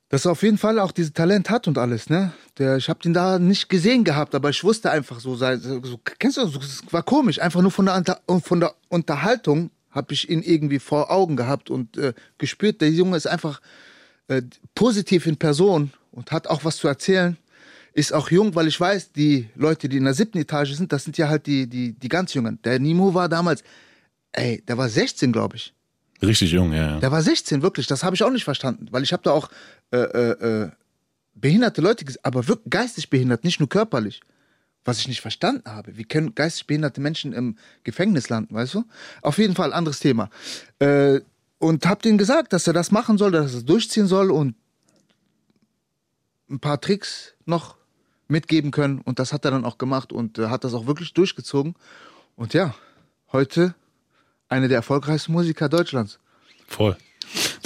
dass 0.08 0.24
er 0.24 0.32
auf 0.32 0.42
jeden 0.42 0.58
Fall 0.58 0.78
auch 0.78 0.92
dieses 0.92 1.12
Talent 1.12 1.50
hat 1.50 1.68
und 1.68 1.76
alles, 1.78 2.08
ne? 2.08 2.32
Der, 2.58 2.76
ich 2.76 2.88
habe 2.88 3.00
den 3.00 3.12
da 3.12 3.38
nicht 3.38 3.68
gesehen 3.68 4.04
gehabt, 4.04 4.34
aber 4.34 4.50
ich 4.50 4.64
wusste 4.64 4.90
einfach 4.90 5.20
so, 5.20 5.36
so, 5.36 5.56
so 5.56 6.00
kennst 6.18 6.38
du, 6.38 6.46
das? 6.46 6.54
es 6.54 6.92
war 6.92 7.02
komisch, 7.02 7.40
einfach 7.40 7.60
nur 7.60 7.70
von 7.70 7.86
der, 7.86 8.20
von 8.42 8.60
der 8.60 8.74
Unterhaltung 8.88 9.70
habe 9.90 10.14
ich 10.14 10.28
ihn 10.28 10.42
irgendwie 10.42 10.78
vor 10.78 11.10
Augen 11.10 11.36
gehabt 11.36 11.70
und 11.70 11.96
äh, 11.96 12.14
gespürt, 12.38 12.80
der 12.80 12.90
Junge 12.90 13.16
ist 13.16 13.26
einfach 13.26 13.60
äh, 14.28 14.42
positiv 14.74 15.26
in 15.26 15.36
Person 15.36 15.92
und 16.12 16.30
hat 16.30 16.46
auch 16.46 16.64
was 16.64 16.76
zu 16.76 16.88
erzählen. 16.88 17.36
Ist 17.94 18.12
auch 18.12 18.30
jung, 18.30 18.54
weil 18.54 18.68
ich 18.68 18.78
weiß, 18.78 19.12
die 19.12 19.48
Leute, 19.56 19.88
die 19.88 19.96
in 19.96 20.04
der 20.04 20.14
siebten 20.14 20.38
Etage 20.38 20.74
sind, 20.74 20.92
das 20.92 21.04
sind 21.04 21.18
ja 21.18 21.28
halt 21.28 21.46
die, 21.46 21.66
die, 21.66 21.92
die 21.92 22.08
ganz 22.08 22.34
Jungen. 22.34 22.60
Der 22.62 22.78
Nimo 22.78 23.14
war 23.14 23.28
damals, 23.28 23.64
ey, 24.32 24.62
der 24.68 24.78
war 24.78 24.88
16, 24.88 25.32
glaube 25.32 25.56
ich. 25.56 25.74
Richtig 26.22 26.52
jung, 26.52 26.72
ja. 26.72 26.94
ja. 26.94 27.00
Der 27.00 27.12
war 27.12 27.22
16, 27.22 27.62
wirklich. 27.62 27.86
Das 27.86 28.02
habe 28.02 28.16
ich 28.16 28.22
auch 28.22 28.30
nicht 28.30 28.44
verstanden, 28.44 28.88
weil 28.90 29.02
ich 29.02 29.12
habe 29.12 29.22
da 29.22 29.30
auch 29.30 29.50
äh, 29.92 29.98
äh, 29.98 30.30
äh, 30.64 30.70
behinderte 31.34 31.80
Leute 31.80 32.04
gesehen, 32.04 32.20
aber 32.24 32.48
wirklich 32.48 32.70
geistig 32.70 33.10
behindert, 33.10 33.44
nicht 33.44 33.60
nur 33.60 33.68
körperlich. 33.68 34.20
Was 34.84 35.00
ich 35.00 35.08
nicht 35.08 35.20
verstanden 35.20 35.68
habe. 35.70 35.96
Wie 35.96 36.04
können 36.04 36.34
geistig 36.34 36.66
behinderte 36.66 37.00
Menschen 37.00 37.32
im 37.32 37.56
Gefängnis 37.84 38.28
landen, 38.30 38.54
weißt 38.54 38.74
du? 38.74 38.84
Auf 39.22 39.38
jeden 39.38 39.54
Fall 39.54 39.72
anderes 39.72 40.00
Thema. 40.00 40.30
Äh, 40.78 41.20
und 41.58 41.84
hab 41.86 42.02
denen 42.02 42.18
gesagt, 42.18 42.52
dass 42.52 42.66
er 42.66 42.72
das 42.72 42.90
machen 42.90 43.18
soll, 43.18 43.32
dass 43.32 43.52
er 43.52 43.58
es 43.58 43.64
durchziehen 43.64 44.06
soll 44.06 44.30
und 44.30 44.54
ein 46.48 46.60
paar 46.60 46.80
Tricks 46.80 47.34
noch 47.44 47.76
mitgeben 48.28 48.70
können. 48.70 49.00
Und 49.00 49.18
das 49.18 49.32
hat 49.32 49.44
er 49.44 49.50
dann 49.50 49.64
auch 49.64 49.78
gemacht 49.78 50.12
und 50.12 50.38
äh, 50.38 50.46
hat 50.46 50.64
das 50.64 50.74
auch 50.74 50.86
wirklich 50.86 51.12
durchgezogen. 51.12 51.74
Und 52.36 52.54
ja, 52.54 52.74
heute 53.32 53.74
einer 54.48 54.68
der 54.68 54.78
erfolgreichsten 54.78 55.32
Musiker 55.32 55.68
Deutschlands. 55.68 56.18
Voll. 56.66 56.96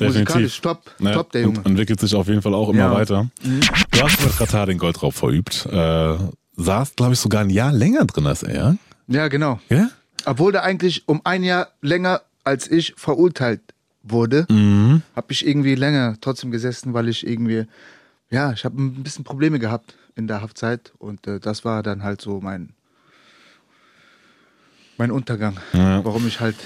Musikalisch 0.01 0.61
top, 0.61 0.91
Ne? 0.99 1.13
top 1.13 1.31
der 1.33 1.43
Junge. 1.43 1.59
Und 1.59 1.67
entwickelt 1.67 2.01
sich 2.01 2.15
auf 2.15 2.27
jeden 2.29 2.43
Fall 2.43 2.55
auch 2.55 2.69
immer 2.71 2.79
Ja. 2.81 2.89
Mhm. 2.89 2.95
weiter. 2.95 3.31
Du 3.43 4.03
hast 4.03 4.21
mit 4.25 4.37
Katar 4.37 4.67
den 4.67 4.79
Goldraub 4.79 5.15
verübt. 5.15 5.67
Äh, 5.67 6.17
saßt, 6.57 6.97
glaube 6.97 7.13
ich, 7.13 7.19
sogar 7.21 7.43
ein 7.43 7.51
Jahr 7.51 7.73
länger 7.73 8.05
drin 8.05 8.27
als 8.27 8.43
er. 8.43 8.77
Ja, 9.07 9.29
genau. 9.29 9.61
Ja? 9.69 9.89
Obwohl 10.25 10.53
der 10.53 10.65
eigentlich 10.65 11.09
um 11.09 11.21
ein 11.25 11.43
Jahr 11.45 11.69
länger 11.81 12.23
als 12.45 12.69
ich 12.71 12.95
verurteilt 12.97 13.61
wurde, 14.03 14.47
Mhm. 14.51 15.03
habe 15.15 15.27
ich 15.33 15.47
irgendwie 15.47 15.77
länger 15.77 16.17
trotzdem 16.21 16.51
gesessen, 16.51 16.93
weil 16.93 17.09
ich 17.09 17.25
irgendwie, 17.27 17.67
ja, 18.31 18.53
ich 18.53 18.65
habe 18.65 18.81
ein 18.83 19.03
bisschen 19.05 19.23
Probleme 19.25 19.61
gehabt 19.61 19.95
in 20.17 20.27
der 20.27 20.41
Haftzeit 20.43 20.93
und 20.99 21.27
äh, 21.29 21.39
das 21.39 21.65
war 21.65 21.83
dann 21.85 22.03
halt 22.03 22.21
so 22.21 22.41
mein, 22.41 22.71
mein 24.99 25.11
Untergang, 25.11 25.57
Ja. 25.73 26.05
warum 26.05 26.27
ich 26.27 26.41
halt 26.41 26.57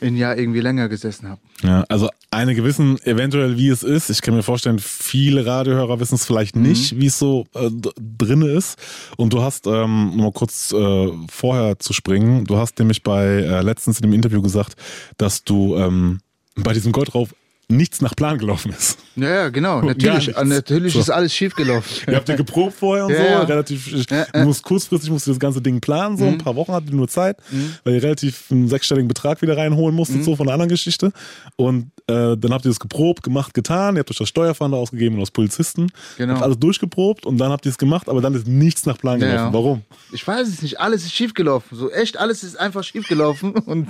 ein 0.00 0.16
Jahr 0.16 0.36
irgendwie 0.36 0.58
länger 0.60 0.88
gesessen 0.88 1.28
habe. 1.28 1.40
Ja, 1.62 1.84
also 1.88 2.08
einige 2.32 2.64
wissen 2.64 2.98
eventuell, 3.04 3.56
wie 3.56 3.68
es 3.68 3.84
ist. 3.84 4.10
Ich 4.10 4.20
kann 4.20 4.34
mir 4.34 4.42
vorstellen, 4.42 4.80
viele 4.80 5.46
Radiohörer 5.46 6.00
wissen 6.00 6.16
es 6.16 6.26
vielleicht 6.26 6.56
Mhm. 6.56 6.62
nicht, 6.62 6.98
wie 6.98 7.06
es 7.06 7.20
so 7.20 7.46
äh, 7.54 7.70
d- 7.70 7.90
drinne 8.18 8.48
ist. 8.48 8.76
Und 9.16 9.32
du 9.32 9.42
hast, 9.42 9.68
ähm, 9.68 10.10
um 10.10 10.16
mal 10.16 10.32
kurz 10.32 10.72
äh, 10.72 11.08
vorher 11.30 11.78
zu 11.78 11.92
springen, 11.92 12.44
du 12.46 12.56
hast 12.56 12.80
nämlich 12.80 13.04
bei 13.04 13.24
äh, 13.26 13.62
letztens 13.62 13.98
in 13.98 14.02
dem 14.02 14.12
Interview 14.12 14.42
gesagt, 14.42 14.74
dass 15.18 15.44
du 15.44 15.76
ähm, 15.76 16.18
bei 16.56 16.72
diesem 16.72 16.90
Goldraub 16.90 17.28
nichts 17.76 18.00
nach 18.00 18.14
Plan 18.14 18.38
gelaufen 18.38 18.70
ist. 18.72 18.98
Ja, 19.16 19.28
ja, 19.28 19.48
genau, 19.50 19.82
natürlich, 19.82 20.34
natürlich 20.36 20.92
So. 20.94 21.00
ist 21.00 21.10
alles 21.10 21.34
schief 21.34 21.54
gelaufen. 21.54 21.88
Ihr 22.08 22.16
habt 22.16 22.28
ja 22.28 22.36
geprobt 22.36 22.74
vorher 22.74 23.06
und 23.06 23.12
Ja, 23.12 23.18
so, 23.18 23.24
ja. 23.24 23.42
relativ, 23.42 24.08
Ja, 24.10 24.24
du 24.32 24.44
musst 24.44 24.62
kurzfristig 24.62 25.10
musst 25.10 25.26
du 25.26 25.30
das 25.32 25.40
ganze 25.40 25.60
Ding 25.60 25.80
planen, 25.80 26.16
so 26.16 26.24
ein 26.24 26.38
paar 26.38 26.56
Wochen 26.56 26.72
hattet 26.72 26.90
ihr 26.90 26.96
nur 26.96 27.08
Zeit, 27.08 27.36
weil 27.84 27.94
ihr 27.94 28.02
relativ 28.02 28.50
einen 28.50 28.68
sechsstelligen 28.68 29.08
Betrag 29.08 29.42
wieder 29.42 29.56
reinholen 29.56 29.94
musstet, 29.94 30.24
so 30.24 30.36
von 30.36 30.46
einer 30.46 30.54
anderen 30.54 30.70
Geschichte. 30.70 31.12
Und 31.56 31.90
äh, 32.08 32.36
dann 32.36 32.52
habt 32.52 32.64
ihr 32.64 32.70
das 32.70 32.80
geprobt, 32.80 33.22
gemacht, 33.22 33.54
getan, 33.54 33.96
ihr 33.96 34.00
habt 34.00 34.10
euch 34.10 34.16
das 34.18 34.28
Steuerfahnder 34.28 34.76
ausgegeben 34.78 35.16
und 35.16 35.22
aus 35.22 35.30
Polizisten, 35.30 35.90
Genau. 36.18 36.34
habt 36.34 36.42
alles 36.42 36.58
durchgeprobt 36.58 37.26
und 37.26 37.38
dann 37.38 37.50
habt 37.52 37.66
ihr 37.66 37.70
es 37.70 37.78
gemacht, 37.78 38.08
aber 38.08 38.20
dann 38.20 38.34
ist 38.34 38.46
nichts 38.46 38.86
nach 38.86 38.98
Plan 38.98 39.20
Ja, 39.20 39.26
gelaufen. 39.26 39.46
ja. 39.46 39.52
Warum? 39.52 39.82
Ich 40.12 40.26
weiß 40.26 40.48
es 40.48 40.62
nicht, 40.62 40.80
alles 40.80 41.04
ist 41.04 41.12
schief 41.14 41.34
gelaufen. 41.34 41.76
So 41.76 41.90
echt, 41.90 42.16
alles 42.18 42.42
ist 42.42 42.58
einfach 42.58 42.82
schief 42.84 43.06
gelaufen 43.08 43.52
und 43.66 43.88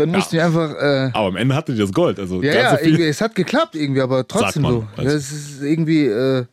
dann 0.00 0.10
mussten 0.10 0.32
wir 0.32 0.44
einfach. 0.44 0.74
Äh, 0.74 1.10
Aber 1.12 1.28
am 1.28 1.36
Ende 1.36 1.54
hattet 1.54 1.76
ihr 1.76 1.84
das 1.84 1.92
Gold, 1.92 2.18
also 2.18 2.42
ja, 2.42 2.54
ja, 2.54 2.70
so 2.76 2.84
irgendwie, 2.84 3.04
es 3.04 3.20
hat 3.20 3.34
geklappt 3.34 3.74
irgendwie, 3.74 4.00
aber 4.00 4.26
trotzdem 4.26 4.62
man, 4.62 4.72
so. 4.72 4.86
also. 4.96 5.16
Es 5.16 5.32
ist 5.32 5.62
irgendwie 5.62 6.06
äh, 6.06 6.44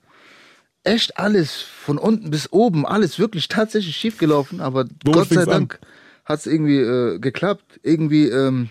echt 0.84 1.18
alles 1.18 1.62
von 1.62 1.98
unten 1.98 2.30
bis 2.30 2.52
oben, 2.52 2.86
alles 2.86 3.20
wirklich 3.20 3.48
tatsächlich 3.48 3.96
schief 3.96 4.18
gelaufen, 4.18 4.62
aber 4.62 4.86
Gott 5.04 5.30
sei? 5.30 5.46
Dank 5.46 5.80
hat 6.28 6.40
es 6.40 6.46
irgendwie 6.46 6.78
äh, 6.78 7.20
geklappt. 7.20 7.80
Irgendwie, 7.84 8.28
ähm, 8.28 8.70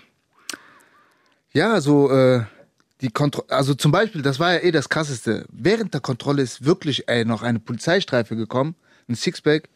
ja, 1.52 1.80
so 1.80 2.10
äh, 2.10 2.42
die 3.00 3.08
Kontrolle, 3.08 3.50
also 3.50 3.74
zum 3.74 3.92
Beispiel, 3.92 4.22
das 4.22 4.38
war 4.38 4.54
ja 4.54 4.60
eh 4.60 4.72
das 4.72 4.88
Krasseste. 4.88 5.46
Während 5.50 5.94
der 5.94 6.02
Kontrolle 6.02 6.42
ist 6.42 6.64
wirklich 6.64 7.08
ey, 7.08 7.24
noch 7.24 7.42
eine 7.42 7.58
Polizeistreife 7.58 8.36
gekommen, 8.36 8.74
ein 9.08 9.14
Sixpack, 9.14 9.68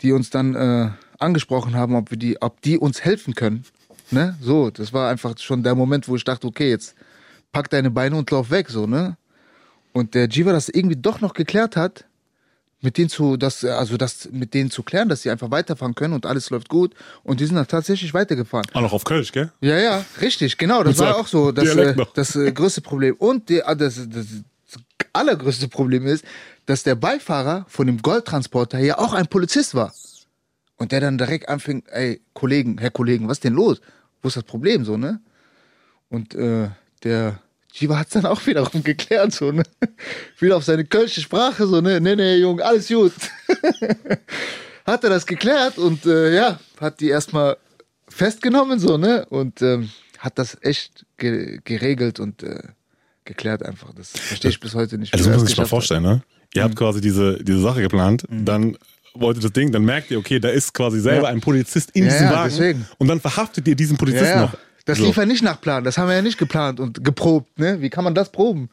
die 0.00 0.12
uns 0.12 0.30
dann 0.30 0.54
äh, 0.54 0.90
angesprochen 1.18 1.74
haben, 1.74 1.94
ob 1.94 2.10
wir 2.10 2.18
die, 2.18 2.40
ob 2.40 2.60
die 2.62 2.78
uns 2.78 3.04
helfen 3.04 3.34
können. 3.34 3.64
Ne? 4.10 4.36
So, 4.40 4.70
das 4.70 4.92
war 4.92 5.10
einfach 5.10 5.36
schon 5.38 5.62
der 5.62 5.74
Moment, 5.74 6.08
wo 6.08 6.16
ich 6.16 6.24
dachte, 6.24 6.46
okay, 6.46 6.70
jetzt 6.70 6.94
pack 7.52 7.70
deine 7.70 7.90
Beine 7.90 8.16
und 8.16 8.30
lauf 8.30 8.50
weg, 8.50 8.68
so, 8.68 8.86
ne? 8.86 9.16
Und 9.92 10.14
der 10.14 10.28
Jiva 10.28 10.52
das 10.52 10.68
irgendwie 10.68 10.96
doch 10.96 11.20
noch 11.20 11.34
geklärt 11.34 11.76
hat, 11.76 12.04
mit 12.84 12.98
denen 12.98 13.08
zu, 13.08 13.36
das, 13.36 13.64
also 13.64 13.96
das 13.96 14.28
mit 14.30 14.52
denen 14.52 14.70
zu 14.70 14.82
klären, 14.82 15.08
dass 15.08 15.22
sie 15.22 15.30
einfach 15.30 15.50
weiterfahren 15.50 15.94
können 15.94 16.12
und 16.12 16.26
alles 16.26 16.50
läuft 16.50 16.68
gut. 16.68 16.94
Und 17.22 17.40
die 17.40 17.46
sind 17.46 17.56
dann 17.56 17.66
tatsächlich 17.66 18.12
weitergefahren. 18.12 18.66
Auch 18.74 18.82
noch 18.82 18.92
auf 18.92 19.04
Kölsch, 19.04 19.32
gell? 19.32 19.50
Ja, 19.62 19.78
ja, 19.78 20.04
richtig, 20.20 20.58
genau. 20.58 20.82
Das 20.84 20.98
war 20.98 21.16
auch 21.16 21.26
so 21.26 21.50
das, 21.50 21.74
äh, 21.76 21.96
das 22.14 22.36
äh, 22.36 22.52
größte 22.52 22.82
Problem. 22.82 23.14
Und 23.16 23.48
die, 23.48 23.62
ah, 23.62 23.74
das, 23.74 23.94
das, 23.94 24.26
das 24.70 24.82
allergrößte 25.14 25.68
Problem 25.68 26.06
ist, 26.06 26.24
dass 26.66 26.82
der 26.82 26.94
Beifahrer 26.94 27.64
von 27.68 27.86
dem 27.86 28.02
Goldtransporter 28.02 28.78
ja 28.78 28.98
auch 28.98 29.14
ein 29.14 29.28
Polizist 29.28 29.74
war. 29.74 29.94
Und 30.76 30.92
der 30.92 31.00
dann 31.00 31.18
direkt 31.18 31.48
anfing, 31.48 31.84
ey, 31.90 32.20
Kollegen, 32.32 32.78
Herr 32.78 32.90
Kollegen, 32.90 33.28
was 33.28 33.38
ist 33.38 33.44
denn 33.44 33.54
los? 33.54 33.80
Wo 34.22 34.28
ist 34.28 34.36
das 34.36 34.44
Problem, 34.44 34.84
so, 34.84 34.96
ne? 34.96 35.20
Und 36.08 36.34
äh, 36.34 36.68
der 37.04 37.40
Jiva 37.72 37.98
hat's 37.98 38.12
dann 38.12 38.26
auch 38.26 38.44
wiederum 38.46 38.82
geklärt, 38.84 39.32
so, 39.32 39.52
ne? 39.52 39.62
Wieder 40.40 40.56
auf 40.56 40.64
seine 40.64 40.84
kölsche 40.84 41.20
Sprache, 41.20 41.66
so, 41.66 41.80
ne? 41.80 42.00
Nee, 42.00 42.16
nee, 42.16 42.36
Junge, 42.36 42.64
alles 42.64 42.88
gut. 42.88 43.12
hat 44.86 45.04
er 45.04 45.10
das 45.10 45.26
geklärt 45.26 45.78
und 45.78 46.04
äh, 46.06 46.34
ja, 46.34 46.58
hat 46.80 47.00
die 47.00 47.08
erstmal 47.08 47.56
festgenommen, 48.08 48.78
so, 48.78 48.98
ne? 48.98 49.26
Und 49.30 49.62
ähm, 49.62 49.90
hat 50.18 50.38
das 50.38 50.56
echt 50.62 51.06
ge 51.16 51.60
geregelt 51.64 52.20
und 52.20 52.42
äh, 52.42 52.62
geklärt 53.24 53.62
einfach. 53.62 53.92
Das 53.94 54.10
verstehe 54.10 54.50
ich 54.50 54.60
bis 54.60 54.74
heute 54.74 54.98
nicht. 54.98 55.14
Also 55.14 55.24
das 55.30 55.34
muss 55.34 55.42
man 55.42 55.46
sich 55.46 55.56
mal 55.56 55.62
geschafft 55.62 55.66
hat. 55.66 55.68
vorstellen, 55.70 56.02
ne? 56.02 56.22
Ihr 56.54 56.62
Mhm. 56.62 56.64
habt 56.66 56.76
quasi 56.76 57.00
diese, 57.00 57.42
diese 57.42 57.60
Sache 57.60 57.82
geplant, 57.82 58.24
dann 58.28 58.76
wollt 59.14 59.36
ihr 59.38 59.42
das 59.42 59.52
Ding, 59.52 59.70
dann 59.72 59.84
merkt 59.84 60.10
ihr, 60.10 60.18
okay, 60.18 60.38
da 60.40 60.48
ist 60.48 60.72
quasi 60.74 61.00
selber 61.00 61.28
Ja. 61.28 61.32
ein 61.34 61.40
Polizist 61.40 61.90
in 61.92 62.04
Ja, 62.04 62.10
diesem 62.10 62.30
Wagen 62.30 62.50
deswegen. 62.50 62.86
und 62.98 63.08
dann 63.08 63.20
verhaftet 63.20 63.66
ihr 63.68 63.74
diesen 63.76 63.96
Polizisten 63.96 64.26
Ja, 64.26 64.34
ja. 64.34 64.40
noch. 64.42 64.54
Das 64.86 64.98
So. 64.98 65.04
lief 65.06 65.16
ja 65.16 65.24
nicht 65.24 65.42
nach 65.42 65.60
Plan. 65.60 65.82
Das 65.84 65.96
haben 65.96 66.08
wir 66.08 66.14
ja 66.14 66.22
nicht 66.22 66.36
geplant 66.38 66.78
und 66.80 67.02
geprobt. 67.02 67.58
Ne? 67.58 67.80
Wie 67.80 67.88
kann 67.90 68.04
man 68.04 68.14
das 68.14 68.30
proben? 68.30 68.68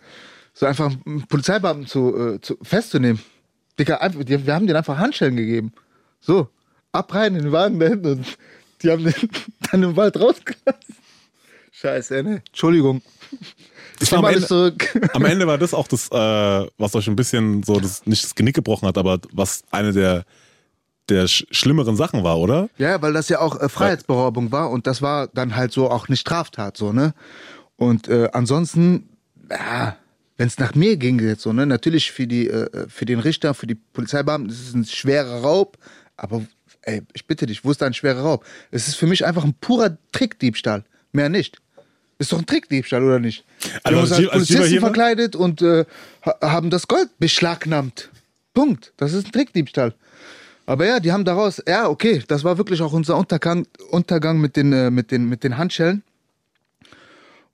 So 0.54 0.66
einfach 0.66 0.92
einen 1.06 1.26
Polizeibeamten 1.28 1.88
zu, 1.88 2.18
äh, 2.36 2.42
zu, 2.42 2.58
festzunehmen. 2.62 3.22
Digga, 3.80 3.98
einfach, 3.98 4.24
die, 4.26 4.46
wir 4.46 4.54
haben 4.54 4.68
denen 4.68 4.76
einfach 4.78 4.98
Handschellen 4.98 5.38
gegeben. 5.38 5.72
So, 6.20 6.50
ab 6.92 7.14
rein 7.14 7.36
in 7.36 7.44
den 7.44 7.52
Wagen 7.54 7.80
da 7.80 7.88
hinten 7.88 8.08
und 8.08 8.26
die 8.84 8.90
haben 8.92 9.04
den 9.06 9.14
dann 9.72 9.84
im 9.84 9.96
Wald 9.96 10.20
rausgelassen. 10.20 10.96
Scheiße, 11.72 12.24
ne? 12.24 12.42
Entschuldigung. 12.48 13.02
Nimm 14.02 14.20
am, 14.20 14.26
Ende, 14.26 14.48
zurück. 14.48 15.00
am 15.14 15.26
Ende 15.26 15.48
war 15.48 15.58
das 15.58 15.74
auch 15.74 15.88
das, 15.88 16.08
äh, 16.12 16.68
was 16.78 16.96
euch 16.96 17.08
ein 17.08 17.16
bisschen 17.16 17.64
so 17.64 17.80
das, 17.80 18.06
nicht 18.06 18.24
das 18.24 18.36
Genick 18.36 18.56
gebrochen 18.56 18.88
hat, 18.88 18.98
aber 18.98 19.20
was 19.32 19.64
eine 19.72 19.94
der, 19.94 20.26
der 21.10 21.28
sch 21.28 21.46
schlimmeren 21.52 21.96
Sachen 21.96 22.24
war, 22.24 22.40
oder? 22.40 22.70
Ja, 22.78 23.02
weil 23.02 23.14
das 23.14 23.30
ja 23.30 23.40
auch 23.40 23.60
äh, 23.60 23.70
Freiheitsberaubung 23.70 24.52
war 24.52 24.72
und 24.72 24.88
das 24.88 25.02
war 25.02 25.28
dann 25.28 25.56
halt 25.56 25.72
so 25.72 25.90
auch 25.90 26.08
eine 26.08 26.18
Straftat, 26.18 26.78
so, 26.78 26.94
ne? 26.94 27.14
Und 27.76 28.08
äh, 28.08 28.30
ansonsten, 28.34 29.10
ja, 29.50 29.98
wenn 30.38 30.48
es 30.48 30.58
nach 30.58 30.76
mir 30.76 30.98
ging 30.98 31.20
jetzt 31.20 31.42
so, 31.42 31.54
ne? 31.54 31.66
Natürlich 31.66 32.12
für, 32.12 32.28
die, 32.28 32.48
äh, 32.48 32.88
für 32.88 33.06
den 33.06 33.20
Richter, 33.20 33.54
für 33.54 33.68
die 33.68 33.76
Polizeibeamten, 33.76 34.50
das 34.50 34.60
ist 34.60 34.76
ein 34.76 34.86
schwerer 34.86 35.42
Raub, 35.42 35.78
aber 36.18 36.44
ey, 36.82 37.02
ich 37.14 37.28
bitte 37.28 37.46
dich, 37.46 37.64
wo 37.64 37.72
ist 37.72 37.82
da 37.82 37.86
ein 37.86 37.94
schwerer 37.94 38.22
Raub? 38.22 38.46
Es 38.72 38.88
ist 38.88 38.96
für 38.96 39.08
mich 39.08 39.26
einfach 39.26 39.44
ein 39.44 39.54
purer 39.54 39.98
Trickdiebstahl, 40.12 40.84
mehr 41.12 41.30
nicht. 41.30 41.61
Ist 42.22 42.32
doch 42.32 42.38
ein 42.38 42.46
Trickdiebstahl, 42.46 43.04
oder 43.04 43.18
nicht? 43.20 43.44
Wir 43.64 43.80
Also 43.84 43.98
haben 43.98 44.04
uns 44.04 44.12
als 44.12 44.30
Polizisten 44.48 44.80
verkleidet 44.80 45.36
und 45.36 45.62
äh, 45.64 45.86
ha- 46.24 46.38
haben 46.42 46.70
das 46.70 46.88
Gold 46.88 47.10
beschlagnahmt. 47.18 48.10
Punkt. 48.54 48.94
Das 48.98 49.12
ist 49.14 49.26
ein 49.26 49.32
Trickdiebstahl. 49.32 49.96
Aber 50.68 50.86
ja, 50.86 51.00
die 51.00 51.12
haben 51.12 51.26
daraus, 51.26 51.64
ja, 51.68 51.90
okay, 51.90 52.22
das 52.28 52.44
war 52.44 52.60
wirklich 52.60 52.80
auch 52.84 52.94
unser 52.94 53.18
Untergang, 53.18 53.66
Untergang 53.90 54.40
mit, 54.40 54.56
den, 54.56 54.72
äh, 54.72 54.92
mit, 54.92 55.10
den, 55.10 55.30
mit 55.30 55.44
den 55.44 55.58
Handschellen. 55.58 56.04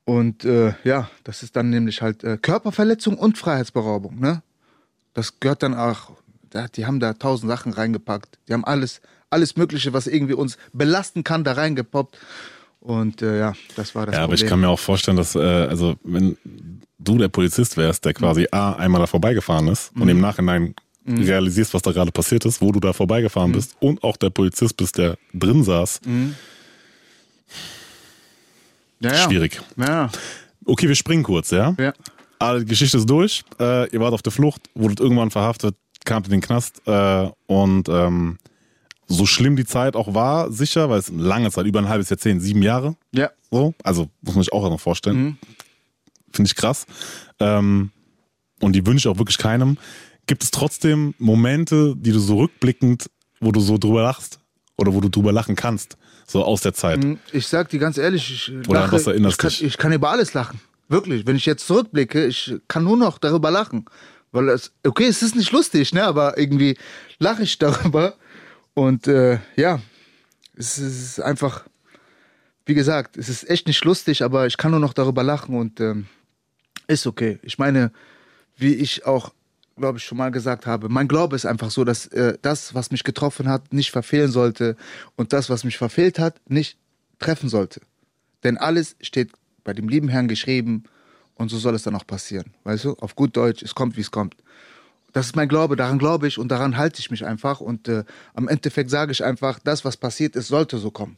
Und 0.03 0.43
äh, 0.43 0.73
ja, 0.83 1.09
das 1.23 1.43
ist 1.43 1.55
dann 1.55 1.69
nämlich 1.69 2.01
halt 2.01 2.25
äh, 2.25 2.37
Körperverletzung 2.37 3.17
und 3.17 3.37
Freiheitsberaubung. 3.37 4.19
Ne? 4.19 4.41
Das 5.13 5.39
gehört 5.39 5.63
dann 5.63 5.75
auch, 5.75 6.11
da, 6.49 6.67
die 6.67 6.85
haben 6.85 6.99
da 6.99 7.13
tausend 7.13 7.49
Sachen 7.49 7.71
reingepackt. 7.71 8.37
Die 8.49 8.53
haben 8.53 8.65
alles, 8.65 8.99
alles 9.29 9.55
Mögliche, 9.55 9.93
was 9.93 10.07
irgendwie 10.07 10.33
uns 10.33 10.57
belasten 10.73 11.23
kann, 11.23 11.45
da 11.45 11.53
reingepoppt. 11.53 12.17
Und 12.87 13.21
äh, 13.21 13.37
ja, 13.39 13.53
das 13.75 13.93
war 13.95 14.05
das 14.05 14.15
ja, 14.15 14.21
aber 14.21 14.29
Problem. 14.29 14.45
ich 14.45 14.49
kann 14.49 14.59
mir 14.61 14.69
auch 14.69 14.79
vorstellen, 14.79 15.17
dass, 15.17 15.35
äh, 15.35 15.39
also, 15.39 15.95
wenn 16.03 16.37
du 16.99 17.17
der 17.17 17.27
Polizist 17.27 17.75
wärst, 17.75 18.05
der 18.05 18.13
quasi 18.13 18.47
A, 18.51 18.73
einmal 18.73 19.01
da 19.01 19.07
vorbeigefahren 19.07 19.67
ist 19.67 19.91
und 19.99 20.07
im 20.07 20.21
Nachhinein 20.21 20.73
Mhm. 21.03 21.23
realisierst, 21.23 21.73
was 21.73 21.81
da 21.81 21.93
gerade 21.93 22.11
passiert 22.11 22.43
ist, 22.45 22.61
wo 22.61 22.71
du 22.73 22.81
da 22.81 22.91
vorbeigefahren 22.91 23.53
bist 23.53 23.77
und 23.79 24.03
auch 24.03 24.17
der 24.17 24.29
Polizist 24.29 24.75
bist, 24.75 24.97
der 24.97 25.17
drin 25.33 25.63
saß, 25.63 26.01
Mhm. 26.05 26.35
ja, 28.99 29.11
ja. 29.13 29.17
schwierig. 29.29 29.61
Ja, 29.77 30.09
Okay, 30.65 30.87
wir 30.89 30.95
springen 30.95 31.23
kurz, 31.23 31.51
ja? 31.51 31.73
ja. 31.79 31.93
Aber 32.39 32.59
die 32.59 32.65
Geschichte 32.65 32.97
ist 32.97 33.09
durch. 33.09 33.43
Äh, 33.57 33.89
ihr 33.89 34.01
wart 34.01 34.13
auf 34.13 34.21
der 34.21 34.33
Flucht, 34.33 34.63
wurdet 34.75 34.99
irgendwann 34.99 35.31
verhaftet, 35.31 35.75
kamt 36.03 36.27
in 36.27 36.31
den 36.33 36.41
Knast 36.41 36.81
äh, 36.85 37.29
und 37.47 37.87
ähm, 37.87 38.37
so 39.07 39.25
schlimm 39.25 39.55
die 39.55 39.65
Zeit 39.65 39.95
auch 39.95 40.13
war, 40.13 40.51
sicher, 40.51 40.89
weil 40.89 40.99
es 40.99 41.09
eine 41.09 41.23
lange 41.23 41.49
Zeit, 41.51 41.65
über 41.65 41.79
ein 41.79 41.89
halbes 41.89 42.09
Jahrzehnt, 42.09 42.41
sieben 42.41 42.61
Jahre, 42.61 42.95
ja. 43.11 43.31
so, 43.49 43.73
also 43.83 44.09
muss 44.21 44.35
man 44.35 44.43
sich 44.43 44.53
auch 44.53 44.69
noch 44.69 44.79
vorstellen. 44.79 45.17
Mhm. 45.17 45.37
Finde 46.31 46.49
ich 46.49 46.55
krass. 46.55 46.85
Ähm, 47.39 47.91
und 48.59 48.73
die 48.73 48.85
wünsche 48.85 49.07
ich 49.07 49.13
auch 49.13 49.17
wirklich 49.17 49.37
keinem. 49.37 49.77
Gibt 50.25 50.43
es 50.43 50.51
trotzdem 50.51 51.13
Momente, 51.19 51.95
die 51.95 52.11
du 52.11 52.19
so 52.19 52.39
rückblickend, 52.39 53.09
wo 53.39 53.51
du 53.51 53.61
so 53.61 53.77
drüber 53.77 54.03
lachst 54.03 54.39
oder 54.77 54.93
wo 54.93 54.99
du 54.99 55.09
drüber 55.09 55.31
lachen 55.31 55.55
kannst, 55.55 55.97
so 56.25 56.43
aus 56.43 56.61
der 56.61 56.73
Zeit? 56.73 57.03
Mhm. 57.03 57.19
Ich 57.31 57.47
sag 57.47 57.69
dir 57.69 57.79
ganz 57.79 57.97
ehrlich, 57.97 58.29
ich 58.29 58.67
Oder 58.67 58.81
lache, 58.81 58.91
was 58.93 59.07
erinnerst 59.07 59.35
ich, 59.35 59.37
kann, 59.37 59.49
dich? 59.49 59.63
ich 59.63 59.77
kann 59.77 59.93
über 59.93 60.09
alles 60.09 60.33
lachen. 60.33 60.59
Wirklich. 60.89 61.25
Wenn 61.25 61.35
ich 61.35 61.45
jetzt 61.45 61.65
zurückblicke, 61.67 62.25
ich 62.25 62.55
kann 62.67 62.83
nur 62.83 62.97
noch 62.97 63.17
darüber 63.19 63.51
lachen. 63.51 63.85
Weil 64.31 64.49
es, 64.49 64.71
okay, 64.85 65.05
es 65.05 65.21
ist 65.21 65.35
nicht 65.35 65.51
lustig, 65.51 65.93
ne? 65.93 66.03
Aber 66.03 66.37
irgendwie 66.37 66.77
lache 67.19 67.43
ich 67.43 67.57
darüber. 67.57 68.15
Und 68.77 69.07
äh, 69.07 69.39
ja, 69.55 69.81
es 70.55 70.77
ist 70.77 71.19
einfach, 71.19 71.65
wie 72.67 72.75
gesagt, 72.75 73.17
es 73.17 73.27
ist 73.27 73.49
echt 73.49 73.65
nicht 73.65 73.83
lustig, 73.83 74.21
aber 74.21 74.45
ich 74.45 74.55
kann 74.55 74.69
nur 74.69 74.79
noch 74.79 74.93
darüber 74.93 75.23
lachen 75.23 75.55
und 75.55 75.79
ähm, 75.79 76.05
ist 76.85 77.07
okay. 77.07 77.39
Ich 77.41 77.57
meine, 77.57 77.91
wie 78.55 78.75
ich 78.75 79.03
auch, 79.07 79.33
glaube 79.77 79.97
ich, 79.97 80.03
schon 80.03 80.19
mal 80.19 80.29
gesagt 80.29 80.67
habe, 80.67 80.89
mein 80.89 81.07
Glaube 81.07 81.35
ist 81.35 81.47
einfach 81.47 81.71
so, 81.71 81.85
dass 81.85 82.05
äh, 82.09 82.37
das, 82.43 82.75
was 82.75 82.91
mich 82.91 83.03
getroffen 83.03 83.49
hat, 83.49 83.73
nicht 83.73 83.89
verfehlen 83.89 84.29
sollte 84.29 84.75
und 85.15 85.33
das, 85.33 85.49
was 85.49 85.63
mich 85.63 85.79
verfehlt 85.79 86.19
hat, 86.19 86.39
nicht 86.47 86.77
treffen 87.17 87.49
sollte. 87.49 87.81
Denn 88.43 88.57
alles 88.57 88.95
steht 89.01 89.31
bei 89.63 89.73
dem 89.73 89.89
lieben 89.89 90.07
Herrn 90.07 90.27
geschrieben 90.27 90.83
und 91.33 91.49
so 91.49 91.57
soll 91.57 91.73
es 91.73 91.81
dann 91.81 91.95
auch 91.95 92.05
passieren. 92.05 92.53
Weißt 92.63 92.85
du, 92.85 92.93
auf 92.99 93.15
gut 93.15 93.35
Deutsch, 93.37 93.63
es 93.63 93.73
kommt, 93.73 93.97
wie 93.97 94.01
es 94.01 94.11
kommt. 94.11 94.35
Das 95.17 95.25
ist 95.25 95.35
mein 95.35 95.49
Glaube, 95.49 95.75
daran 95.75 95.97
glaube 95.97 96.27
ich 96.27 96.37
und 96.37 96.49
daran 96.49 96.77
halte 96.77 96.99
ich 96.99 97.09
mich 97.09 97.25
einfach. 97.25 97.59
Und 97.59 97.87
äh, 97.87 98.03
am 98.35 98.47
Endeffekt 98.47 98.91
sage 98.91 99.11
ich 99.11 99.23
einfach, 99.23 99.57
das, 99.57 99.83
was 99.83 99.97
passiert 99.97 100.35
ist, 100.35 100.47
sollte 100.47 100.77
so 100.77 100.91
kommen. 100.91 101.17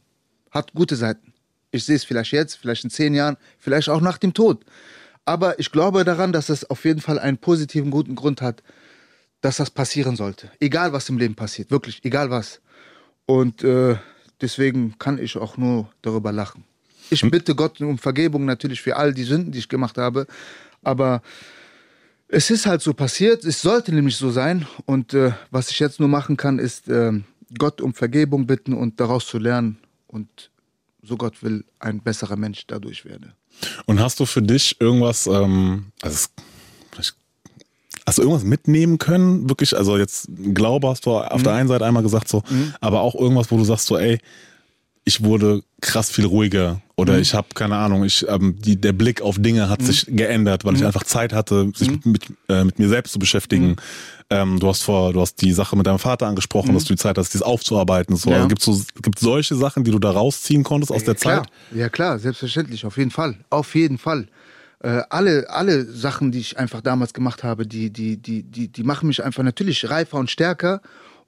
Hat 0.50 0.72
gute 0.72 0.96
Seiten. 0.96 1.34
Ich 1.70 1.84
sehe 1.84 1.96
es 1.96 2.04
vielleicht 2.04 2.32
jetzt, 2.32 2.54
vielleicht 2.54 2.82
in 2.82 2.88
zehn 2.88 3.12
Jahren, 3.12 3.36
vielleicht 3.58 3.90
auch 3.90 4.00
nach 4.00 4.16
dem 4.16 4.32
Tod. 4.32 4.64
Aber 5.26 5.58
ich 5.58 5.70
glaube 5.70 6.02
daran, 6.04 6.32
dass 6.32 6.48
es 6.48 6.64
auf 6.70 6.86
jeden 6.86 7.02
Fall 7.02 7.18
einen 7.18 7.36
positiven, 7.36 7.90
guten 7.90 8.14
Grund 8.14 8.40
hat, 8.40 8.62
dass 9.42 9.58
das 9.58 9.68
passieren 9.68 10.16
sollte. 10.16 10.50
Egal, 10.60 10.94
was 10.94 11.06
im 11.10 11.18
Leben 11.18 11.34
passiert. 11.34 11.70
Wirklich, 11.70 12.02
egal 12.02 12.30
was. 12.30 12.62
Und 13.26 13.62
äh, 13.64 13.96
deswegen 14.40 14.98
kann 14.98 15.18
ich 15.18 15.36
auch 15.36 15.58
nur 15.58 15.92
darüber 16.00 16.32
lachen. 16.32 16.64
Ich 17.10 17.20
bitte 17.30 17.54
Gott 17.54 17.78
um 17.82 17.98
Vergebung 17.98 18.46
natürlich 18.46 18.80
für 18.80 18.96
all 18.96 19.12
die 19.12 19.24
Sünden, 19.24 19.52
die 19.52 19.58
ich 19.58 19.68
gemacht 19.68 19.98
habe. 19.98 20.26
Aber 20.82 21.20
es 22.32 22.50
ist 22.50 22.66
halt 22.66 22.80
so 22.82 22.94
passiert. 22.94 23.44
Es 23.44 23.60
sollte 23.62 23.92
nämlich 23.94 24.16
so 24.16 24.30
sein. 24.30 24.66
Und 24.86 25.14
äh, 25.14 25.32
was 25.50 25.70
ich 25.70 25.78
jetzt 25.80 26.00
nur 26.00 26.08
machen 26.08 26.36
kann, 26.36 26.58
ist 26.58 26.88
äh, 26.88 27.12
Gott 27.58 27.80
um 27.80 27.94
Vergebung 27.94 28.46
bitten 28.46 28.72
und 28.74 29.00
daraus 29.00 29.26
zu 29.26 29.38
lernen. 29.38 29.78
Und 30.06 30.50
so 31.02 31.16
Gott 31.16 31.42
will, 31.42 31.64
ein 31.78 32.00
besserer 32.00 32.36
Mensch 32.36 32.66
dadurch 32.66 33.04
werde. 33.04 33.32
Und 33.86 34.00
hast 34.00 34.20
du 34.20 34.26
für 34.26 34.42
dich 34.42 34.80
irgendwas, 34.80 35.26
ähm, 35.26 35.86
also 36.02 36.28
hast 38.06 38.18
du 38.18 38.22
irgendwas 38.22 38.44
mitnehmen 38.44 38.98
können? 38.98 39.48
Wirklich, 39.48 39.76
also 39.76 39.96
jetzt 39.98 40.28
Glaube 40.54 40.88
hast 40.88 41.06
du 41.06 41.10
auf 41.12 41.40
Mhm. 41.40 41.44
der 41.44 41.52
einen 41.54 41.68
Seite 41.68 41.84
einmal 41.86 42.02
gesagt 42.02 42.28
so, 42.28 42.42
aber 42.80 43.00
auch 43.00 43.14
irgendwas, 43.14 43.50
wo 43.50 43.56
du 43.56 43.64
sagst 43.64 43.86
so, 43.86 43.98
ey, 43.98 44.18
ich 45.04 45.22
wurde 45.24 45.62
krass 45.80 46.10
viel 46.10 46.26
ruhiger 46.26 46.82
oder 46.96 47.14
Mhm. 47.14 47.20
ich 47.20 47.34
habe 47.34 47.48
keine 47.54 47.76
Ahnung, 47.76 48.04
ich 48.04 48.26
ähm, 48.28 48.56
die, 48.60 48.78
der 48.80 48.92
Blick 48.92 49.22
auf 49.22 49.36
Dinge 49.38 49.68
hat 49.68 49.82
sich 49.82 50.06
geändert, 50.08 50.62
Mhm. 50.62 50.68
weil 50.68 50.76
ich 50.76 50.84
einfach 50.84 51.04
Zeit 51.04 51.32
hatte, 51.32 51.72
sich 51.74 51.90
mit, 51.90 52.06
mit, 52.06 52.22
äh, 52.48 52.64
mit 52.64 52.78
mir 52.78 52.88
selbst 52.88 53.12
zu 53.12 53.18
beschäftigen. 53.18 53.76
Ähm, 54.28 54.60
du 54.60 54.68
hast 54.68 54.82
vor, 54.82 55.12
du 55.12 55.20
hast 55.20 55.40
die 55.42 55.52
Sache 55.52 55.74
mit 55.76 55.86
deinem 55.86 55.98
Vater 55.98 56.26
angesprochen, 56.26 56.74
dass 56.74 56.84
du 56.84 56.92
die 56.94 56.98
Zeit 56.98 57.18
hast, 57.18 57.32
dies 57.34 57.42
aufzuarbeiten. 57.42 58.14
So, 58.16 58.28
Mhm. 58.28 58.32
Ja. 58.32 58.36
also 58.42 58.48
gibt's 58.48 58.64
so 58.66 58.80
gibt 59.02 59.18
solche 59.18 59.56
Sachen, 59.56 59.82
die 59.84 59.90
du 59.90 59.98
da 59.98 60.10
rausziehen 60.10 60.62
konntest 60.62 60.92
aus 60.92 61.02
der 61.04 61.14
klar. 61.16 61.42
Zeit? 61.44 61.50
Ja 61.74 61.88
klar, 61.88 62.18
selbstverständlich, 62.18 62.84
auf 62.84 62.96
jeden 62.98 63.10
Fall. 63.10 63.38
Auf 63.48 63.74
jeden 63.74 63.98
Fall. 63.98 64.28
Äh, 64.82 65.02
alle, 65.10 65.48
alle 65.50 65.84
Sachen, 65.84 66.30
die 66.30 66.38
ich 66.38 66.58
einfach 66.58 66.80
damals 66.82 67.12
gemacht 67.12 67.42
habe, 67.42 67.66
die, 67.66 67.90
die, 67.90 68.16
die, 68.18 68.42
die, 68.44 68.68
die 68.68 68.82
machen 68.84 69.08
mich 69.08 69.22
einfach 69.24 69.42
natürlich 69.42 69.88
reifer 69.90 70.18
und 70.18 70.30
stärker 70.30 70.80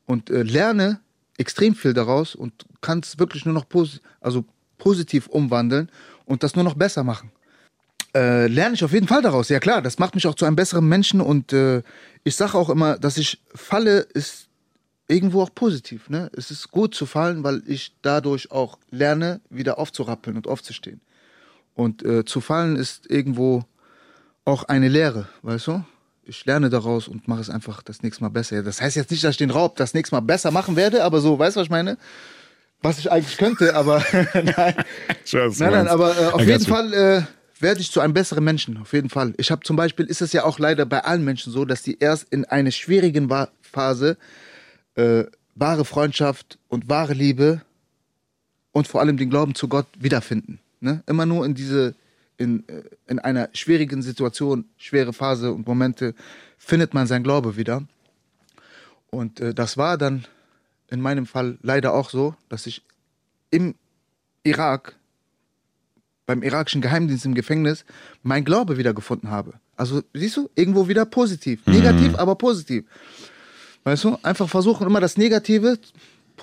und 0.07 0.31
äh, 0.31 0.43
lerne 0.43 1.01
extrem 1.39 1.75
viel 1.75 1.95
daraus 1.95 2.35
und 2.35 2.67
kann 2.81 3.01
es 3.01 3.19
wirklich 3.19 3.45
nur 3.45 3.55
noch 3.55 3.69
posi 3.69 3.99
also 4.21 4.45
positiv 4.79 5.29
umwandeln 5.29 5.89
und 6.25 6.43
das 6.43 6.55
nur 6.55 6.65
noch 6.65 6.75
besser 6.75 7.05
machen. 7.05 7.31
Äh, 8.15 8.47
lerne 8.47 8.75
ich 8.75 8.85
auf 8.85 8.93
jeden 8.93 9.09
Fall 9.09 9.23
daraus. 9.23 9.49
Ja 9.49 9.59
klar, 9.59 9.81
das 9.81 9.99
macht 9.99 10.15
mich 10.15 10.27
auch 10.27 10.35
zu 10.35 10.45
einem 10.45 10.57
besseren 10.57 10.87
Menschen 10.87 11.21
und 11.21 11.53
äh, 11.53 11.83
ich 12.25 12.37
sage 12.37 12.59
auch 12.59 12.69
immer, 12.69 12.99
dass 12.99 13.17
ich 13.17 13.41
falle, 13.55 14.01
ist 14.01 14.49
irgendwo 15.09 15.43
auch 15.43 15.55
positiv. 15.55 16.11
Ne? 16.11 16.31
Es 16.37 16.51
ist 16.51 16.71
gut 16.71 16.95
zu 16.95 17.07
fallen, 17.07 17.43
weil 17.45 17.63
ich 17.67 17.95
dadurch 18.03 18.51
auch 18.51 18.79
lerne, 18.91 19.41
wieder 19.51 19.79
aufzurappeln 19.79 20.37
und 20.37 20.47
aufzustehen. 20.47 21.01
Und 21.75 22.05
äh, 22.05 22.25
zu 22.25 22.41
fallen 22.41 22.77
ist 22.77 23.11
irgendwo 23.11 23.65
auch 24.45 24.65
eine 24.65 24.89
Lehre, 24.89 25.29
weißt 25.43 25.69
du? 25.69 25.85
Ich 26.25 26.45
lerne 26.45 26.71
daraus 26.71 27.09
und 27.09 27.27
mache 27.27 27.41
es 27.41 27.51
einfach 27.51 27.83
das 27.83 28.03
nächste 28.03 28.23
Mal 28.23 28.31
besser. 28.31 28.63
Das 28.63 28.81
heißt 28.81 28.97
jetzt 28.97 29.11
nicht, 29.11 29.25
dass 29.25 29.33
ich 29.33 29.39
den 29.39 29.51
Raub 29.51 29.77
das 29.77 29.93
nächste 29.95 30.15
Mal 30.15 30.21
besser 30.21 30.51
machen 30.51 30.77
werde, 30.77 31.05
aber 31.05 31.21
so, 31.21 31.39
weißt 31.39 31.57
du, 31.57 31.61
was 31.61 31.67
ich 31.67 31.71
meine? 31.71 31.99
Was 32.81 32.99
ich 32.99 33.11
eigentlich 33.11 33.39
könnte, 33.39 33.75
aber 33.75 34.05
nein. 34.35 34.75
Du 35.31 35.39
Nein, 35.39 35.73
nein, 35.73 35.89
aber 35.89 36.17
äh, 36.17 36.27
auf 36.27 36.43
I 36.43 36.47
jeden. 36.47 36.65
Fall 36.65 36.93
äh, 36.93 37.23
werde 37.61 37.81
ich 37.81 37.91
zu 37.91 38.01
einem 38.01 38.13
besseren 38.13 38.45
Menschen, 38.45 38.77
auf 38.77 38.93
jeden 38.93 39.09
Fall. 39.09 39.35
Ich 39.37 39.51
habe 39.51 39.63
zum 39.63 39.77
Beispiel, 39.77 40.07
ist 40.07 40.21
es 40.21 40.33
ja 40.33 40.45
auch 40.45 40.59
leider 40.59 40.85
bei 40.85 41.05
allen 41.05 41.25
Menschen 41.25 41.53
so, 41.53 41.65
dass 41.65 41.83
die 41.83 41.99
erst 41.99 42.33
in 42.33 42.45
einer 42.45 42.73
schwierigen 42.73 43.33
Phase 43.61 44.17
äh, 44.97 45.25
wahre 45.55 45.85
Freundschaft 45.85 46.59
und 46.69 46.89
wahre 46.89 47.15
Liebe 47.15 47.63
und 48.73 48.89
vor 48.89 49.01
allem 49.01 49.17
den 49.17 49.31
Glauben 49.31 49.55
zu 49.55 49.69
Gott 49.69 49.87
wiederfinden. 49.99 50.61
Ne? 50.81 51.03
Immer 51.07 51.27
nur 51.27 51.47
in 51.47 51.55
diese, 51.55 51.95
in, 52.43 52.69
äh, 52.69 52.83
in 53.07 53.19
einer 53.19 53.49
schwierigen 53.53 54.03
Situation, 54.03 54.67
schwere 54.77 55.13
Phase 55.13 55.53
und 55.53 55.67
Momente, 55.67 56.15
findet 56.59 56.95
man 56.95 57.07
sein 57.07 57.23
Glaube 57.23 57.57
wieder. 57.57 57.87
Und 59.11 59.41
äh, 59.41 59.55
das 59.55 59.77
war 59.77 59.97
dann 59.97 60.27
in 60.91 61.01
meinem 61.01 61.27
Fall 61.27 61.59
leider 61.63 61.95
auch 61.95 62.11
so, 62.11 62.35
dass 62.49 62.67
ich 62.67 62.83
im 63.51 63.75
Irak, 64.45 64.97
beim 66.27 66.43
irakischen 66.43 66.83
Geheimdienst 66.83 67.25
im 67.25 67.35
Gefängnis, 67.35 67.85
mein 68.23 68.45
Glaube 68.45 68.77
wiedergefunden 68.79 69.31
habe. 69.31 69.55
Also, 69.77 70.03
siehst 70.15 70.37
du, 70.37 70.51
irgendwo 70.55 70.89
wieder 70.89 71.05
positiv. 71.05 71.67
Negativ, 71.67 72.15
aber 72.17 72.35
positiv. 72.35 72.85
Weißt 73.85 74.05
du, 74.05 74.19
einfach 74.23 74.49
versuchen, 74.49 74.87
immer 74.87 75.01
das 75.01 75.17
Negative 75.17 75.79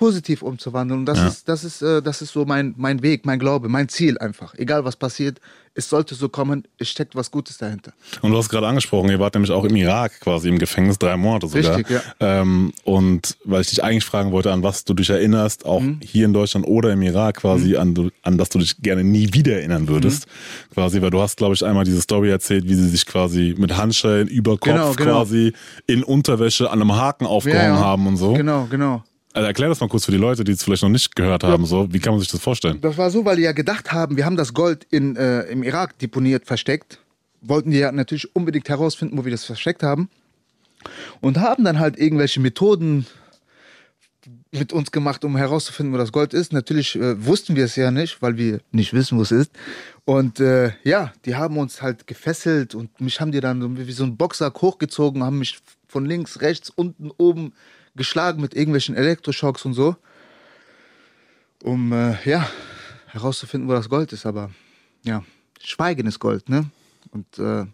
positiv 0.00 0.40
umzuwandeln. 0.40 1.00
Und 1.00 1.06
das 1.06 1.18
Ja. 1.18 1.26
ist, 1.28 1.46
das 1.46 1.62
ist, 1.62 1.82
äh, 1.82 2.00
das 2.00 2.22
ist 2.22 2.32
so 2.32 2.46
mein, 2.46 2.74
mein 2.78 3.02
Weg, 3.02 3.26
mein 3.26 3.38
Glaube, 3.38 3.68
mein 3.68 3.90
Ziel 3.90 4.16
einfach. 4.16 4.54
Egal 4.54 4.82
was 4.86 4.96
passiert, 4.96 5.40
es 5.74 5.90
sollte 5.90 6.14
so 6.14 6.30
kommen, 6.30 6.66
es 6.78 6.88
steckt 6.88 7.14
was 7.14 7.30
Gutes 7.30 7.58
dahinter. 7.58 7.92
Und 8.22 8.30
du 8.32 8.38
hast 8.38 8.48
gerade 8.48 8.66
angesprochen, 8.66 9.10
ihr 9.10 9.20
wart 9.20 9.34
nämlich 9.34 9.52
auch 9.52 9.64
im 9.64 9.76
Irak 9.76 10.18
quasi 10.20 10.48
im 10.48 10.58
Gefängnis, 10.58 10.98
drei 10.98 11.16
Monate 11.18 11.48
sogar. 11.48 11.76
Richtig, 11.76 11.90
ja. 11.90 12.00
Ähm, 12.18 12.72
und 12.84 13.36
weil 13.44 13.60
ich 13.60 13.68
dich 13.68 13.84
eigentlich 13.84 14.04
fragen 14.06 14.32
wollte, 14.32 14.50
an 14.52 14.62
was 14.62 14.84
du 14.86 14.94
dich 14.94 15.10
erinnerst, 15.10 15.66
auch 15.66 15.80
Mhm. 15.82 16.00
hier 16.02 16.24
in 16.24 16.32
Deutschland 16.32 16.66
oder 16.66 16.92
im 16.94 17.02
Irak 17.02 17.36
quasi, 17.36 17.76
an, 17.76 17.94
du- 17.94 18.08
an 18.22 18.38
das 18.38 18.48
du 18.48 18.58
dich 18.58 18.78
gerne 18.80 19.04
nie 19.04 19.34
wieder 19.34 19.52
erinnern 19.52 19.86
würdest. 19.86 20.26
Mhm. 20.26 20.74
Quasi, 20.74 21.02
weil 21.02 21.10
du 21.10 21.20
hast, 21.20 21.36
glaube 21.36 21.54
ich, 21.54 21.62
einmal 21.64 21.84
diese 21.84 22.00
Story 22.00 22.30
erzählt, 22.30 22.64
wie 22.66 22.74
sie 22.74 22.88
sich 22.88 23.04
quasi 23.04 23.54
mit 23.58 23.76
Handschellen 23.76 24.28
über 24.28 24.52
Kopf 24.52 24.64
Genau, 24.64 24.92
genau. 24.94 25.12
quasi 25.18 25.52
in 25.86 26.02
Unterwäsche 26.02 26.70
an 26.70 26.80
einem 26.80 26.96
Haken 26.96 27.26
aufgehangen 27.26 27.78
haben 27.78 28.06
und 28.06 28.16
so. 28.16 28.32
Genau, 28.32 28.66
genau. 28.70 29.04
Also 29.32 29.46
erklär 29.46 29.68
das 29.68 29.80
mal 29.80 29.88
kurz 29.88 30.04
für 30.04 30.10
die 30.10 30.18
Leute, 30.18 30.42
die 30.42 30.52
es 30.52 30.64
vielleicht 30.64 30.82
noch 30.82 30.88
nicht 30.88 31.14
gehört 31.14 31.44
haben. 31.44 31.64
So, 31.64 31.92
wie 31.92 32.00
kann 32.00 32.12
man 32.12 32.20
sich 32.20 32.30
das 32.30 32.40
vorstellen? 32.40 32.80
Das 32.80 32.98
war 32.98 33.10
so, 33.10 33.24
weil 33.24 33.36
die 33.36 33.42
ja 33.42 33.52
gedacht 33.52 33.92
haben, 33.92 34.16
wir 34.16 34.24
haben 34.24 34.36
das 34.36 34.54
Gold 34.54 34.86
in, 34.90 35.14
äh, 35.16 35.42
im 35.42 35.62
Irak 35.62 35.98
deponiert, 35.98 36.46
versteckt. 36.46 36.98
Wollten 37.40 37.70
die 37.70 37.78
ja 37.78 37.92
natürlich 37.92 38.34
unbedingt 38.34 38.68
herausfinden, 38.68 39.16
wo 39.16 39.24
wir 39.24 39.30
das 39.30 39.44
versteckt 39.44 39.82
haben. 39.82 40.10
Und 41.20 41.38
haben 41.38 41.64
dann 41.64 41.78
halt 41.78 41.98
irgendwelche 41.98 42.40
Methoden 42.40 43.06
mit 44.52 44.72
uns 44.72 44.90
gemacht, 44.90 45.24
um 45.24 45.36
herauszufinden, 45.36 45.94
wo 45.94 45.98
das 45.98 46.10
Gold 46.10 46.34
ist. 46.34 46.52
Natürlich 46.52 46.96
äh, 46.96 47.24
wussten 47.24 47.54
wir 47.54 47.64
es 47.64 47.76
ja 47.76 47.90
nicht, 47.90 48.20
weil 48.20 48.36
wir 48.36 48.60
nicht 48.72 48.92
wissen, 48.92 49.16
wo 49.16 49.22
es 49.22 49.30
ist. 49.30 49.52
Und 50.04 50.40
äh, 50.40 50.72
ja, 50.82 51.12
die 51.24 51.36
haben 51.36 51.56
uns 51.56 51.82
halt 51.82 52.06
gefesselt 52.06 52.74
und 52.74 53.00
mich 53.00 53.20
haben 53.20 53.30
die 53.30 53.40
dann 53.40 53.76
wie 53.76 53.92
so 53.92 54.02
ein 54.02 54.16
Boxsack 54.16 54.60
hochgezogen, 54.60 55.22
haben 55.22 55.38
mich 55.38 55.60
von 55.86 56.04
links, 56.04 56.40
rechts, 56.40 56.70
unten, 56.70 57.10
oben 57.16 57.52
geschlagen 57.96 58.40
mit 58.40 58.54
irgendwelchen 58.54 58.96
Elektroschocks 58.96 59.64
und 59.64 59.74
so 59.74 59.96
um 61.62 61.92
äh, 61.92 62.16
ja 62.28 62.48
herauszufinden, 63.08 63.68
wo 63.68 63.72
das 63.72 63.88
Gold 63.88 64.12
ist. 64.12 64.26
Aber 64.26 64.50
ja, 65.02 65.22
Schweigen 65.62 66.06
ist 66.06 66.18
Gold, 66.18 66.48
ne? 66.48 66.66
Und 67.10 67.38
äh, 67.38 67.66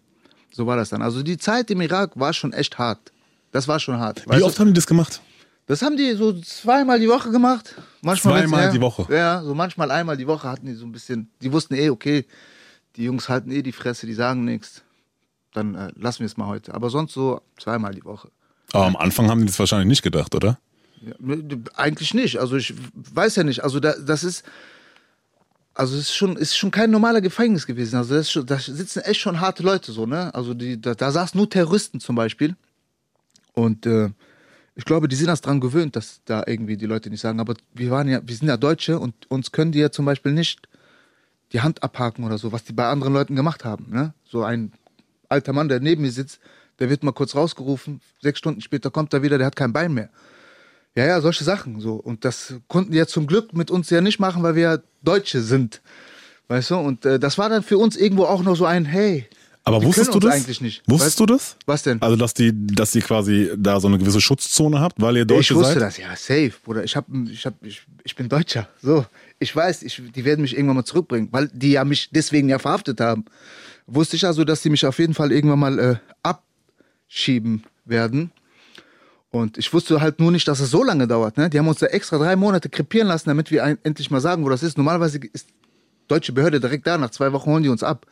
so 0.51 0.65
war 0.65 0.77
das 0.77 0.89
dann. 0.89 1.01
Also 1.01 1.23
die 1.23 1.37
Zeit 1.37 1.69
im 1.71 1.81
Irak 1.81 2.11
war 2.15 2.33
schon 2.33 2.53
echt 2.53 2.77
hart. 2.77 3.11
Das 3.51 3.67
war 3.67 3.79
schon 3.79 3.97
hart. 3.97 4.25
Wie 4.27 4.41
oft 4.43 4.57
du? 4.57 4.59
haben 4.61 4.67
die 4.67 4.73
das 4.73 4.87
gemacht? 4.87 5.21
Das 5.67 5.81
haben 5.81 5.97
die 5.97 6.13
so 6.13 6.33
zweimal 6.41 6.99
die 6.99 7.09
Woche 7.09 7.29
gemacht. 7.29 7.75
Manchmal 8.01 8.41
Zweimal 8.41 8.63
ja, 8.65 8.71
die 8.71 8.81
Woche? 8.81 9.13
Ja, 9.13 9.43
so 9.43 9.53
manchmal 9.53 9.91
einmal 9.91 10.15
die 10.15 10.27
Woche 10.27 10.47
hatten 10.47 10.65
die 10.65 10.73
so 10.73 10.85
ein 10.85 10.91
bisschen. 10.91 11.29
Die 11.41 11.51
wussten 11.51 11.75
eh, 11.75 11.89
okay, 11.89 12.25
die 12.95 13.03
Jungs 13.03 13.27
halten 13.29 13.51
eh 13.51 13.61
die 13.61 13.73
Fresse, 13.73 14.07
die 14.07 14.13
sagen 14.13 14.45
nichts. 14.45 14.83
Dann 15.53 15.75
äh, 15.75 15.91
lassen 15.95 16.19
wir 16.19 16.25
es 16.25 16.37
mal 16.37 16.47
heute. 16.47 16.73
Aber 16.73 16.89
sonst 16.89 17.13
so 17.13 17.41
zweimal 17.57 17.93
die 17.93 18.05
Woche. 18.05 18.29
Aber 18.73 18.85
am 18.85 18.95
Anfang 18.95 19.29
haben 19.29 19.41
die 19.41 19.47
das 19.47 19.59
wahrscheinlich 19.59 19.87
nicht 19.87 20.03
gedacht, 20.03 20.35
oder? 20.35 20.59
Ja, 21.01 21.13
ne, 21.19 21.63
eigentlich 21.75 22.13
nicht. 22.13 22.37
Also 22.37 22.57
ich 22.57 22.73
weiß 22.93 23.35
ja 23.35 23.43
nicht. 23.43 23.63
Also 23.63 23.79
da, 23.79 23.93
das 23.93 24.23
ist, 24.23 24.43
also 25.73 25.95
es 25.95 26.03
ist 26.03 26.15
schon, 26.15 26.35
ist 26.35 26.57
schon 26.57 26.71
kein 26.71 26.91
normaler 26.91 27.21
Gefängnis 27.21 27.65
gewesen. 27.65 27.95
Also 27.95 28.15
das 28.15 28.31
schon, 28.31 28.45
da 28.45 28.57
sitzen 28.57 29.01
echt 29.01 29.21
schon 29.21 29.39
harte 29.39 29.63
Leute 29.63 29.91
so, 29.91 30.05
ne? 30.05 30.33
Also 30.33 30.53
die, 30.53 30.81
da, 30.81 30.95
da 30.95 31.11
saßen 31.11 31.37
nur 31.37 31.49
Terroristen 31.49 31.99
zum 31.99 32.15
Beispiel. 32.15 32.55
Und 33.53 33.85
äh, 33.85 34.09
ich 34.75 34.85
glaube, 34.85 35.07
die 35.07 35.15
sind 35.15 35.27
das 35.27 35.41
dran 35.41 35.59
gewöhnt, 35.59 35.95
dass 35.95 36.21
da 36.25 36.43
irgendwie 36.45 36.77
die 36.77 36.85
Leute 36.85 37.09
nicht 37.09 37.21
sagen. 37.21 37.39
Aber 37.39 37.55
wir 37.73 37.89
waren 37.89 38.07
ja, 38.07 38.21
wir 38.23 38.35
sind 38.35 38.47
ja 38.47 38.57
Deutsche 38.57 38.99
und 38.99 39.13
uns 39.29 39.51
können 39.51 39.71
die 39.71 39.79
ja 39.79 39.91
zum 39.91 40.05
Beispiel 40.05 40.31
nicht 40.31 40.67
die 41.53 41.61
Hand 41.61 41.81
abhaken 41.83 42.25
oder 42.25 42.37
so, 42.37 42.51
was 42.51 42.63
die 42.63 42.73
bei 42.73 42.87
anderen 42.87 43.13
Leuten 43.13 43.35
gemacht 43.35 43.65
haben. 43.65 43.87
Ne? 43.89 44.13
So 44.25 44.43
ein 44.43 44.73
alter 45.29 45.53
Mann, 45.53 45.69
der 45.69 45.79
neben 45.79 46.01
mir 46.01 46.11
sitzt, 46.11 46.39
der 46.79 46.89
wird 46.89 47.03
mal 47.03 47.11
kurz 47.11 47.35
rausgerufen, 47.35 48.01
sechs 48.21 48.39
Stunden 48.39 48.61
später 48.61 48.91
kommt 48.91 49.13
er 49.13 49.23
wieder, 49.23 49.37
der 49.37 49.47
hat 49.47 49.55
kein 49.55 49.73
Bein 49.73 49.93
mehr. 49.93 50.09
Ja, 50.95 51.05
ja, 51.05 51.21
solche 51.21 51.43
Sachen 51.43 51.79
so. 51.79 51.93
Und 51.93 52.25
das 52.25 52.55
konnten 52.67 52.91
die 52.91 52.97
ja 52.97 53.05
zum 53.05 53.27
Glück 53.27 53.53
mit 53.53 53.69
uns 53.69 53.89
ja 53.91 54.01
nicht 54.01 54.19
machen, 54.19 54.41
weil 54.41 54.55
wir 54.55 54.63
ja 54.63 54.77
Deutsche 55.03 55.41
sind. 55.41 55.81
Weißt 56.47 56.71
du? 56.71 56.77
Und 56.77 57.05
äh, 57.05 57.19
das 57.19 57.37
war 57.37 57.49
dann 57.49 57.61
für 57.61 57.77
uns 57.77 57.95
irgendwo 57.95 58.23
auch 58.23 58.41
noch 58.41 58.55
so 58.55 58.65
ein, 58.65 58.85
hey. 58.85 59.27
Aber 59.63 59.79
die 59.79 59.85
wusstest 59.85 60.15
du 60.15 60.19
das? 60.19 60.33
eigentlich 60.33 60.61
nicht. 60.61 60.81
Wusstest 60.87 61.19
weißt, 61.19 61.19
du 61.19 61.25
das? 61.25 61.57
Was 61.65 61.83
denn? 61.83 62.01
Also, 62.01 62.15
dass 62.15 62.33
die, 62.33 62.51
dass 62.53 62.95
ihr 62.95 63.01
quasi 63.01 63.51
da 63.57 63.79
so 63.79 63.89
eine 63.89 63.97
gewisse 63.97 64.21
Schutzzone 64.21 64.79
habt, 64.79 64.99
weil 65.01 65.17
ihr 65.17 65.21
ich 65.23 65.27
Deutsche 65.27 65.55
wusste 65.55 65.73
seid? 65.73 65.81
das, 65.83 65.97
ja, 65.97 66.15
safe, 66.15 66.53
Bruder. 66.63 66.83
Ich, 66.83 66.95
hab, 66.95 67.05
ich, 67.29 67.45
hab, 67.45 67.53
ich, 67.63 67.81
ich 68.03 68.15
bin 68.15 68.29
Deutscher. 68.29 68.67
So. 68.81 69.05
Ich 69.39 69.55
weiß, 69.55 69.83
ich, 69.83 70.01
die 70.15 70.25
werden 70.25 70.41
mich 70.41 70.55
irgendwann 70.55 70.77
mal 70.77 70.85
zurückbringen, 70.85 71.27
weil 71.31 71.49
die 71.53 71.73
ja 71.73 71.83
mich 71.83 72.09
deswegen 72.11 72.49
ja 72.49 72.57
verhaftet 72.59 73.01
haben. 73.01 73.25
Wusste 73.85 74.15
ich 74.15 74.25
also, 74.25 74.45
dass 74.45 74.61
die 74.61 74.69
mich 74.69 74.85
auf 74.85 74.97
jeden 74.99 75.13
Fall 75.13 75.31
irgendwann 75.31 75.59
mal 75.59 75.79
äh, 75.79 75.95
abschieben 77.07 77.63
werden. 77.85 78.31
Und 79.29 79.57
ich 79.57 79.73
wusste 79.73 80.01
halt 80.01 80.19
nur 80.19 80.31
nicht, 80.31 80.47
dass 80.47 80.59
es 80.59 80.71
so 80.71 80.83
lange 80.83 81.07
dauert. 81.07 81.37
Ne? 81.37 81.49
Die 81.49 81.59
haben 81.59 81.67
uns 81.67 81.79
da 81.79 81.87
extra 81.87 82.17
drei 82.17 82.35
Monate 82.35 82.69
krepieren 82.69 83.07
lassen, 83.07 83.29
damit 83.29 83.51
wir 83.51 83.63
ein, 83.63 83.77
endlich 83.83 84.09
mal 84.09 84.21
sagen, 84.21 84.43
wo 84.43 84.49
das 84.49 84.63
ist. 84.63 84.77
Normalerweise 84.77 85.19
ist 85.33 85.49
deutsche 86.07 86.31
Behörde 86.31 86.59
direkt 86.59 86.87
da. 86.87 86.97
Nach 86.97 87.09
zwei 87.11 87.33
Wochen 87.33 87.51
holen 87.51 87.63
die 87.63 87.69
uns 87.69 87.83
ab. 87.83 88.05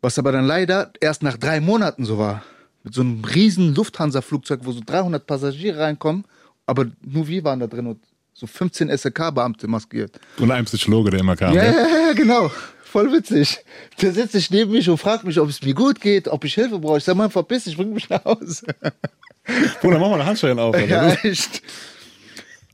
Was 0.00 0.18
aber 0.18 0.32
dann 0.32 0.46
leider 0.46 0.92
erst 1.00 1.22
nach 1.22 1.36
drei 1.36 1.60
Monaten 1.60 2.04
so 2.04 2.18
war. 2.18 2.42
Mit 2.82 2.94
so 2.94 3.02
einem 3.02 3.22
riesen 3.24 3.74
Lufthansa-Flugzeug, 3.74 4.60
wo 4.62 4.72
so 4.72 4.80
300 4.84 5.26
Passagiere 5.26 5.78
reinkommen. 5.78 6.24
Aber 6.64 6.86
nur 7.02 7.28
wir 7.28 7.44
waren 7.44 7.60
da 7.60 7.66
drin 7.66 7.86
und 7.86 7.98
so 8.32 8.46
15 8.46 8.96
SEK-Beamte 8.96 9.68
maskiert. 9.68 10.18
Und 10.38 10.50
ein 10.50 10.64
Psychologe, 10.64 11.10
der 11.10 11.20
immer 11.20 11.36
kam. 11.36 11.52
Ja, 11.52 11.62
ne? 11.62 11.76
ja, 11.76 12.06
ja, 12.06 12.12
genau. 12.14 12.50
Voll 12.90 13.12
witzig. 13.12 13.64
Der 14.02 14.12
setzt 14.12 14.32
sich 14.32 14.50
neben 14.50 14.72
mich 14.72 14.88
und 14.90 14.98
fragt 14.98 15.22
mich, 15.22 15.38
ob 15.38 15.48
es 15.48 15.62
mir 15.62 15.74
gut 15.74 16.00
geht, 16.00 16.26
ob 16.26 16.44
ich 16.44 16.54
Hilfe 16.54 16.80
brauche. 16.80 16.98
Ich 16.98 17.04
sag 17.04 17.14
mal, 17.14 17.30
verpiss 17.30 17.62
dich, 17.62 17.76
bring 17.76 17.92
mich 17.92 18.08
nach 18.08 18.24
Hause. 18.24 18.66
Bruder, 19.80 20.00
mach 20.00 20.08
mal 20.08 20.14
eine 20.14 20.26
Handschellen 20.26 20.58
auf. 20.58 20.74
Alter. 20.74 20.88
Ja, 20.88 21.12
echt. 21.22 21.62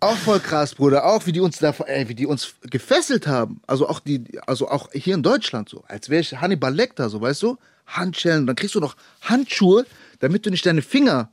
Auch 0.01 0.17
voll 0.17 0.41
krass, 0.41 0.75
Bruder. 0.75 1.05
Auch 1.05 1.27
wie 1.27 1.33
die 1.33 1.41
uns 1.41 1.59
da, 1.59 1.75
ey, 1.85 2.09
wie 2.09 2.15
die 2.15 2.25
uns 2.25 2.55
gefesselt 2.63 3.27
haben. 3.27 3.61
Also 3.67 3.91
auch 3.91 4.01
die, 4.01 4.25
also 4.47 4.71
auch 4.71 4.91
hier 4.95 5.15
in 5.15 5.23
Deutschland 5.23 5.69
so. 5.69 5.85
Als 5.87 6.09
wäre 6.09 6.23
ich 6.23 6.33
Hannibal 6.41 6.75
Lecter, 6.75 7.11
so, 7.11 7.21
weißt 7.21 7.43
du? 7.43 7.59
Handschellen. 7.87 8.47
Dann 8.47 8.57
kriegst 8.57 8.75
du 8.75 8.81
noch 8.81 8.97
Handschuhe, 9.21 9.85
damit 10.21 10.47
du 10.47 10.51
nicht 10.51 10.65
deine 10.65 10.81
Finger 10.81 11.29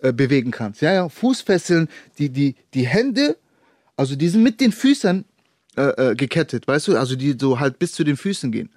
äh, 0.00 0.12
bewegen 0.12 0.50
kannst. 0.50 0.82
Ja, 0.82 0.92
ja. 0.92 1.08
Fußfesseln, 1.08 1.88
die, 2.18 2.28
die, 2.28 2.56
die 2.74 2.86
Hände, 2.86 3.38
also 3.96 4.16
die 4.16 4.28
sind 4.28 4.42
mit 4.42 4.60
den 4.60 4.72
Füßen 4.72 5.24
äh, 5.76 6.10
äh, 6.10 6.14
gekettet, 6.14 6.66
weißt 6.66 6.88
du? 6.88 6.98
Also 6.98 7.16
die 7.16 7.36
so 7.40 7.60
halt 7.60 7.78
bis 7.78 7.92
zu 7.92 8.04
den 8.04 8.16
Füßen 8.16 8.52
gehen. 8.52 8.70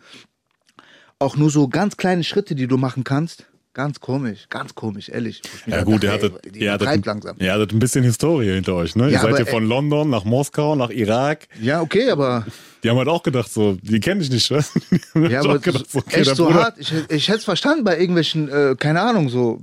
Auch 1.19 1.38
nur 1.38 1.49
so 1.49 1.67
ganz 1.67 1.97
kleine 1.97 2.23
Schritte, 2.23 2.55
die 2.55 2.67
du 2.67 2.77
machen 2.77 3.03
kannst. 3.03 3.45
Ganz 3.73 3.99
komisch, 3.99 4.45
ganz 4.49 4.73
komisch, 4.73 5.10
ehrlich. 5.10 5.41
Ich 5.67 5.73
Ja 5.73 5.84
gut, 5.84 6.01
ihr 6.03 6.10
dachte, 6.12 6.31
hattet, 6.34 6.55
ihr, 6.55 6.71
hattet, 6.71 7.05
langsam. 7.05 7.36
ihr 7.39 7.51
hattet 7.51 7.73
ein 7.73 7.79
bisschen 7.79 8.05
Historie 8.05 8.53
hinter 8.53 8.73
euch, 8.75 8.95
ne? 8.95 9.10
Ja, 9.10 9.10
ihr 9.10 9.19
seid 9.19 9.39
ja 9.39 9.45
von 9.45 9.67
London 9.67 10.10
nach 10.10 10.23
Moskau, 10.23 10.75
nach 10.77 10.91
Irak. 10.91 11.47
Ja, 11.62 11.81
okay, 11.81 12.10
aber 12.10 12.45
Die 12.84 12.89
haben 12.89 12.97
halt 12.97 13.10
auch 13.10 13.21
gedacht, 13.21 13.51
so, 13.51 13.77
die 13.81 13.99
kennen 13.99 14.21
dich 14.21 14.29
nicht, 14.29 14.49
was? 14.51 14.71
Ja, 15.13 15.21
halt 15.23 15.36
aber 15.45 15.60
gedacht, 15.60 15.91
so, 15.91 15.99
okay, 15.99 16.21
echt 16.21 16.36
so 16.38 16.45
Bruder- 16.45 16.63
hart. 16.63 16.75
Ich, 16.79 16.93
ich 17.10 17.27
hätte 17.27 17.39
es 17.39 17.43
verstanden 17.43 17.84
bei 17.84 17.99
irgendwelchen, 17.99 18.47
äh, 18.47 18.75
keine 18.79 19.01
Ahnung, 19.01 19.27
so 19.27 19.60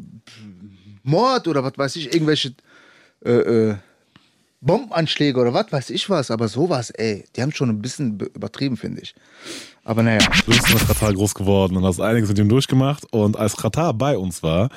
Mord 1.02 1.48
oder 1.48 1.64
was 1.64 1.72
weiß 1.78 1.96
ich, 1.96 2.12
irgendwelche 2.12 2.52
äh, 3.24 3.30
äh, 3.30 3.74
Bombenanschläge 4.62 5.38
oder 5.38 5.52
was 5.52 5.70
weiß 5.70 5.90
ich 5.90 6.08
was. 6.08 6.30
Aber 6.30 6.48
sowas, 6.48 6.90
ey, 6.90 7.24
die 7.36 7.42
haben 7.42 7.52
schon 7.52 7.68
ein 7.68 7.82
bisschen 7.82 8.16
be- 8.16 8.30
übertrieben, 8.34 8.76
finde 8.76 9.02
ich. 9.02 9.14
Aber 9.84 10.04
naja. 10.04 10.20
Du 10.46 10.52
bist 10.52 10.70
in 10.70 10.78
Katar 10.78 11.12
groß 11.12 11.34
geworden 11.34 11.76
und 11.76 11.84
hast 11.84 12.00
einiges 12.00 12.28
mit 12.28 12.38
ihm 12.38 12.48
durchgemacht. 12.48 13.04
Und 13.12 13.36
als 13.36 13.56
Katar 13.56 13.92
bei 13.92 14.16
uns 14.16 14.40
war, 14.44 14.68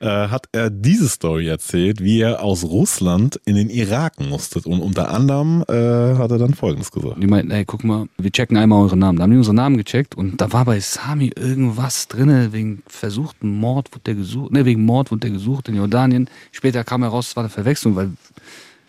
äh, 0.00 0.06
hat 0.06 0.46
er 0.52 0.70
diese 0.70 1.06
Story 1.10 1.48
erzählt, 1.48 2.02
wie 2.02 2.20
er 2.22 2.42
aus 2.42 2.64
Russland 2.64 3.38
in 3.44 3.56
den 3.56 3.68
Irak 3.68 4.18
musste. 4.20 4.60
Und 4.66 4.80
unter 4.80 5.10
anderem 5.10 5.62
äh, 5.68 6.16
hat 6.16 6.30
er 6.30 6.38
dann 6.38 6.54
Folgendes 6.54 6.90
gesagt. 6.90 7.22
Die 7.22 7.26
meinten, 7.26 7.50
ey, 7.50 7.66
guck 7.66 7.84
mal, 7.84 8.06
wir 8.16 8.32
checken 8.32 8.56
einmal 8.56 8.82
eure 8.82 8.96
Namen. 8.96 9.18
Da 9.18 9.24
haben 9.24 9.32
die 9.32 9.36
unsere 9.36 9.54
Namen 9.54 9.76
gecheckt 9.76 10.14
und 10.14 10.40
da 10.40 10.50
war 10.54 10.64
bei 10.64 10.80
Sami 10.80 11.30
irgendwas 11.36 12.08
drinne 12.08 12.54
wegen 12.54 12.82
versuchten 12.86 13.48
Mord 13.58 13.92
wurde 13.92 14.04
der 14.06 14.14
gesucht, 14.14 14.50
ne, 14.52 14.64
wegen 14.64 14.82
Mord 14.86 15.10
wurde 15.10 15.20
der 15.20 15.30
gesucht 15.30 15.68
in 15.68 15.76
Jordanien. 15.76 16.30
Später 16.52 16.84
kam 16.84 17.02
heraus, 17.02 17.28
es 17.28 17.36
war 17.36 17.42
eine 17.42 17.50
Verwechslung, 17.50 17.96
weil 17.96 18.12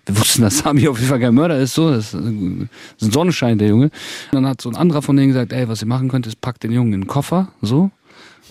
wir 0.05 0.17
wussten, 0.19 0.41
dass 0.43 0.59
Sami 0.59 0.87
auf 0.87 0.97
jeden 0.97 1.09
Fall 1.09 1.19
kein 1.19 1.33
Mörder 1.33 1.59
ist, 1.59 1.73
so, 1.73 1.89
das 1.91 2.13
ist 2.13 2.15
ein 2.15 2.69
Sonnenschein, 2.97 3.57
der 3.57 3.67
Junge. 3.69 3.85
Und 3.85 3.91
dann 4.33 4.47
hat 4.47 4.61
so 4.61 4.69
ein 4.69 4.75
anderer 4.75 5.01
von 5.01 5.15
denen 5.17 5.29
gesagt, 5.29 5.51
ey, 5.53 5.67
was 5.67 5.81
ihr 5.81 5.87
machen 5.87 6.09
könnt, 6.09 6.27
ist 6.27 6.39
packt 6.41 6.63
den 6.63 6.71
Jungen 6.71 6.93
in 6.93 7.01
den 7.01 7.07
Koffer, 7.07 7.49
so, 7.61 7.89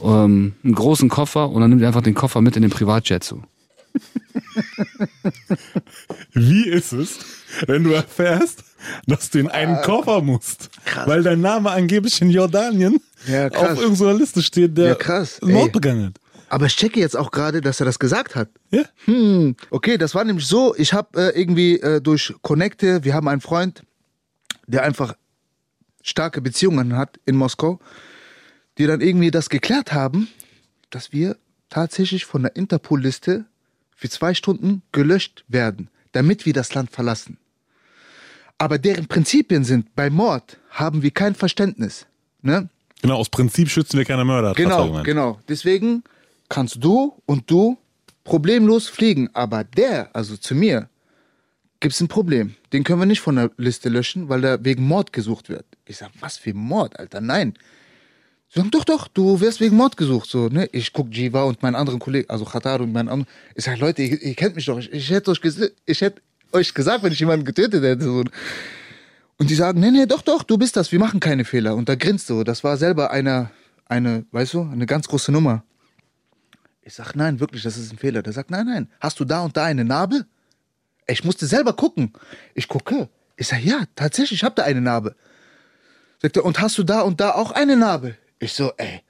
ähm, 0.02 0.54
einen 0.64 0.74
großen 0.74 1.08
Koffer 1.08 1.50
und 1.50 1.60
dann 1.60 1.70
nimmt 1.70 1.82
ihr 1.82 1.86
einfach 1.88 2.02
den 2.02 2.14
Koffer 2.14 2.40
mit 2.40 2.56
in 2.56 2.62
den 2.62 2.70
Privatjet, 2.70 3.22
so. 3.24 3.40
Wie 6.32 6.68
ist 6.68 6.92
es, 6.92 7.18
wenn 7.66 7.84
du 7.84 7.92
erfährst, 7.92 8.64
dass 9.06 9.30
du 9.30 9.38
in 9.38 9.48
Ah. 9.48 9.52
einen 9.54 9.76
Koffer 9.82 10.20
musst. 10.20 10.70
Weil 11.06 11.22
dein 11.22 11.40
Name 11.40 11.70
angeblich 11.70 12.20
in 12.20 12.30
Jordanien 12.30 12.98
Ja, 13.26 13.48
krass. 13.50 13.72
auf 13.78 13.80
irgendeiner 13.82 14.14
Liste 14.14 14.42
steht, 14.42 14.76
der 14.76 14.88
Ja, 14.88 14.94
krass, 14.94 15.38
Mord 15.42 15.66
ey. 15.66 15.70
begangen 15.72 16.06
hat. 16.06 16.14
Aber 16.54 16.66
ich 16.66 16.76
checke 16.76 17.00
jetzt 17.00 17.16
auch 17.16 17.32
gerade, 17.32 17.60
dass 17.60 17.80
er 17.80 17.86
das 17.86 17.98
gesagt 17.98 18.36
hat. 18.36 18.48
Ja? 18.70 18.84
Hm, 19.06 19.56
okay, 19.70 19.98
das 19.98 20.14
war 20.14 20.22
nämlich 20.22 20.46
so, 20.46 20.72
ich 20.76 20.92
habe 20.92 21.32
äh, 21.34 21.36
irgendwie 21.36 21.80
äh, 21.80 22.00
durch 22.00 22.32
Connecte, 22.42 23.02
wir 23.02 23.12
haben 23.12 23.26
einen 23.26 23.40
Freund, 23.40 23.82
der 24.68 24.84
einfach 24.84 25.16
starke 26.00 26.40
Beziehungen 26.40 26.96
hat 26.96 27.18
in 27.26 27.34
Moskau, 27.34 27.80
die 28.78 28.86
dann 28.86 29.00
irgendwie 29.00 29.32
das 29.32 29.48
geklärt 29.48 29.92
haben, 29.92 30.28
dass 30.90 31.12
wir 31.12 31.36
tatsächlich 31.70 32.24
von 32.24 32.42
der 32.42 32.54
Interpol-Liste 32.54 33.46
für 33.96 34.08
zwei 34.08 34.32
Stunden 34.32 34.82
gelöscht 34.92 35.44
werden, 35.48 35.90
damit 36.12 36.46
wir 36.46 36.52
das 36.52 36.72
Land 36.72 36.92
verlassen. 36.92 37.36
Aber 38.58 38.78
deren 38.78 39.08
Prinzipien 39.08 39.64
sind, 39.64 39.96
bei 39.96 40.08
Mord 40.08 40.60
haben 40.70 41.02
wir 41.02 41.10
kein 41.10 41.34
Verständnis. 41.34 42.06
Ne? 42.42 42.68
Genau, 43.02 43.16
aus 43.16 43.28
Prinzip 43.28 43.70
schützen 43.70 43.98
wir 43.98 44.04
keine 44.04 44.24
Mörder. 44.24 44.54
Genau, 44.54 45.02
genau. 45.02 45.40
Deswegen 45.48 46.04
kannst 46.48 46.82
du 46.82 47.14
und 47.26 47.50
du 47.50 47.76
problemlos 48.24 48.88
fliegen. 48.88 49.30
Aber 49.32 49.64
der, 49.64 50.14
also 50.14 50.36
zu 50.36 50.54
mir, 50.54 50.88
gibt 51.80 51.94
es 51.94 52.00
ein 52.00 52.08
Problem. 52.08 52.54
Den 52.72 52.82
können 52.82 53.00
wir 53.00 53.06
nicht 53.06 53.20
von 53.20 53.36
der 53.36 53.50
Liste 53.56 53.88
löschen, 53.88 54.28
weil 54.28 54.44
er 54.44 54.64
wegen 54.64 54.84
Mord 54.86 55.12
gesucht 55.12 55.48
wird. 55.48 55.66
Ich 55.84 55.98
sag, 55.98 56.10
was 56.20 56.38
für 56.38 56.54
Mord, 56.54 56.98
Alter? 56.98 57.20
Nein. 57.20 57.54
Sie 58.48 58.60
sagen, 58.60 58.70
doch, 58.70 58.84
doch, 58.84 59.08
du 59.08 59.40
wirst 59.40 59.60
wegen 59.60 59.76
Mord 59.76 59.96
gesucht. 59.96 60.30
So, 60.30 60.48
ne? 60.48 60.68
Ich 60.72 60.92
guck 60.92 61.14
Jiva 61.14 61.42
und 61.42 61.62
meinen 61.62 61.74
anderen 61.74 61.98
Kollegen, 61.98 62.30
also 62.30 62.44
Khatar 62.44 62.80
und 62.80 62.92
meinen 62.92 63.08
anderen. 63.08 63.32
Ich 63.54 63.64
sag, 63.64 63.78
Leute, 63.78 64.02
ihr, 64.02 64.22
ihr 64.22 64.34
kennt 64.34 64.56
mich 64.56 64.66
doch. 64.66 64.78
Ich, 64.78 64.92
ich 64.92 65.10
hätte 65.10 65.30
euch, 65.30 65.40
ich 65.86 66.02
euch 66.52 66.72
gesagt, 66.72 67.02
wenn 67.02 67.12
ich 67.12 67.20
jemanden 67.20 67.44
getötet 67.44 67.82
hätte. 67.82 68.04
So. 68.04 68.24
Und 69.36 69.50
die 69.50 69.54
sagen, 69.54 69.80
nee, 69.80 69.90
nee, 69.90 70.06
doch, 70.06 70.22
doch, 70.22 70.42
du 70.42 70.56
bist 70.56 70.76
das, 70.76 70.92
wir 70.92 70.98
machen 70.98 71.20
keine 71.20 71.44
Fehler. 71.44 71.74
Und 71.74 71.88
da 71.88 71.96
grinst 71.96 72.30
du. 72.30 72.44
Das 72.44 72.64
war 72.64 72.76
selber 72.76 73.10
eine, 73.10 73.50
eine, 73.86 74.24
weißt 74.30 74.54
du, 74.54 74.62
eine 74.62 74.86
ganz 74.86 75.08
große 75.08 75.32
Nummer. 75.32 75.64
Ich 76.86 76.94
sag, 76.94 77.14
nein, 77.16 77.40
wirklich, 77.40 77.62
das 77.62 77.78
ist 77.78 77.90
ein 77.92 77.98
Fehler. 77.98 78.22
Der 78.22 78.34
sagt, 78.34 78.50
nein, 78.50 78.66
nein, 78.66 78.90
hast 79.00 79.18
du 79.18 79.24
da 79.24 79.40
und 79.40 79.56
da 79.56 79.64
eine 79.64 79.84
Narbe? 79.84 80.26
Ich 81.06 81.24
musste 81.24 81.46
selber 81.46 81.72
gucken. 81.72 82.12
Ich 82.54 82.68
gucke. 82.68 83.08
Ich 83.36 83.48
sag, 83.48 83.64
ja, 83.64 83.84
tatsächlich, 83.94 84.40
ich 84.40 84.44
habe 84.44 84.54
da 84.54 84.64
eine 84.64 84.82
Narbe. 84.82 85.16
Sagt 86.20 86.36
er, 86.36 86.44
und 86.44 86.60
hast 86.60 86.76
du 86.76 86.82
da 86.82 87.00
und 87.00 87.20
da 87.20 87.32
auch 87.32 87.52
eine 87.52 87.76
Narbe? 87.76 88.16
Ich 88.38 88.52
so, 88.52 88.72
ey, 88.76 89.02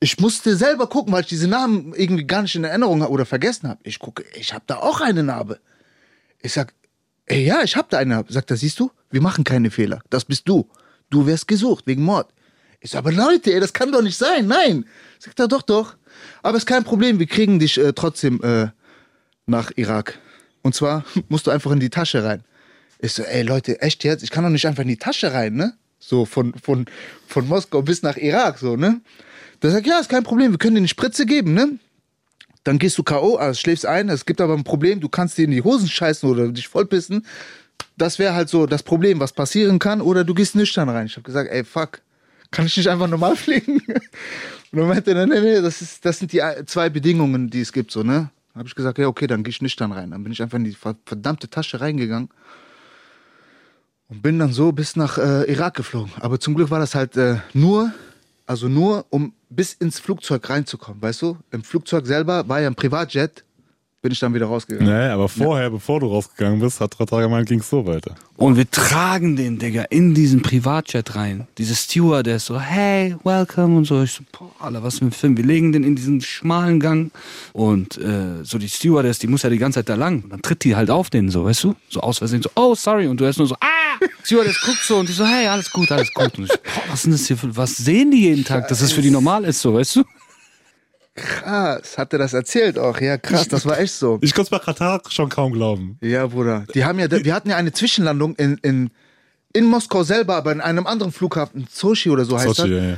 ich 0.00 0.18
musste 0.18 0.56
selber 0.56 0.88
gucken, 0.88 1.12
weil 1.12 1.22
ich 1.22 1.28
diese 1.28 1.46
Namen 1.46 1.94
irgendwie 1.94 2.26
gar 2.26 2.42
nicht 2.42 2.56
in 2.56 2.64
Erinnerung 2.64 3.02
hab 3.02 3.10
oder 3.10 3.26
vergessen 3.26 3.68
habe. 3.68 3.80
Ich 3.84 4.00
gucke, 4.00 4.24
ich 4.34 4.52
habe 4.52 4.64
da 4.66 4.78
auch 4.78 5.00
eine 5.00 5.22
Narbe. 5.22 5.60
Ich 6.42 6.52
sag, 6.52 6.74
ey, 7.26 7.44
ja, 7.44 7.62
ich 7.62 7.76
habe 7.76 7.88
da 7.90 7.98
eine 7.98 8.14
Narbe. 8.14 8.32
Sagt 8.32 8.50
er, 8.50 8.56
siehst 8.56 8.80
du, 8.80 8.90
wir 9.10 9.22
machen 9.22 9.44
keine 9.44 9.70
Fehler. 9.70 10.02
Das 10.10 10.24
bist 10.24 10.48
du. 10.48 10.68
Du 11.10 11.26
wirst 11.26 11.46
gesucht 11.46 11.86
wegen 11.86 12.02
Mord. 12.02 12.32
Ich 12.80 12.90
sag, 12.90 13.00
aber 13.00 13.12
Leute, 13.12 13.52
ey, 13.52 13.60
das 13.60 13.72
kann 13.72 13.92
doch 13.92 14.02
nicht 14.02 14.16
sein. 14.16 14.46
Nein. 14.46 14.84
Sagt 15.18 15.38
er, 15.38 15.46
doch, 15.46 15.62
doch. 15.62 15.96
Aber 16.42 16.56
ist 16.56 16.66
kein 16.66 16.84
Problem, 16.84 17.18
wir 17.18 17.26
kriegen 17.26 17.58
dich 17.58 17.78
äh, 17.78 17.92
trotzdem 17.92 18.40
äh, 18.42 18.68
nach 19.46 19.72
Irak. 19.76 20.18
Und 20.62 20.74
zwar 20.74 21.04
musst 21.28 21.46
du 21.46 21.50
einfach 21.50 21.70
in 21.72 21.80
die 21.80 21.90
Tasche 21.90 22.24
rein. 22.24 22.44
Ich 22.98 23.12
so, 23.12 23.22
ey 23.22 23.42
Leute, 23.42 23.80
echt 23.80 24.04
jetzt? 24.04 24.22
Ich 24.22 24.30
kann 24.30 24.44
doch 24.44 24.50
nicht 24.50 24.66
einfach 24.66 24.82
in 24.82 24.88
die 24.88 24.96
Tasche 24.96 25.32
rein, 25.32 25.54
ne? 25.54 25.74
So 25.98 26.24
von, 26.24 26.54
von, 26.54 26.86
von 27.26 27.46
Moskau 27.48 27.82
bis 27.82 28.02
nach 28.02 28.16
Irak, 28.16 28.58
so, 28.58 28.76
ne? 28.76 29.00
Der 29.62 29.70
sagt, 29.70 29.86
ja, 29.86 29.98
ist 29.98 30.08
kein 30.08 30.22
Problem, 30.22 30.52
wir 30.52 30.58
können 30.58 30.74
dir 30.74 30.80
eine 30.80 30.88
Spritze 30.88 31.26
geben, 31.26 31.54
ne? 31.54 31.78
Dann 32.64 32.78
gehst 32.78 32.98
du 32.98 33.02
K.O., 33.02 33.36
also 33.36 33.58
schläfst 33.58 33.86
ein. 33.86 34.08
Es 34.08 34.26
gibt 34.26 34.40
aber 34.40 34.54
ein 34.54 34.64
Problem, 34.64 35.00
du 35.00 35.08
kannst 35.08 35.38
dir 35.38 35.44
in 35.44 35.50
die 35.50 35.62
Hosen 35.62 35.88
scheißen 35.88 36.28
oder 36.28 36.48
dich 36.48 36.68
vollpissen. 36.68 37.26
Das 37.96 38.18
wäre 38.18 38.34
halt 38.34 38.48
so 38.48 38.66
das 38.66 38.82
Problem, 38.82 39.20
was 39.20 39.32
passieren 39.32 39.78
kann. 39.78 40.00
Oder 40.00 40.24
du 40.24 40.34
gehst 40.34 40.54
nüchtern 40.54 40.88
rein. 40.88 41.06
Ich 41.06 41.14
habe 41.16 41.22
gesagt, 41.22 41.50
ey, 41.50 41.64
fuck, 41.64 42.00
kann 42.50 42.66
ich 42.66 42.76
nicht 42.76 42.88
einfach 42.88 43.08
normal 43.08 43.36
fliegen? 43.44 43.80
Und 44.72 44.78
dann 44.78 44.88
meinte 44.88 45.12
er, 45.12 45.26
nee, 45.26 45.40
nee, 45.40 45.60
das, 45.60 45.82
ist, 45.82 46.04
das 46.04 46.18
sind 46.18 46.32
die 46.32 46.38
äh, 46.38 46.64
zwei 46.66 46.88
Bedingungen, 46.90 47.50
die 47.50 47.60
es 47.60 47.72
gibt, 47.72 47.90
so, 47.90 48.02
ne? 48.02 48.30
Habe 48.54 48.66
ich 48.68 48.74
gesagt, 48.74 48.98
ja, 48.98 49.06
okay, 49.06 49.26
dann 49.26 49.42
gehe 49.44 49.50
ich 49.50 49.62
nüchtern 49.62 49.92
rein. 49.92 50.10
Dann 50.10 50.22
bin 50.24 50.32
ich 50.32 50.42
einfach 50.42 50.58
in 50.58 50.64
die 50.64 50.72
ver- 50.74 50.96
verdammte 51.06 51.48
Tasche 51.48 51.80
reingegangen 51.80 52.28
und 54.08 54.22
bin 54.22 54.38
dann 54.38 54.52
so 54.52 54.72
bis 54.72 54.96
nach 54.96 55.18
äh, 55.18 55.50
Irak 55.50 55.74
geflogen. 55.74 56.12
Aber 56.20 56.40
zum 56.40 56.54
Glück 56.54 56.70
war 56.70 56.80
das 56.80 56.94
halt 56.94 57.16
äh, 57.16 57.36
nur, 57.52 57.92
also 58.46 58.68
nur, 58.68 59.06
um 59.10 59.32
bis 59.48 59.72
ins 59.72 60.00
Flugzeug 60.00 60.48
reinzukommen, 60.50 61.00
weißt 61.00 61.22
du? 61.22 61.38
Im 61.52 61.62
Flugzeug 61.62 62.06
selber 62.06 62.48
war 62.48 62.60
ja 62.60 62.66
ein 62.68 62.74
Privatjet, 62.74 63.44
bin 64.02 64.12
ich 64.12 64.18
dann 64.18 64.32
wieder 64.32 64.46
rausgegangen. 64.46 64.90
Nee, 64.90 65.10
aber 65.10 65.28
vorher, 65.28 65.68
bevor 65.68 66.00
du 66.00 66.06
rausgegangen 66.06 66.58
bist, 66.58 66.80
hat 66.80 66.98
Rata 66.98 67.20
gemeint, 67.20 67.48
ging 67.48 67.60
es 67.60 67.68
so 67.68 67.84
weiter. 67.86 68.14
Und 68.36 68.56
wir 68.56 68.70
tragen 68.70 69.36
den, 69.36 69.58
Digga, 69.58 69.82
in 69.90 70.14
diesen 70.14 70.40
Privatjet 70.40 71.14
rein. 71.14 71.46
Diese 71.58 71.74
Steward, 71.74 72.26
der 72.26 72.36
ist 72.36 72.46
so, 72.46 72.58
hey, 72.58 73.14
welcome 73.24 73.76
und 73.76 73.84
so. 73.84 74.02
Ich 74.02 74.12
so, 74.12 74.24
boah, 74.32 74.50
Alter, 74.58 74.82
was 74.82 75.00
für 75.00 75.04
ein 75.04 75.12
Film. 75.12 75.36
Wir 75.36 75.44
legen 75.44 75.72
den 75.72 75.84
in 75.84 75.96
diesen 75.96 76.22
schmalen 76.22 76.80
Gang 76.80 77.12
und 77.52 77.98
äh, 77.98 78.42
so 78.42 78.56
die 78.56 78.70
Stewardess, 78.70 79.18
die 79.18 79.26
muss 79.26 79.42
ja 79.42 79.50
die 79.50 79.58
ganze 79.58 79.80
Zeit 79.80 79.90
da 79.90 79.96
lang. 79.96 80.22
Und 80.24 80.30
dann 80.30 80.40
tritt 80.40 80.64
die 80.64 80.74
halt 80.74 80.90
auf 80.90 81.10
den 81.10 81.28
so, 81.28 81.44
weißt 81.44 81.64
du? 81.64 81.74
So 81.90 82.00
aus 82.00 82.18
Versehen 82.18 82.42
so, 82.42 82.50
oh, 82.54 82.74
sorry. 82.74 83.06
Und 83.06 83.20
du 83.20 83.26
hörst 83.26 83.38
nur 83.38 83.48
so, 83.48 83.56
ah! 83.60 83.66
Stewardess 84.24 84.58
guckt 84.62 84.82
so 84.82 84.96
und 84.96 85.10
die 85.10 85.12
so, 85.12 85.26
hey, 85.26 85.46
alles 85.46 85.70
gut, 85.70 85.92
alles 85.92 86.10
gut. 86.14 86.38
Und 86.38 86.44
ich, 86.44 86.62
boah, 86.62 86.82
was 86.88 86.94
ist 86.94 87.04
denn 87.04 87.12
das 87.12 87.26
hier 87.26 87.36
für, 87.36 87.54
was 87.54 87.76
sehen 87.76 88.10
die 88.10 88.22
jeden 88.22 88.44
Tag, 88.44 88.68
dass 88.68 88.80
das 88.80 88.92
für 88.92 89.02
die 89.02 89.10
normal 89.10 89.44
ist, 89.44 89.60
so, 89.60 89.74
weißt 89.74 89.96
du? 89.96 90.04
Krass, 91.20 91.98
hat 91.98 92.12
er 92.12 92.18
das 92.18 92.32
erzählt 92.32 92.78
auch? 92.78 93.00
Ja, 93.00 93.18
krass, 93.18 93.48
das 93.48 93.66
war 93.66 93.78
echt 93.78 93.94
so. 93.94 94.18
Ich 94.22 94.34
konnte 94.34 94.54
es 94.54 94.58
bei 94.58 94.64
Katar 94.64 95.02
schon 95.08 95.28
kaum 95.28 95.52
glauben. 95.52 95.98
Ja, 96.00 96.26
Bruder. 96.26 96.64
Die 96.74 96.84
haben 96.84 96.98
ja, 96.98 97.10
wir 97.10 97.34
hatten 97.34 97.50
ja 97.50 97.56
eine 97.56 97.72
Zwischenlandung 97.72 98.34
in, 98.36 98.58
in, 98.62 98.90
in 99.52 99.64
Moskau 99.64 100.02
selber, 100.02 100.36
aber 100.36 100.52
in 100.52 100.60
einem 100.60 100.86
anderen 100.86 101.12
Flughafen, 101.12 101.66
Sochi 101.70 102.10
oder 102.10 102.24
so 102.24 102.38
heißt 102.38 102.56
Sochi, 102.56 102.70
das. 102.70 102.82
ja, 102.82 102.90
ja. 102.90 102.96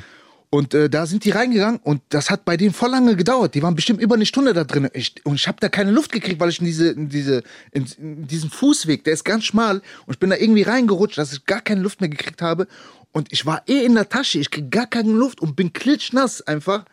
Und 0.54 0.74
äh, 0.74 0.90
da 0.90 1.06
sind 1.06 1.24
die 1.24 1.30
reingegangen 1.30 1.80
und 1.82 2.02
das 2.10 2.28
hat 2.28 2.44
bei 2.44 2.58
denen 2.58 2.74
voll 2.74 2.90
lange 2.90 3.16
gedauert. 3.16 3.54
Die 3.54 3.62
waren 3.62 3.74
bestimmt 3.74 4.02
über 4.02 4.16
eine 4.16 4.26
Stunde 4.26 4.52
da 4.52 4.64
drin. 4.64 4.86
Ich, 4.92 5.14
und 5.24 5.36
ich 5.36 5.48
habe 5.48 5.56
da 5.60 5.70
keine 5.70 5.90
Luft 5.90 6.12
gekriegt, 6.12 6.40
weil 6.40 6.50
ich 6.50 6.60
in 6.60 6.66
diese, 6.66 6.90
in 6.90 7.08
diese, 7.08 7.42
in, 7.70 7.86
in 7.96 8.26
diesen 8.26 8.50
Fußweg, 8.50 9.02
der 9.04 9.14
ist 9.14 9.24
ganz 9.24 9.44
schmal 9.44 9.76
und 10.04 10.12
ich 10.12 10.18
bin 10.18 10.28
da 10.28 10.36
irgendwie 10.36 10.60
reingerutscht, 10.60 11.16
dass 11.16 11.32
ich 11.32 11.46
gar 11.46 11.62
keine 11.62 11.80
Luft 11.80 12.02
mehr 12.02 12.10
gekriegt 12.10 12.42
habe. 12.42 12.68
Und 13.12 13.32
ich 13.32 13.46
war 13.46 13.62
eh 13.66 13.82
in 13.82 13.94
der 13.94 14.10
Tasche, 14.10 14.40
ich 14.40 14.50
krieg 14.50 14.70
gar 14.70 14.86
keine 14.86 15.12
Luft 15.12 15.40
und 15.40 15.56
bin 15.56 15.72
klitschnass 15.72 16.42
einfach. 16.42 16.84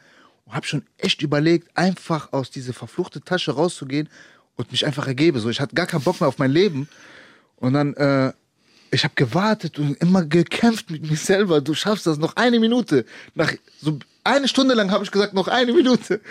Habe 0.49 0.65
schon 0.65 0.83
echt 0.97 1.21
überlegt, 1.21 1.75
einfach 1.77 2.33
aus 2.33 2.49
dieser 2.49 2.73
verfluchte 2.73 3.21
Tasche 3.21 3.51
rauszugehen 3.51 4.09
und 4.55 4.71
mich 4.71 4.85
einfach 4.85 5.07
ergebe. 5.07 5.39
So, 5.39 5.49
ich 5.49 5.59
hatte 5.59 5.75
gar 5.75 5.87
keinen 5.87 6.03
Bock 6.03 6.19
mehr 6.19 6.27
auf 6.27 6.37
mein 6.37 6.51
Leben. 6.51 6.89
Und 7.57 7.73
dann, 7.73 7.93
äh, 7.95 8.33
ich 8.91 9.03
habe 9.03 9.13
gewartet 9.15 9.77
und 9.79 9.95
immer 10.01 10.25
gekämpft 10.25 10.89
mit 10.89 11.09
mir 11.09 11.17
selber. 11.17 11.61
Du 11.61 11.73
schaffst 11.73 12.07
das 12.07 12.17
noch 12.17 12.35
eine 12.35 12.59
Minute. 12.59 13.05
Nach 13.35 13.51
so 13.81 13.99
eine 14.23 14.47
Stunde 14.47 14.73
lang 14.75 14.91
habe 14.91 15.03
ich 15.03 15.11
gesagt, 15.11 15.33
noch 15.33 15.47
eine 15.47 15.73
Minute. 15.73 16.21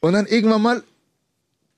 Und 0.00 0.14
dann 0.14 0.26
irgendwann 0.26 0.62
mal 0.62 0.82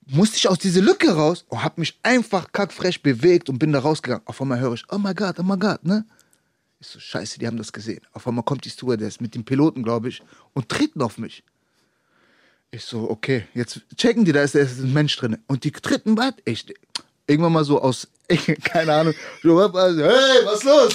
musste 0.06 0.36
ich 0.36 0.48
aus 0.48 0.58
dieser 0.58 0.80
Lücke 0.80 1.12
raus 1.14 1.44
und 1.48 1.62
habe 1.62 1.80
mich 1.80 1.98
einfach 2.02 2.52
kackfrech 2.52 3.02
bewegt 3.02 3.48
und 3.48 3.58
bin 3.58 3.72
da 3.72 3.80
rausgegangen. 3.80 4.26
Auf 4.26 4.40
einmal 4.40 4.60
höre 4.60 4.74
ich, 4.74 4.84
oh 4.90 4.98
my 4.98 5.14
God, 5.14 5.38
oh 5.38 5.42
my 5.42 5.56
God, 5.56 5.84
ne? 5.84 6.04
Ich 6.80 6.88
so, 6.88 6.98
scheiße, 6.98 7.38
die 7.38 7.46
haben 7.46 7.56
das 7.56 7.72
gesehen. 7.72 8.00
Auf 8.12 8.26
einmal 8.26 8.44
kommt 8.44 8.64
die 8.64 8.70
Stewardess 8.70 9.20
mit 9.20 9.34
dem 9.34 9.44
Piloten, 9.44 9.84
glaube 9.84 10.08
ich, 10.08 10.22
und 10.52 10.68
treten 10.68 11.00
auf 11.00 11.16
mich. 11.18 11.44
Ich 12.74 12.84
so, 12.84 13.10
okay, 13.10 13.44
jetzt 13.52 13.82
checken 13.98 14.24
die, 14.24 14.32
da 14.32 14.42
ist, 14.42 14.54
da 14.54 14.60
ist 14.60 14.78
ein 14.78 14.94
Mensch 14.94 15.14
drin. 15.18 15.36
Und 15.46 15.64
die 15.64 15.70
treten 15.70 16.16
weit. 16.16 16.36
Ich, 16.46 16.64
irgendwann 17.26 17.52
mal 17.52 17.64
so 17.64 17.78
aus, 17.78 18.08
keine 18.64 18.94
Ahnung, 18.94 19.14
so, 19.42 19.60
hey, 19.60 20.40
was 20.44 20.54
ist 20.54 20.64
los? 20.64 20.94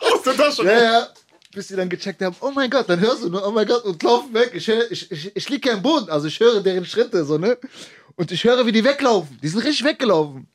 aus 0.00 0.22
der 0.22 0.34
Tasche. 0.34 0.64
Ja, 0.64 0.82
ja. 0.82 1.08
Bis 1.54 1.68
sie 1.68 1.76
dann 1.76 1.90
gecheckt 1.90 2.22
haben, 2.22 2.34
oh 2.40 2.52
mein 2.54 2.70
Gott, 2.70 2.88
dann 2.88 3.00
hörst 3.00 3.22
du 3.22 3.28
nur, 3.28 3.46
oh 3.46 3.50
mein 3.50 3.66
Gott, 3.66 3.84
und 3.84 4.02
laufen 4.02 4.32
weg. 4.32 4.52
Ich, 4.54 4.66
hör, 4.66 4.90
ich, 4.90 5.10
ich, 5.10 5.36
ich 5.36 5.48
liege 5.50 5.68
ja 5.68 5.74
im 5.74 5.82
Boden, 5.82 6.08
also 6.08 6.26
ich 6.26 6.40
höre 6.40 6.62
deren 6.62 6.86
Schritte, 6.86 7.22
so, 7.26 7.36
ne? 7.36 7.58
Und 8.16 8.32
ich 8.32 8.42
höre, 8.42 8.64
wie 8.64 8.72
die 8.72 8.82
weglaufen. 8.82 9.38
Die 9.42 9.48
sind 9.48 9.60
richtig 9.60 9.84
weggelaufen. 9.84 10.46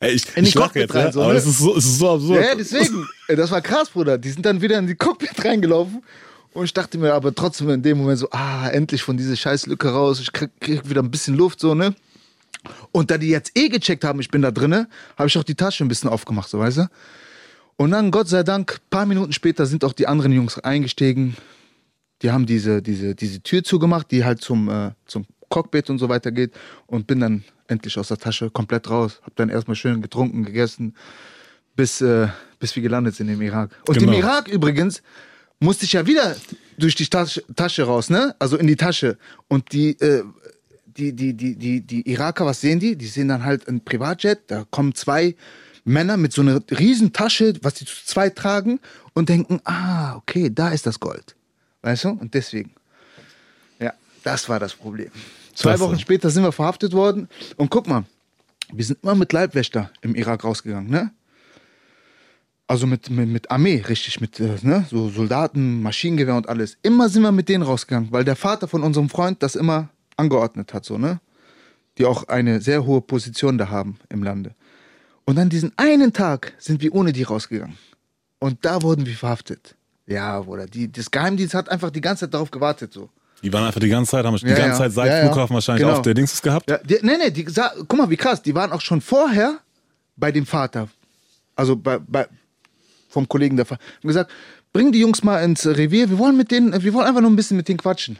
Ey, 0.00 0.12
ich, 0.12 0.36
In 0.36 0.44
die 0.44 0.50
ich 0.50 0.54
Cockpit 0.54 0.82
jetzt, 0.82 0.94
rein, 0.94 1.06
ja, 1.06 1.12
so, 1.12 1.22
aber 1.22 1.32
ne? 1.32 1.36
das 1.36 1.46
ist 1.46 1.58
so, 1.58 1.74
es 1.74 1.86
ist 1.86 1.98
so 1.98 2.10
absurd. 2.10 2.44
Ja, 2.44 2.54
deswegen. 2.54 3.08
Das 3.28 3.50
war 3.50 3.60
krass, 3.60 3.88
Bruder. 3.88 4.18
Die 4.18 4.30
sind 4.30 4.46
dann 4.46 4.62
wieder 4.62 4.78
in 4.78 4.86
die 4.86 4.94
Cockpit 4.94 5.44
reingelaufen. 5.44 6.04
Und 6.56 6.64
ich 6.64 6.72
dachte 6.72 6.96
mir 6.96 7.12
aber 7.12 7.34
trotzdem 7.34 7.68
in 7.68 7.82
dem 7.82 7.98
Moment 7.98 8.18
so, 8.18 8.30
ah, 8.30 8.66
endlich 8.70 9.02
von 9.02 9.18
dieser 9.18 9.36
Scheißlücke 9.36 9.90
raus. 9.90 10.20
Ich 10.20 10.32
krieg, 10.32 10.50
krieg 10.58 10.88
wieder 10.88 11.02
ein 11.02 11.10
bisschen 11.10 11.36
Luft, 11.36 11.60
so, 11.60 11.74
ne? 11.74 11.94
Und 12.92 13.10
da 13.10 13.18
die 13.18 13.28
jetzt 13.28 13.52
eh 13.58 13.68
gecheckt 13.68 14.04
haben, 14.04 14.20
ich 14.20 14.30
bin 14.30 14.40
da 14.40 14.50
drinne, 14.50 14.88
habe 15.18 15.28
ich 15.28 15.36
auch 15.36 15.44
die 15.44 15.54
Tasche 15.54 15.84
ein 15.84 15.88
bisschen 15.88 16.08
aufgemacht, 16.08 16.48
so, 16.48 16.58
weißt 16.58 16.78
du? 16.78 16.88
Und 17.76 17.90
dann, 17.90 18.10
Gott 18.10 18.28
sei 18.28 18.42
Dank, 18.42 18.80
paar 18.88 19.04
Minuten 19.04 19.34
später 19.34 19.66
sind 19.66 19.84
auch 19.84 19.92
die 19.92 20.06
anderen 20.06 20.32
Jungs 20.32 20.58
eingestiegen. 20.58 21.36
Die 22.22 22.30
haben 22.30 22.46
diese, 22.46 22.80
diese, 22.80 23.14
diese 23.14 23.42
Tür 23.42 23.62
zugemacht, 23.62 24.10
die 24.10 24.24
halt 24.24 24.40
zum, 24.40 24.70
äh, 24.70 24.92
zum 25.04 25.26
Cockpit 25.50 25.90
und 25.90 25.98
so 25.98 26.08
weiter 26.08 26.32
geht. 26.32 26.54
Und 26.86 27.06
bin 27.06 27.20
dann 27.20 27.44
endlich 27.68 27.98
aus 27.98 28.08
der 28.08 28.16
Tasche 28.16 28.48
komplett 28.48 28.88
raus. 28.88 29.20
Hab 29.24 29.36
dann 29.36 29.50
erstmal 29.50 29.76
schön 29.76 30.00
getrunken, 30.00 30.42
gegessen, 30.42 30.94
bis, 31.76 32.00
äh, 32.00 32.28
bis 32.58 32.74
wir 32.74 32.82
gelandet 32.82 33.14
sind 33.14 33.28
im 33.28 33.42
Irak. 33.42 33.72
Und 33.86 33.98
Genau. 33.98 34.12
im 34.12 34.18
Irak 34.20 34.48
übrigens 34.48 35.02
musste 35.60 35.84
ich 35.84 35.92
ja 35.92 36.06
wieder 36.06 36.36
durch 36.78 36.94
die 36.94 37.06
Tasche, 37.06 37.42
Tasche 37.54 37.84
raus, 37.84 38.10
ne? 38.10 38.34
Also 38.38 38.56
in 38.56 38.66
die 38.66 38.76
Tasche. 38.76 39.18
Und 39.48 39.72
die, 39.72 39.98
äh, 40.00 40.22
die, 40.84 41.12
die, 41.12 41.34
die, 41.34 41.56
die, 41.56 41.80
die 41.80 42.08
Iraker, 42.10 42.46
was 42.46 42.60
sehen 42.60 42.80
die? 42.80 42.96
Die 42.96 43.06
sehen 43.06 43.28
dann 43.28 43.44
halt 43.44 43.68
ein 43.68 43.84
Privatjet, 43.84 44.50
da 44.50 44.64
kommen 44.70 44.94
zwei 44.94 45.34
Männer 45.84 46.16
mit 46.16 46.32
so 46.32 46.42
einer 46.42 46.60
riesen 46.70 47.12
Tasche, 47.12 47.54
was 47.62 47.74
die 47.74 47.84
zu 47.84 48.04
zweit 48.04 48.36
tragen 48.36 48.80
und 49.14 49.28
denken, 49.28 49.60
ah, 49.64 50.16
okay, 50.16 50.50
da 50.52 50.70
ist 50.70 50.86
das 50.86 50.98
Gold. 50.98 51.36
Weißt 51.82 52.04
du? 52.04 52.08
Und 52.10 52.34
deswegen. 52.34 52.72
Ja, 53.78 53.92
das 54.24 54.48
war 54.48 54.58
das 54.58 54.74
Problem. 54.74 55.10
Zwei 55.54 55.70
Klasse. 55.70 55.84
Wochen 55.84 55.98
später 55.98 56.28
sind 56.30 56.42
wir 56.42 56.52
verhaftet 56.52 56.92
worden 56.92 57.28
und 57.56 57.70
guck 57.70 57.86
mal, 57.86 58.04
wir 58.72 58.84
sind 58.84 58.98
immer 59.02 59.14
mit 59.14 59.32
Leibwächter 59.32 59.90
im 60.00 60.14
Irak 60.14 60.44
rausgegangen, 60.44 60.90
ne? 60.90 61.12
Also 62.68 62.86
mit, 62.86 63.10
mit, 63.10 63.28
mit 63.28 63.50
Armee, 63.50 63.84
richtig, 63.88 64.20
mit 64.20 64.40
äh, 64.40 64.56
ne? 64.62 64.84
so 64.90 65.08
Soldaten, 65.08 65.82
Maschinengewehr 65.82 66.34
und 66.34 66.48
alles. 66.48 66.76
Immer 66.82 67.08
sind 67.08 67.22
wir 67.22 67.30
mit 67.30 67.48
denen 67.48 67.62
rausgegangen, 67.62 68.10
weil 68.10 68.24
der 68.24 68.34
Vater 68.34 68.66
von 68.66 68.82
unserem 68.82 69.08
Freund 69.08 69.40
das 69.42 69.54
immer 69.54 69.88
angeordnet 70.16 70.74
hat, 70.74 70.84
so, 70.84 70.98
ne? 70.98 71.20
Die 71.98 72.04
auch 72.04 72.26
eine 72.28 72.60
sehr 72.60 72.84
hohe 72.84 73.00
Position 73.00 73.56
da 73.56 73.70
haben 73.70 73.98
im 74.08 74.22
Lande. 74.22 74.54
Und 75.24 75.38
an 75.38 75.48
diesen 75.48 75.72
einen 75.76 76.12
Tag 76.12 76.54
sind 76.58 76.82
wir 76.82 76.92
ohne 76.94 77.12
die 77.12 77.22
rausgegangen. 77.22 77.76
Und 78.40 78.64
da 78.64 78.82
wurden 78.82 79.06
wir 79.06 79.14
verhaftet. 79.14 79.76
Ja, 80.06 80.40
Bruder, 80.40 80.66
die, 80.66 80.90
das 80.90 81.10
Geheimdienst 81.10 81.54
hat 81.54 81.68
einfach 81.68 81.90
die 81.90 82.00
ganze 82.00 82.26
Zeit 82.26 82.34
darauf 82.34 82.50
gewartet, 82.50 82.92
so. 82.92 83.10
Die 83.42 83.52
waren 83.52 83.64
einfach 83.64 83.80
die 83.80 83.88
ganze 83.88 84.10
Zeit, 84.12 84.24
haben 84.24 84.36
die 84.36 84.46
Ja, 84.46 84.54
ganze 84.56 84.68
ja. 84.70 84.76
Zeit 84.76 84.92
seit 84.92 85.06
Ja. 85.08 85.20
Flughafen 85.26 85.54
wahrscheinlich 85.54 85.84
Genau. 85.84 85.96
auf 85.98 86.02
der 86.02 86.14
Dings 86.14 86.42
gehabt. 86.42 86.68
Ja, 86.68 86.78
die, 86.78 86.98
nee, 87.02 87.16
nee, 87.18 87.30
die, 87.30 87.44
guck 87.44 87.96
mal, 87.96 88.10
wie 88.10 88.16
krass, 88.16 88.42
die 88.42 88.54
waren 88.54 88.72
auch 88.72 88.80
schon 88.80 89.00
vorher 89.00 89.58
bei 90.16 90.32
dem 90.32 90.46
Vater, 90.46 90.88
also 91.54 91.76
bei, 91.76 91.98
bei, 91.98 92.26
vom 93.16 93.28
Kollegen 93.30 93.56
der 93.56 93.66
haben 93.66 93.78
gesagt, 94.02 94.30
bring 94.74 94.92
die 94.92 95.00
Jungs 95.00 95.24
mal 95.24 95.42
ins 95.42 95.66
Revier, 95.66 96.10
wir 96.10 96.18
wollen 96.18 96.36
mit 96.36 96.50
denen, 96.50 96.82
wir 96.82 96.92
wollen 96.92 97.06
einfach 97.06 97.22
nur 97.22 97.30
ein 97.30 97.36
bisschen 97.36 97.56
mit 97.56 97.66
denen 97.66 97.78
quatschen. 97.78 98.18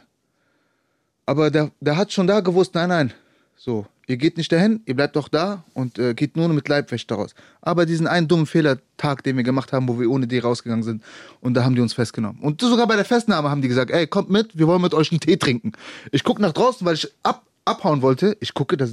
Aber 1.27 1.51
der, 1.51 1.69
der 1.79 1.97
hat 1.97 2.11
schon 2.11 2.25
da 2.25 2.39
gewusst, 2.39 2.73
nein, 2.73 2.89
nein, 2.89 3.13
so, 3.55 3.85
ihr 4.07 4.17
geht 4.17 4.37
nicht 4.37 4.51
dahin, 4.51 4.81
ihr 4.85 4.95
bleibt 4.95 5.15
doch 5.15 5.27
da 5.27 5.63
und 5.75 5.99
äh, 5.99 6.15
geht 6.15 6.35
nur 6.35 6.47
mit 6.47 6.67
Leibwächter 6.67 7.13
raus. 7.13 7.35
Aber 7.61 7.85
diesen 7.85 8.07
einen 8.07 8.27
dummen 8.27 8.47
Fehlertag, 8.47 9.23
den 9.23 9.37
wir 9.37 9.43
gemacht 9.43 9.71
haben, 9.71 9.87
wo 9.87 9.99
wir 9.99 10.09
ohne 10.09 10.25
die 10.25 10.39
rausgegangen 10.39 10.83
sind, 10.83 11.03
und 11.41 11.53
da 11.53 11.63
haben 11.63 11.75
die 11.75 11.81
uns 11.81 11.93
festgenommen. 11.93 12.41
Und 12.41 12.59
sogar 12.61 12.87
bei 12.87 12.95
der 12.95 13.05
Festnahme 13.05 13.51
haben 13.51 13.61
die 13.61 13.67
gesagt, 13.67 13.91
ey, 13.91 14.07
kommt 14.07 14.31
mit, 14.31 14.57
wir 14.57 14.65
wollen 14.65 14.81
mit 14.81 14.95
euch 14.95 15.11
einen 15.11 15.19
Tee 15.19 15.37
trinken. 15.37 15.73
Ich 16.11 16.23
gucke 16.23 16.41
nach 16.41 16.53
draußen, 16.53 16.87
weil 16.87 16.95
ich 16.95 17.07
ab, 17.21 17.45
abhauen 17.65 18.01
wollte. 18.01 18.35
Ich 18.39 18.55
gucke, 18.55 18.77
da 18.77 18.87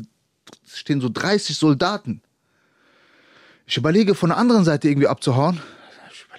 stehen 0.67 1.01
so 1.01 1.09
30 1.09 1.57
Soldaten. 1.57 2.21
Ich 3.67 3.79
überlege, 3.79 4.15
von 4.15 4.29
der 4.29 4.37
anderen 4.37 4.65
Seite 4.65 4.89
irgendwie 4.89 5.09
abzuhauen. 5.09 5.63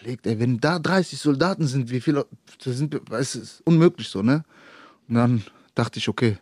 Ich 0.05 0.11
überlege, 0.13 0.29
ey, 0.29 0.39
wenn 0.39 0.59
da 0.59 0.77
30 0.77 1.17
Soldaten 1.17 1.65
sind, 1.65 1.89
wie 1.89 1.99
viele, 1.99 2.27
das 2.63 2.77
sind, 2.77 2.95
es 3.11 3.35
ist 3.35 3.61
unmöglich 3.65 4.07
so, 4.07 4.21
ne? 4.21 4.43
Und 5.07 5.15
dann 5.15 5.43
dachte 5.73 5.97
ich, 5.97 6.07
okay, 6.07 6.37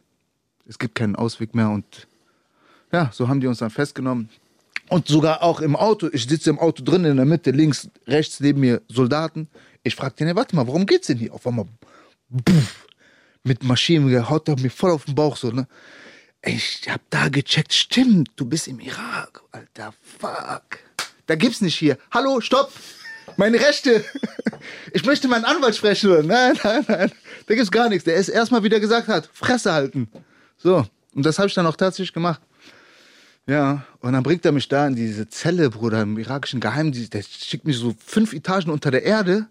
es 0.67 0.77
gibt 0.77 0.95
keinen 0.95 1.15
Ausweg 1.15 1.55
mehr 1.55 1.69
und 1.69 2.07
ja, 2.91 3.09
so 3.13 3.29
haben 3.29 3.39
die 3.39 3.47
uns 3.47 3.59
dann 3.59 3.69
festgenommen. 3.69 4.29
Und 4.89 5.07
sogar 5.07 5.41
auch 5.41 5.61
im 5.61 5.77
Auto, 5.77 6.09
ich 6.11 6.27
sitze 6.27 6.49
im 6.49 6.59
Auto 6.59 6.83
drin 6.83 7.05
in 7.05 7.15
der 7.15 7.25
Mitte, 7.25 7.51
links, 7.51 7.89
rechts 8.05 8.41
neben 8.41 8.59
mir 8.59 8.81
Soldaten. 8.89 9.47
Ich 9.81 9.95
fragte 9.95 10.25
den, 10.25 10.35
warte 10.35 10.55
mal, 10.57 10.67
worum 10.67 10.85
geht's 10.85 11.07
denn 11.07 11.17
hier? 11.17 11.33
Auf 11.33 11.47
einmal, 11.47 11.65
puff, 12.43 12.85
mit 13.43 13.63
Maschinengewehr, 13.63 14.29
haut 14.29 14.49
er 14.49 14.59
mir 14.59 14.71
voll 14.71 14.91
auf 14.91 15.05
den 15.05 15.15
Bauch 15.15 15.37
so, 15.37 15.51
ne? 15.51 15.67
Ich 16.41 16.81
hab 16.89 17.01
da 17.09 17.29
gecheckt, 17.29 17.73
stimmt, 17.73 18.31
du 18.35 18.45
bist 18.45 18.67
im 18.67 18.81
Irak, 18.81 19.41
alter, 19.53 19.93
fuck. 20.01 20.79
Da 21.27 21.35
gibt's 21.35 21.61
nicht 21.61 21.75
hier. 21.75 21.97
Hallo, 22.11 22.41
stopp! 22.41 22.69
Meine 23.37 23.59
Rechte! 23.59 24.03
Ich 24.93 25.03
möchte 25.03 25.27
meinen 25.27 25.43
Anwalt 25.43 25.75
sprechen. 25.75 26.09
Oder? 26.09 26.23
Nein, 26.23 26.57
nein, 26.63 26.85
nein. 26.87 27.11
Da 27.47 27.55
gibt's 27.55 27.71
gar 27.71 27.89
nichts. 27.89 28.05
Der 28.05 28.15
ist 28.15 28.29
erstmal 28.29 28.63
wieder 28.63 28.79
gesagt 28.79 29.09
hat, 29.09 29.29
Fresse 29.33 29.73
halten. 29.73 30.07
So. 30.55 30.85
Und 31.13 31.25
das 31.25 31.37
habe 31.37 31.49
ich 31.49 31.53
dann 31.53 31.65
auch 31.65 31.75
tatsächlich 31.75 32.13
gemacht. 32.13 32.39
Ja, 33.45 33.85
und 33.99 34.13
dann 34.13 34.23
bringt 34.23 34.45
er 34.45 34.53
mich 34.53 34.69
da 34.69 34.87
in 34.87 34.95
diese 34.95 35.27
Zelle, 35.27 35.69
Bruder, 35.69 36.01
im 36.01 36.17
irakischen 36.17 36.61
Geheimdienst. 36.61 37.13
Der 37.13 37.23
schickt 37.23 37.65
mich 37.65 37.77
so 37.77 37.93
fünf 38.05 38.31
Etagen 38.31 38.71
unter 38.71 38.89
der 38.89 39.03
Erde. 39.03 39.47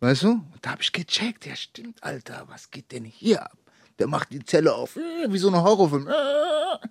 Weißt 0.00 0.22
du? 0.22 0.30
Und 0.30 0.58
da 0.62 0.70
habe 0.70 0.82
ich 0.82 0.92
gecheckt. 0.92 1.44
Ja, 1.44 1.54
stimmt, 1.54 2.02
Alter, 2.02 2.46
was 2.48 2.70
geht 2.70 2.90
denn 2.90 3.04
hier 3.04 3.42
ab? 3.42 3.56
Der 3.98 4.06
macht 4.06 4.32
die 4.32 4.44
Zelle 4.44 4.74
auf, 4.74 4.96
äh, 4.96 5.30
wie 5.30 5.38
so 5.38 5.48
ein 5.48 5.54
Horrorfilm. 5.54 6.08
Äh. 6.08 6.88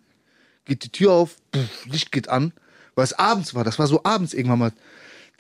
Geht 0.66 0.84
die 0.84 0.92
Tür 0.92 1.12
auf, 1.14 1.38
Licht 1.86 2.12
geht 2.12 2.30
an. 2.30 2.54
Weil 2.96 3.06
es 3.06 3.14
abends 3.14 3.56
war, 3.56 3.64
das 3.64 3.80
war 3.80 3.88
so 3.88 4.04
abends 4.04 4.34
irgendwann 4.34 4.60
mal. 4.60 4.72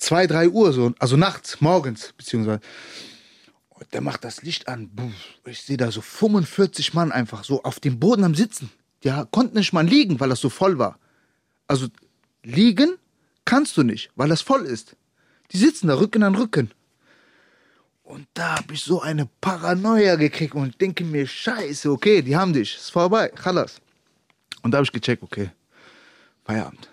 Zwei, 0.01 0.25
drei 0.25 0.49
Uhr 0.49 0.73
so, 0.73 0.93
also 0.97 1.15
nachts, 1.15 1.61
morgens, 1.61 2.11
beziehungsweise. 2.17 2.59
Und 3.69 3.93
der 3.93 4.01
macht 4.01 4.23
das 4.23 4.41
Licht 4.41 4.67
an. 4.67 4.89
Ich 5.45 5.61
sehe 5.61 5.77
da 5.77 5.91
so 5.91 6.01
45 6.01 6.95
Mann 6.95 7.11
einfach 7.11 7.43
so 7.43 7.61
auf 7.61 7.79
dem 7.79 7.99
Boden 7.99 8.23
am 8.23 8.33
Sitzen. 8.33 8.71
Die 9.03 9.13
konnten 9.29 9.59
nicht 9.59 9.73
mal 9.73 9.85
liegen, 9.85 10.19
weil 10.19 10.29
das 10.29 10.39
so 10.39 10.49
voll 10.49 10.79
war. 10.79 10.97
Also 11.67 11.87
liegen 12.41 12.95
kannst 13.45 13.77
du 13.77 13.83
nicht, 13.83 14.09
weil 14.15 14.27
das 14.27 14.41
voll 14.41 14.65
ist. 14.65 14.95
Die 15.51 15.57
sitzen 15.57 15.87
da 15.87 15.93
Rücken 15.93 16.23
an 16.23 16.33
Rücken. 16.33 16.71
Und 18.01 18.27
da 18.33 18.57
habe 18.57 18.73
ich 18.73 18.81
so 18.81 19.01
eine 19.01 19.29
Paranoia 19.39 20.15
gekriegt 20.15 20.55
und 20.55 20.81
denke 20.81 21.03
mir, 21.03 21.27
scheiße, 21.27 21.91
okay, 21.91 22.23
die 22.23 22.35
haben 22.35 22.53
dich, 22.53 22.75
ist 22.75 22.91
vorbei, 22.91 23.31
Chalas. 23.35 23.79
Und 24.63 24.71
da 24.71 24.77
habe 24.77 24.85
ich 24.85 24.91
gecheckt, 24.91 25.21
okay, 25.21 25.51
Feierabend. 26.43 26.90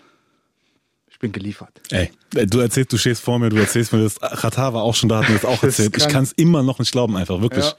Ich 1.19 1.21
bin 1.21 1.33
geliefert. 1.33 1.81
Ey, 1.89 2.11
du 2.31 2.59
erzählst, 2.59 2.93
du 2.93 2.97
stehst 2.97 3.21
vor 3.21 3.39
mir, 3.39 3.49
du 3.49 3.57
erzählst 3.57 3.91
mir 3.91 4.01
das. 4.01 4.17
Katar 4.21 4.73
war 4.73 4.83
auch 4.83 4.95
schon 4.95 5.09
da, 5.09 5.21
hat 5.21 5.27
mir 5.27 5.35
das 5.35 5.43
auch 5.43 5.59
Das 5.61 5.77
ist 5.77 5.79
erzählt. 5.79 5.97
Ich 5.97 6.07
kann 6.07 6.23
es 6.23 6.31
immer 6.31 6.63
noch 6.63 6.79
nicht 6.79 6.93
glauben, 6.93 7.17
einfach, 7.17 7.41
wirklich. 7.41 7.65
Ja. 7.65 7.73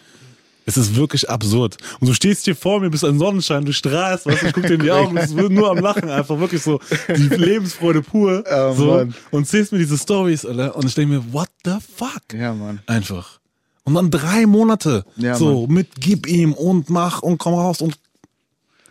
Es 0.67 0.77
ist 0.77 0.95
wirklich 0.95 1.31
absurd. 1.31 1.79
Und 2.01 2.09
du 2.09 2.13
stehst 2.13 2.45
hier 2.45 2.55
vor 2.55 2.81
mir, 2.81 2.91
bist 2.91 3.03
ein 3.03 3.19
Sonnenschein, 3.19 3.65
du 3.65 3.73
strahlst, 3.73 4.27
weißt 4.27 4.43
du, 4.43 4.47
ich 4.49 4.53
guck 4.53 4.67
dir 4.67 4.75
in 4.75 4.83
die 4.83 4.91
Augen, 4.91 5.15
du 5.15 5.23
bist 5.23 5.35
nur 5.35 5.71
am 5.71 5.79
Lachen, 5.79 6.11
einfach 6.11 6.39
wirklich 6.39 6.63
so 6.63 6.81
die 7.09 7.29
Lebensfreude 7.29 8.03
pur. 8.03 8.45
Oh, 8.47 8.75
so, 8.75 8.87
Mann. 8.89 9.15
und 9.31 9.49
zählst 9.49 9.73
mir 9.73 9.79
diese 9.79 9.97
Stories, 9.97 10.45
Alter, 10.45 10.77
und 10.77 10.85
ich 10.85 10.95
denke 10.95 11.15
mir, 11.15 11.33
what 11.33 11.49
the 11.65 11.79
fuck? 11.97 12.23
Ja, 12.35 12.53
Mann. 12.53 12.81
Einfach. 12.85 13.41
Und 13.85 13.95
dann 13.95 14.11
drei 14.11 14.45
Monate. 14.45 15.07
Ja, 15.17 15.35
so, 15.35 15.67
mit 15.67 15.89
gib 15.99 16.27
ihm 16.27 16.53
und 16.53 16.91
mach 16.91 17.23
und 17.23 17.39
komm 17.39 17.55
raus 17.55 17.81
und. 17.81 17.99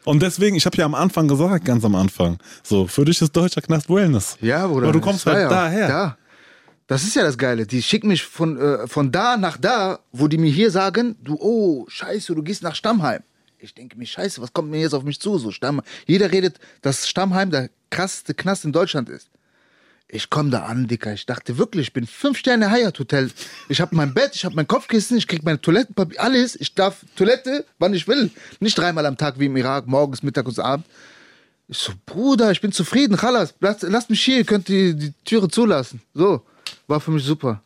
Und 0.10 0.24
deswegen, 0.24 0.56
ich 0.56 0.66
habe 0.66 0.76
ja 0.76 0.86
am 0.86 0.96
Anfang 0.96 1.28
gesagt, 1.28 1.66
ganz 1.66 1.86
am 1.86 1.94
Anfang, 1.94 2.40
so, 2.64 2.88
für 2.88 3.06
dich 3.06 3.22
ist 3.22 3.32
deutscher 3.36 3.62
Knast 3.62 3.92
Wellness. 3.92 4.40
Ja, 4.42 4.66
Bruder. 4.66 4.88
Aber 4.88 4.94
du 4.94 5.02
kommst 5.02 5.24
halt 5.28 5.38
ja 5.38 5.48
daher. 5.48 5.88
Da. 5.88 6.18
Das 6.88 7.04
ist 7.04 7.16
ja 7.16 7.22
das 7.22 7.38
Geile. 7.38 7.68
Die 7.68 7.84
schicken 7.84 8.08
mich 8.08 8.24
von, 8.24 8.60
äh, 8.60 8.88
von 8.88 9.12
da 9.12 9.38
nach 9.38 9.58
da, 9.58 10.00
wo 10.12 10.28
die 10.28 10.40
mir 10.40 10.50
hier 10.50 10.72
sagen, 10.72 11.16
du, 11.24 11.38
oh, 11.40 11.86
scheiße, 11.88 12.34
du 12.34 12.42
gehst 12.42 12.64
nach 12.64 12.74
Stammheim. 12.74 13.22
Ich 13.60 13.76
denke 13.76 14.00
mir, 14.00 14.08
scheiße, 14.08 14.42
was 14.42 14.52
kommt 14.52 14.72
mir 14.72 14.80
jetzt 14.80 14.94
auf 14.96 15.04
mich 15.04 15.20
zu? 15.20 15.38
So 15.38 15.52
Stamm 15.52 15.80
Jeder 16.08 16.32
redet, 16.32 16.60
dass 16.82 17.08
Stammheim 17.08 17.52
der 17.52 17.70
krasseste 17.92 18.34
Knast 18.34 18.66
in 18.66 18.72
Deutschland 18.72 19.10
ist. 19.10 19.30
Ich 20.12 20.32
komme 20.32 20.50
da 20.50 20.64
an, 20.64 20.88
Dicker. 20.88 21.14
Ich 21.14 21.28
dachte 21.28 21.60
wirklich, 21.60 21.88
ich 21.88 21.94
bin 21.94 22.08
fünf 22.08 22.40
Sterne 22.40 22.72
Hyatt 22.72 22.98
Hotel. 22.98 23.30
Ich 23.70 23.80
habe 23.80 23.96
mein 23.96 24.16
Bett, 24.16 24.32
ich 24.34 24.44
habe 24.44 24.56
mein 24.56 24.66
Kopfkissen, 24.66 25.16
ich 25.18 25.28
krieg 25.28 25.44
meine 25.44 25.62
Toilettenpapier, 25.62 26.20
alles. 26.20 26.60
Ich 26.60 26.74
darf 26.74 27.06
Toilette, 27.16 27.64
wann 27.78 27.94
ich 27.94 28.08
will. 28.08 28.32
Nicht 28.60 28.76
dreimal 28.76 29.06
am 29.06 29.18
Tag 29.18 29.38
wie 29.38 29.46
im 29.46 29.56
Irak, 29.56 29.86
morgens, 29.86 30.24
Mittag 30.24 30.48
und 30.48 30.58
Abend. 30.58 30.88
Ich 31.68 31.78
so, 31.78 31.92
Bruder, 32.08 32.50
ich 32.50 32.60
bin 32.60 32.72
zufrieden, 32.72 33.18
Chalas, 33.18 33.54
lasst, 33.60 33.84
lasst 33.84 34.10
mich 34.10 34.24
hier, 34.24 34.38
ihr 34.38 34.46
könnt 34.46 34.68
die, 34.68 34.96
die 34.96 35.14
Türe 35.24 35.48
zulassen. 35.48 36.02
So, 36.16 36.42
war 36.88 37.00
für 37.00 37.12
mich 37.12 37.24
super. 37.24 37.62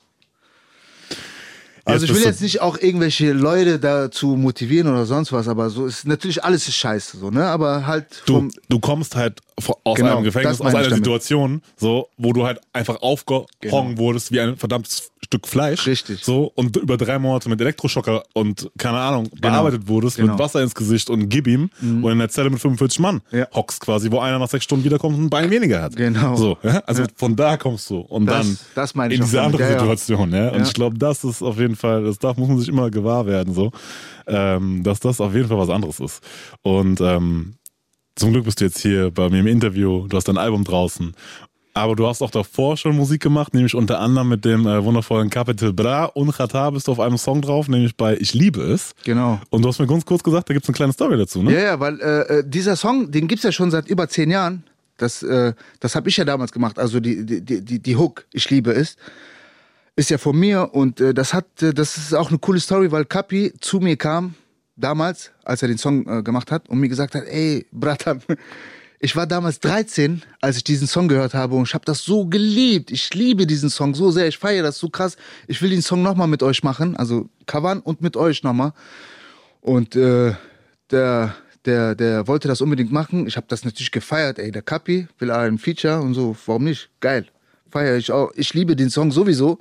Also 1.85 2.05
ich 2.05 2.13
will 2.15 2.21
jetzt 2.23 2.41
nicht 2.41 2.61
auch 2.61 2.77
irgendwelche 2.79 3.33
Leute 3.33 3.77
dazu 3.77 4.35
motivieren 4.37 4.87
oder 4.87 5.05
sonst 5.05 5.33
was, 5.33 5.47
aber 5.49 5.69
so 5.69 5.85
ist 5.85 6.07
natürlich 6.07 6.43
alles 6.43 6.67
ist 6.67 6.75
scheiße, 6.75 7.17
so, 7.17 7.29
ne? 7.29 7.45
Aber 7.45 7.85
halt 7.85 8.23
Du, 8.25 8.47
du 8.69 8.79
kommst 8.79 9.15
halt 9.17 9.41
aus 9.83 9.97
Genau, 9.97 10.15
einem 10.15 10.23
Gefängnis, 10.23 10.61
aus 10.61 10.73
einer. 10.73 10.95
Situation, 10.95 11.61
so, 11.77 12.07
wo 12.17 12.33
du 12.33 12.45
halt 12.45 12.59
einfach 12.71 13.01
aufgehangen 13.01 13.47
Genau. 13.61 13.97
wurdest 13.97 14.31
wie 14.31 14.39
ein 14.39 14.55
verdammtes 14.57 15.11
Stück 15.23 15.47
Fleisch. 15.47 15.85
Richtig. 15.87 16.23
So, 16.23 16.51
und 16.55 16.75
über 16.77 16.97
drei 16.97 17.17
Monate 17.19 17.49
mit 17.49 17.61
Elektroschocker 17.61 18.23
und, 18.33 18.69
keine 18.77 18.97
Ahnung, 18.97 19.29
bearbeitet 19.39 19.87
wurdest, 19.87 20.17
Genau. 20.17 20.33
mit 20.33 20.39
Wasser 20.39 20.61
ins 20.63 20.73
Gesicht 20.75 21.09
und 21.09 21.29
gib 21.29 21.47
ihm 21.47 21.69
und 21.81 22.11
in 22.11 22.17
der 22.19 22.29
Zelle 22.29 22.49
mit 22.49 22.59
45 22.61 22.99
Mann 22.99 23.21
Ja. 23.31 23.47
hockst 23.53 23.79
quasi, 23.81 24.09
wo 24.11 24.19
einer 24.19 24.39
nach 24.39 24.49
sechs 24.49 24.63
Stunden 24.65 24.83
wiederkommt 24.85 25.17
und 25.17 25.25
ein 25.25 25.29
Bein 25.29 25.49
weniger 25.51 25.81
hat. 25.83 25.95
Genau. 25.95 26.35
So, 26.35 26.57
ja? 26.63 26.79
Also 26.87 27.03
von 27.15 27.35
da 27.35 27.55
kommst 27.57 27.89
du. 27.89 27.99
Und 27.99 28.25
Das- 28.25 28.45
dann 28.47 28.57
das 28.75 28.95
meine 28.95 29.13
ich 29.13 29.19
in 29.19 29.25
diese 29.25 29.41
andere 29.41 29.63
Ja, 29.63 29.69
ja. 29.71 29.79
Situation, 29.79 30.31
ja. 30.33 30.49
Und 30.49 30.59
Ja. 30.59 30.63
ich 30.65 30.73
glaube, 30.73 30.97
das 30.97 31.23
ist 31.23 31.41
auf 31.43 31.57
jeden 31.59 31.72
Fall, 31.75 32.03
das 32.03 32.19
darf, 32.19 32.37
muss 32.37 32.47
man 32.49 32.59
sich 32.59 32.69
immer 32.69 32.89
gewahr 32.89 33.25
werden, 33.25 33.53
so, 33.53 33.71
ähm, 34.27 34.83
dass 34.83 34.99
das 34.99 35.19
auf 35.21 35.33
jeden 35.33 35.47
Fall 35.47 35.57
was 35.57 35.69
anderes 35.69 35.99
ist. 35.99 36.21
Und 36.61 37.01
ähm, 37.01 37.55
zum 38.15 38.31
Glück 38.31 38.45
bist 38.45 38.61
du 38.61 38.65
jetzt 38.65 38.79
hier 38.79 39.11
bei 39.11 39.29
mir 39.29 39.39
im 39.39 39.47
Interview, 39.47 40.07
du 40.07 40.17
hast 40.17 40.27
dein 40.27 40.37
Album 40.37 40.63
draußen. 40.63 41.13
Aber 41.75 41.95
du 41.95 42.05
hast 42.05 42.21
auch 42.21 42.29
davor 42.29 42.77
schon 42.77 42.95
Musik 42.95 43.23
gemacht, 43.23 43.55
nämlich 43.55 43.73
unter 43.73 43.99
anderem 43.99 44.29
mit 44.29 44.45
dem 44.45 44.67
äh, 44.67 44.83
wundervollen 44.83 45.31
Capital 45.31 45.73
Bra 45.73 46.05
und 46.05 46.31
Qatar 46.31 46.71
bist 46.71 46.87
du 46.87 46.91
auf 46.91 46.99
einem 46.99 47.17
Song 47.17 47.41
drauf, 47.41 47.67
nämlich 47.67 47.97
bei 47.97 48.15
Ich 48.17 48.35
liebe 48.35 48.61
es. 48.61 48.93
genau. 49.03 49.41
Und 49.49 49.63
du 49.63 49.69
hast 49.69 49.79
mir 49.79 49.87
ganz 49.87 50.05
kurz 50.05 50.21
gesagt, 50.21 50.47
da 50.47 50.53
gibt 50.53 50.65
es 50.65 50.69
eine 50.69 50.75
kleine 50.75 50.93
Story 50.93 51.17
dazu, 51.17 51.41
ne? 51.41 51.51
Ja, 51.53 51.59
ja, 51.59 51.79
weil 51.79 51.99
äh, 51.99 52.21
äh, 52.39 52.43
dieser 52.47 52.75
Song, 52.75 53.09
den 53.09 53.27
gibt's 53.27 53.43
ja 53.43 53.51
schon 53.51 53.71
seit 53.71 53.87
über 53.87 54.07
zehn 54.07 54.29
Jahren. 54.29 54.61
Das, 54.97 55.23
äh, 55.23 55.53
das 55.79 55.95
habe 55.95 56.09
ich 56.09 56.17
ja 56.17 56.25
damals 56.25 56.51
gemacht. 56.51 56.77
Also 56.77 56.99
die, 56.99 57.25
die, 57.25 57.41
die- 57.65 57.79
die 57.79 57.95
Hook, 57.95 58.25
ich 58.31 58.47
liebe 58.51 58.71
es, 58.71 58.95
ist 59.95 60.09
ja 60.09 60.17
von 60.17 60.37
mir 60.37 60.73
und 60.73 60.99
äh, 60.99 61.13
das 61.13 61.33
hat, 61.33 61.61
äh, 61.61 61.73
das 61.73 61.97
ist 61.97 62.13
auch 62.13 62.29
eine 62.29 62.39
coole 62.39 62.59
Story, 62.59 62.91
weil 62.91 63.05
Kapi 63.05 63.53
zu 63.59 63.79
mir 63.79 63.97
kam 63.97 64.35
damals, 64.75 65.31
als 65.43 65.61
er 65.61 65.67
den 65.67 65.77
Song 65.77 66.07
äh, 66.07 66.23
gemacht 66.23 66.51
hat 66.51 66.69
und 66.69 66.79
mir 66.79 66.89
gesagt 66.89 67.15
hat, 67.15 67.25
ey, 67.25 67.67
Bratan, 67.71 68.21
ich 68.99 69.15
war 69.15 69.27
damals 69.27 69.59
13, 69.59 70.23
als 70.41 70.57
ich 70.57 70.63
diesen 70.63 70.87
Song 70.87 71.07
gehört 71.07 71.33
habe 71.33 71.55
und 71.55 71.67
ich 71.67 71.73
habe 71.73 71.85
das 71.85 71.99
so 71.99 72.25
geliebt. 72.25 72.91
Ich 72.91 73.13
liebe 73.13 73.45
diesen 73.45 73.69
Song 73.69 73.93
so 73.93 74.09
sehr, 74.09 74.27
ich 74.27 74.37
feiere 74.37 74.63
das 74.63 74.79
so 74.79 74.89
krass. 74.89 75.15
Ich 75.47 75.61
will 75.61 75.69
den 75.69 75.81
Song 75.81 76.01
nochmal 76.01 76.27
mit 76.27 76.41
euch 76.41 76.63
machen, 76.63 76.95
also 76.95 77.29
covern 77.45 77.79
und 77.79 78.01
mit 78.01 78.17
euch 78.17 78.43
nochmal. 78.43 78.73
Und 79.61 79.95
äh, 79.95 80.33
der, 80.89 81.35
der, 81.65 81.95
der 81.95 82.27
wollte 82.27 82.47
das 82.47 82.61
unbedingt 82.61 82.91
machen. 82.91 83.27
Ich 83.27 83.37
habe 83.37 83.45
das 83.47 83.63
natürlich 83.63 83.91
gefeiert. 83.91 84.39
Ey, 84.39 84.51
der 84.51 84.61
Kapi 84.61 85.07
will 85.19 85.31
ein 85.31 85.57
Feature 85.57 86.01
und 86.01 86.13
so. 86.13 86.35
Warum 86.45 86.63
nicht? 86.65 86.89
Geil. 86.99 87.27
Feiere 87.73 87.97
ich 87.97 88.11
auch. 88.11 88.31
Ich 88.35 88.53
liebe 88.53 88.75
den 88.75 88.91
Song 88.91 89.11
sowieso. 89.11 89.57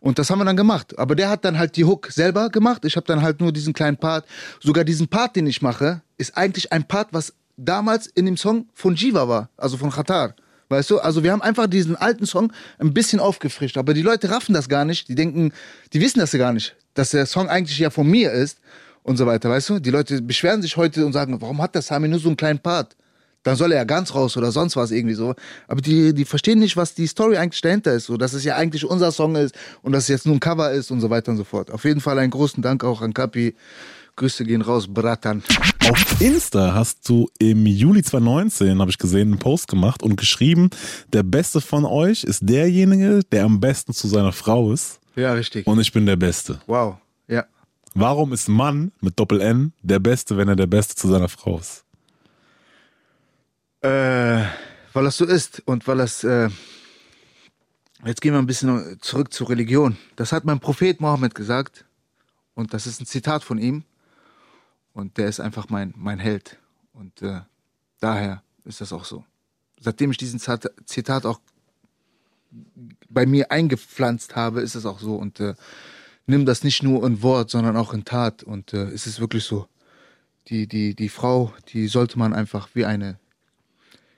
Und 0.00 0.18
das 0.18 0.30
haben 0.30 0.38
wir 0.38 0.46
dann 0.46 0.56
gemacht. 0.56 0.98
Aber 0.98 1.14
der 1.14 1.28
hat 1.28 1.44
dann 1.44 1.58
halt 1.58 1.76
die 1.76 1.84
Hook 1.84 2.10
selber 2.10 2.48
gemacht. 2.48 2.82
Ich 2.86 2.96
habe 2.96 3.06
dann 3.06 3.20
halt 3.20 3.42
nur 3.42 3.52
diesen 3.52 3.74
kleinen 3.74 3.98
Part. 3.98 4.24
Sogar 4.58 4.84
diesen 4.84 5.06
Part, 5.06 5.36
den 5.36 5.46
ich 5.46 5.60
mache, 5.60 6.00
ist 6.16 6.34
eigentlich 6.34 6.72
ein 6.72 6.88
Part, 6.88 7.08
was 7.12 7.34
damals 7.58 8.06
in 8.06 8.24
dem 8.24 8.38
Song 8.38 8.68
von 8.72 8.94
Jiva 8.94 9.28
war. 9.28 9.50
Also 9.58 9.76
von 9.76 9.90
Qatar. 9.90 10.34
Weißt 10.70 10.88
du? 10.88 10.98
Also 10.98 11.22
wir 11.22 11.30
haben 11.30 11.42
einfach 11.42 11.66
diesen 11.66 11.94
alten 11.94 12.24
Song 12.24 12.54
ein 12.78 12.94
bisschen 12.94 13.20
aufgefrischt. 13.20 13.76
Aber 13.76 13.92
die 13.92 14.00
Leute 14.00 14.30
raffen 14.30 14.54
das 14.54 14.70
gar 14.70 14.86
nicht. 14.86 15.10
Die 15.10 15.14
denken, 15.14 15.52
die 15.92 16.00
wissen 16.00 16.20
das 16.20 16.32
ja 16.32 16.38
gar 16.38 16.54
nicht. 16.54 16.74
Dass 16.94 17.10
der 17.10 17.26
Song 17.26 17.50
eigentlich 17.50 17.78
ja 17.78 17.90
von 17.90 18.06
mir 18.06 18.32
ist 18.32 18.60
und 19.02 19.18
so 19.18 19.26
weiter. 19.26 19.50
Weißt 19.50 19.68
du? 19.68 19.78
Die 19.78 19.90
Leute 19.90 20.22
beschweren 20.22 20.62
sich 20.62 20.78
heute 20.78 21.04
und 21.04 21.12
sagen, 21.12 21.38
warum 21.38 21.60
hat 21.60 21.74
der 21.74 21.82
Sami 21.82 22.08
nur 22.08 22.18
so 22.18 22.28
einen 22.28 22.38
kleinen 22.38 22.60
Part? 22.60 22.96
Dann 23.42 23.56
soll 23.56 23.72
er 23.72 23.78
ja 23.78 23.84
ganz 23.84 24.14
raus 24.14 24.36
oder 24.36 24.52
sonst 24.52 24.76
was 24.76 24.90
irgendwie 24.90 25.14
so. 25.14 25.34
Aber 25.66 25.80
die, 25.80 26.14
die 26.14 26.24
verstehen 26.24 26.60
nicht, 26.60 26.76
was 26.76 26.94
die 26.94 27.06
Story 27.06 27.36
eigentlich 27.36 27.60
dahinter 27.60 27.92
ist. 27.92 28.06
So, 28.06 28.16
dass 28.16 28.32
es 28.32 28.44
ja 28.44 28.56
eigentlich 28.56 28.84
unser 28.84 29.10
Song 29.10 29.34
ist 29.36 29.54
und 29.82 29.92
dass 29.92 30.04
es 30.04 30.08
jetzt 30.08 30.26
nur 30.26 30.36
ein 30.36 30.40
Cover 30.40 30.70
ist 30.70 30.90
und 30.90 31.00
so 31.00 31.10
weiter 31.10 31.32
und 31.32 31.38
so 31.38 31.44
fort. 31.44 31.70
Auf 31.70 31.84
jeden 31.84 32.00
Fall 32.00 32.18
einen 32.18 32.30
großen 32.30 32.62
Dank 32.62 32.84
auch 32.84 33.02
an 33.02 33.14
Kapi. 33.14 33.54
Grüße 34.16 34.44
gehen 34.44 34.62
raus, 34.62 34.86
Bratan. 34.88 35.42
Auf 35.88 36.20
Insta 36.20 36.74
hast 36.74 37.08
du 37.08 37.28
im 37.38 37.66
Juli 37.66 38.02
2019, 38.02 38.78
habe 38.78 38.90
ich 38.90 38.98
gesehen, 38.98 39.32
einen 39.32 39.38
Post 39.38 39.68
gemacht 39.68 40.02
und 40.02 40.16
geschrieben, 40.16 40.70
der 41.12 41.22
Beste 41.22 41.60
von 41.60 41.84
euch 41.84 42.22
ist 42.22 42.40
derjenige, 42.42 43.20
der 43.32 43.44
am 43.44 43.58
besten 43.58 43.94
zu 43.94 44.06
seiner 44.06 44.32
Frau 44.32 44.70
ist. 44.72 45.00
Ja, 45.16 45.32
richtig. 45.32 45.66
Und 45.66 45.80
ich 45.80 45.92
bin 45.92 46.06
der 46.06 46.16
Beste. 46.16 46.60
Wow. 46.66 46.96
Ja. 47.26 47.46
Warum 47.94 48.32
ist 48.32 48.48
Mann 48.48 48.92
mit 49.00 49.18
Doppel 49.18 49.40
N 49.40 49.72
der 49.82 49.98
Beste, 49.98 50.36
wenn 50.36 50.48
er 50.48 50.56
der 50.56 50.66
Beste 50.66 50.94
zu 50.94 51.08
seiner 51.08 51.28
Frau 51.28 51.58
ist? 51.58 51.84
Äh, 53.82 54.44
weil 54.92 55.04
das 55.04 55.16
so 55.16 55.24
ist 55.24 55.60
und 55.66 55.86
weil 55.88 55.98
das. 55.98 56.24
Äh, 56.24 56.48
jetzt 58.04 58.20
gehen 58.20 58.32
wir 58.32 58.38
ein 58.38 58.46
bisschen 58.46 58.98
zurück 59.00 59.32
zur 59.32 59.50
Religion. 59.50 59.96
Das 60.16 60.32
hat 60.32 60.44
mein 60.44 60.60
Prophet 60.60 61.00
Mohammed 61.00 61.34
gesagt. 61.34 61.84
Und 62.54 62.74
das 62.74 62.86
ist 62.86 63.00
ein 63.00 63.06
Zitat 63.06 63.42
von 63.42 63.58
ihm. 63.58 63.84
Und 64.92 65.18
der 65.18 65.28
ist 65.28 65.40
einfach 65.40 65.68
mein, 65.68 65.94
mein 65.96 66.18
Held. 66.18 66.58
Und 66.92 67.22
äh, 67.22 67.40
daher 67.98 68.42
ist 68.64 68.80
das 68.80 68.92
auch 68.92 69.04
so. 69.04 69.24
Seitdem 69.80 70.10
ich 70.10 70.18
diesen 70.18 70.38
Zitat 70.38 71.26
auch 71.26 71.40
bei 73.08 73.26
mir 73.26 73.50
eingepflanzt 73.50 74.36
habe, 74.36 74.60
ist 74.60 74.74
es 74.74 74.86
auch 74.86 75.00
so. 75.00 75.16
Und 75.16 75.40
äh, 75.40 75.54
nimm 76.26 76.44
das 76.44 76.62
nicht 76.62 76.82
nur 76.82 77.04
in 77.06 77.22
Wort, 77.22 77.50
sondern 77.50 77.76
auch 77.76 77.94
in 77.94 78.04
Tat. 78.04 78.42
Und 78.42 78.74
äh, 78.74 78.84
es 78.90 79.06
ist 79.06 79.18
wirklich 79.18 79.44
so. 79.44 79.66
Die, 80.48 80.66
die, 80.66 80.94
die 80.94 81.08
Frau, 81.08 81.52
die 81.68 81.88
sollte 81.88 82.18
man 82.18 82.34
einfach 82.34 82.68
wie 82.74 82.84
eine 82.84 83.18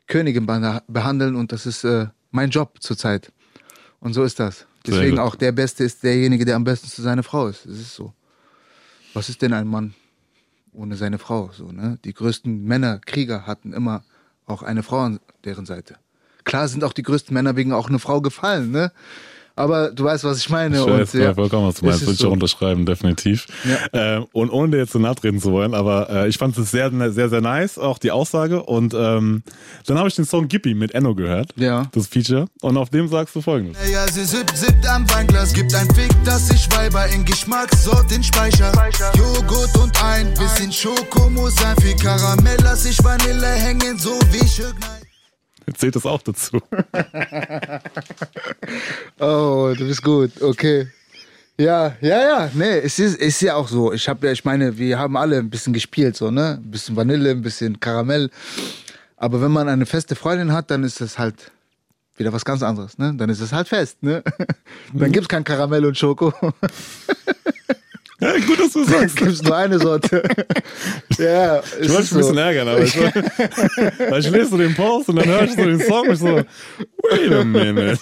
Königin 0.06 0.46
beha- 0.46 0.82
behandeln. 0.88 1.36
Und 1.36 1.52
das 1.52 1.66
ist 1.66 1.84
äh, 1.84 2.06
mein 2.30 2.50
Job 2.50 2.80
zurzeit. 2.80 3.32
Und 4.00 4.12
so 4.14 4.22
ist 4.22 4.38
das. 4.40 4.66
Deswegen 4.86 5.18
auch 5.18 5.34
der 5.34 5.52
Beste 5.52 5.82
ist 5.84 6.02
derjenige, 6.02 6.44
der 6.44 6.56
am 6.56 6.64
besten 6.64 6.88
zu 6.88 7.00
seiner 7.00 7.22
Frau 7.22 7.46
ist. 7.48 7.64
Es 7.64 7.78
ist 7.80 7.94
so. 7.94 8.12
Was 9.14 9.28
ist 9.28 9.40
denn 9.42 9.52
ein 9.54 9.66
Mann 9.66 9.94
ohne 10.72 10.96
seine 10.96 11.18
Frau? 11.18 11.50
So, 11.52 11.72
ne? 11.72 11.98
Die 12.04 12.12
größten 12.12 12.64
Männer, 12.64 12.98
Krieger 12.98 13.46
hatten 13.46 13.72
immer 13.72 14.04
auch 14.44 14.62
eine 14.62 14.82
Frau 14.82 15.00
an 15.00 15.20
deren 15.44 15.64
Seite. 15.64 15.96
Klar 16.44 16.68
sind 16.68 16.84
auch 16.84 16.92
die 16.92 17.02
größten 17.02 17.32
Männer 17.32 17.56
wegen 17.56 17.72
auch 17.72 17.88
eine 17.88 17.98
Frau 17.98 18.20
gefallen, 18.20 18.70
ne? 18.72 18.92
Aber 19.56 19.90
du 19.92 20.04
weißt, 20.04 20.24
was 20.24 20.38
ich 20.38 20.50
meine. 20.50 20.78
Ich 20.78 20.86
weiß 20.86 21.14
und, 21.14 21.20
ja, 21.20 21.32
vollkommen, 21.32 21.68
was 21.68 21.76
du 21.76 21.86
meinst. 21.86 22.00
Würde 22.02 22.12
ich 22.12 22.18
so. 22.18 22.28
auch 22.28 22.32
unterschreiben, 22.32 22.86
definitiv. 22.86 23.46
Ja. 23.64 24.16
Ähm, 24.16 24.26
und 24.32 24.50
ohne 24.50 24.72
dir 24.72 24.78
jetzt 24.78 24.92
zu 24.92 24.98
nahe 24.98 25.14
treten 25.14 25.40
zu 25.40 25.52
wollen, 25.52 25.74
aber 25.74 26.10
äh, 26.10 26.28
ich 26.28 26.38
fand 26.38 26.58
es 26.58 26.70
sehr, 26.70 26.90
sehr, 27.12 27.28
sehr 27.28 27.40
nice, 27.40 27.78
auch 27.78 27.98
die 27.98 28.10
Aussage. 28.10 28.62
Und 28.62 28.94
ähm, 28.94 29.42
dann 29.86 29.98
habe 29.98 30.08
ich 30.08 30.16
den 30.16 30.24
Song 30.24 30.48
Gippy 30.48 30.74
mit 30.74 30.92
Enno 30.94 31.14
gehört. 31.14 31.50
Ja. 31.56 31.86
Das 31.92 32.08
Feature. 32.08 32.46
Und 32.62 32.76
auf 32.76 32.90
dem 32.90 33.06
sagst 33.08 33.36
du 33.36 33.40
folgendes. 33.40 33.78
Ja, 33.90 34.06
sie 34.08 34.24
sippt, 34.24 34.56
sippt 34.56 34.88
am 34.88 35.08
Weinglas, 35.10 35.52
gibt 35.52 35.72
ein 35.74 35.88
Fick, 35.94 36.12
dass 36.24 36.48
sich 36.48 36.68
Weiber 36.76 37.06
in 37.08 37.24
Geschmackssorten 37.24 38.22
speicher. 38.24 38.72
Joghurt 39.16 39.76
und 39.78 40.04
ein 40.04 40.34
bisschen 40.34 40.72
Schoko 40.72 41.30
muss 41.30 41.54
sein, 41.56 41.76
viel 41.80 41.96
Karamell, 41.96 42.58
lass 42.62 42.84
ich 42.86 43.02
Vanille 43.04 43.46
hängen, 43.46 43.98
so 43.98 44.18
wie 44.32 44.46
Schögner. 44.48 45.03
Jetzt 45.66 45.80
zählt 45.80 45.96
das 45.96 46.06
auch 46.06 46.22
dazu. 46.22 46.60
Oh, 49.20 49.72
du 49.76 49.86
bist 49.86 50.02
gut, 50.02 50.42
okay. 50.42 50.88
Ja, 51.56 51.94
ja, 52.00 52.20
ja, 52.20 52.50
nee, 52.52 52.78
es 52.78 52.98
ist, 52.98 53.16
ist 53.16 53.40
ja 53.40 53.54
auch 53.54 53.68
so. 53.68 53.92
Ich 53.92 54.08
habe 54.08 54.26
ja, 54.26 54.32
ich 54.32 54.44
meine, 54.44 54.76
wir 54.76 54.98
haben 54.98 55.16
alle 55.16 55.38
ein 55.38 55.50
bisschen 55.50 55.72
gespielt, 55.72 56.16
so, 56.16 56.30
ne? 56.30 56.58
Ein 56.62 56.70
bisschen 56.70 56.96
Vanille, 56.96 57.30
ein 57.30 57.42
bisschen 57.42 57.78
Karamell. 57.78 58.30
Aber 59.16 59.40
wenn 59.40 59.52
man 59.52 59.68
eine 59.68 59.86
feste 59.86 60.16
Freundin 60.16 60.52
hat, 60.52 60.70
dann 60.70 60.82
ist 60.82 61.00
das 61.00 61.18
halt 61.18 61.52
wieder 62.16 62.32
was 62.32 62.44
ganz 62.44 62.62
anderes, 62.62 62.98
ne? 62.98 63.14
Dann 63.16 63.30
ist 63.30 63.40
es 63.40 63.52
halt 63.52 63.68
fest, 63.68 64.02
ne? 64.02 64.22
Dann 64.92 65.12
gibt's 65.12 65.28
kein 65.28 65.44
Karamell 65.44 65.84
und 65.86 65.96
Schoko. 65.96 66.32
Ja, 68.20 68.32
gut, 68.38 68.60
dass 68.60 68.72
du 68.72 68.84
sagst. 68.88 69.16
gibt's 69.16 69.42
nur 69.42 69.56
eine 69.56 69.78
Sorte. 69.78 70.22
ja, 71.18 71.60
Ich 71.80 71.88
wollte 71.90 72.02
dich 72.02 72.12
ein 72.12 72.18
bisschen 72.18 72.38
ärgern, 72.38 72.68
aber 72.68 72.82
ich, 72.82 72.96
weil 73.00 74.20
ich 74.20 74.30
lese 74.30 74.50
so 74.50 74.56
den 74.56 74.74
Post 74.74 75.08
und 75.08 75.16
dann 75.16 75.44
ich 75.44 75.50
so 75.54 75.64
den 75.64 75.80
Song 75.80 76.08
und 76.08 76.16
so, 76.16 76.36
wait 77.10 77.32
a 77.32 77.44
minute. 77.44 77.98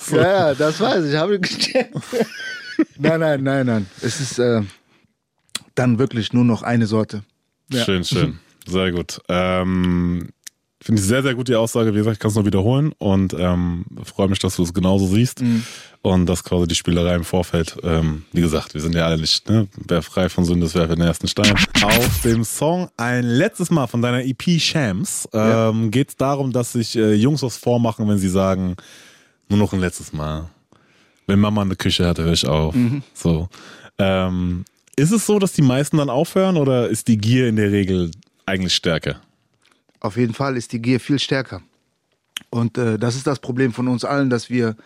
so. 0.00 0.16
Ja, 0.16 0.22
ja, 0.50 0.54
das 0.54 0.80
weiß 0.80 1.04
ich, 1.04 1.16
habe 1.16 1.36
ich 1.36 1.42
gecheckt. 1.42 1.94
nein, 2.98 3.20
nein, 3.20 3.42
nein, 3.42 3.66
nein. 3.66 3.86
Es 4.00 4.20
ist 4.20 4.38
äh, 4.38 4.62
dann 5.74 5.98
wirklich 5.98 6.32
nur 6.32 6.44
noch 6.44 6.62
eine 6.62 6.86
Sorte. 6.86 7.22
Ja. 7.72 7.84
Schön, 7.84 8.04
schön. 8.04 8.38
Sehr 8.66 8.92
gut. 8.92 9.20
Ähm, 9.28 10.28
Finde 10.82 11.02
ich 11.02 11.06
sehr, 11.06 11.22
sehr 11.22 11.34
gut 11.34 11.48
die 11.48 11.56
Aussage. 11.56 11.92
Wie 11.92 11.98
gesagt, 11.98 12.14
ich 12.14 12.20
kann 12.20 12.30
es 12.30 12.34
nur 12.36 12.46
wiederholen 12.46 12.92
und 12.98 13.34
ähm, 13.38 13.84
freue 14.02 14.28
mich, 14.28 14.38
dass 14.38 14.56
du 14.56 14.62
es 14.62 14.72
genauso 14.72 15.06
siehst 15.06 15.42
Mhm. 15.42 15.62
und 16.00 16.24
dass 16.26 16.42
quasi 16.42 16.66
die 16.66 16.74
Spielerei 16.74 17.16
im 17.16 17.24
Vorfeld, 17.24 17.76
ähm, 17.82 18.24
wie 18.32 18.40
gesagt, 18.40 18.72
wir 18.72 18.80
sind 18.80 18.94
ja 18.94 19.04
alle 19.04 19.18
nicht, 19.18 19.46
ne? 19.50 19.68
Wer 19.76 20.00
frei 20.00 20.30
von 20.30 20.46
Sünde 20.46 20.64
ist, 20.64 20.74
werfe 20.74 20.94
den 20.96 21.04
ersten 21.04 21.28
Stein. 21.28 21.54
Auf 21.82 22.22
dem 22.22 22.44
Song 22.44 22.88
ein 22.96 23.24
letztes 23.24 23.70
Mal 23.70 23.88
von 23.88 24.00
deiner 24.00 24.24
EP 24.24 24.58
Shams 24.58 25.28
ähm, 25.34 25.90
geht 25.90 26.08
es 26.08 26.16
darum, 26.16 26.50
dass 26.50 26.72
sich 26.72 26.96
äh, 26.96 27.12
Jungs 27.12 27.42
was 27.42 27.58
vormachen, 27.58 28.08
wenn 28.08 28.16
sie 28.18 28.30
sagen, 28.30 28.76
nur 29.50 29.58
noch 29.58 29.74
ein 29.74 29.80
letztes 29.80 30.14
Mal. 30.14 30.48
Wenn 31.26 31.40
Mama 31.40 31.60
eine 31.60 31.76
Küche 31.76 32.06
hatte, 32.06 32.22
höre 32.24 32.32
ich 32.32 32.46
auf. 32.46 32.74
Mhm. 32.74 33.02
So. 33.12 33.50
Ähm, 33.98 34.64
ist 34.96 35.12
es 35.12 35.26
so, 35.26 35.38
dass 35.38 35.52
die 35.52 35.62
meisten 35.62 35.98
dann 35.98 36.08
aufhören 36.08 36.56
oder 36.56 36.88
ist 36.88 37.06
die 37.08 37.18
Gier 37.18 37.48
in 37.48 37.56
der 37.56 37.70
Regel 37.70 38.10
eigentlich 38.46 38.74
stärker? 38.74 39.16
Auf 40.00 40.16
jeden 40.16 40.34
Fall 40.34 40.56
ist 40.56 40.72
die 40.72 40.80
Gier 40.80 40.98
viel 40.98 41.18
stärker. 41.18 41.62
Und 42.48 42.78
äh, 42.78 42.98
das 42.98 43.16
ist 43.16 43.26
das 43.26 43.38
Problem 43.38 43.72
von 43.72 43.86
uns 43.86 44.04
allen, 44.04 44.30
dass 44.30 44.50
wir 44.50 44.76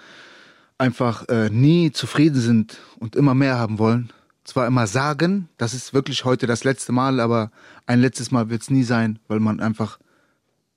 einfach 0.77 1.29
äh, 1.29 1.51
nie 1.51 1.93
zufrieden 1.93 2.41
sind 2.41 2.79
und 2.99 3.17
immer 3.17 3.35
mehr 3.35 3.57
haben 3.59 3.79
wollen. 3.79 4.13
Zwar 4.43 4.67
immer 4.67 4.87
sagen, 4.87 5.49
das 5.57 5.73
ist 5.73 5.95
wirklich 5.95 6.25
heute 6.25 6.47
das 6.47 6.65
letzte 6.65 6.93
Mal, 6.93 7.21
aber 7.21 7.51
ein 7.87 8.01
letztes 8.01 8.31
Mal 8.31 8.51
wird 8.51 8.63
es 8.63 8.71
nie 8.71 8.83
sein, 8.83 9.19
weil 9.29 9.41
man 9.41 9.61
einfach, 9.61 9.99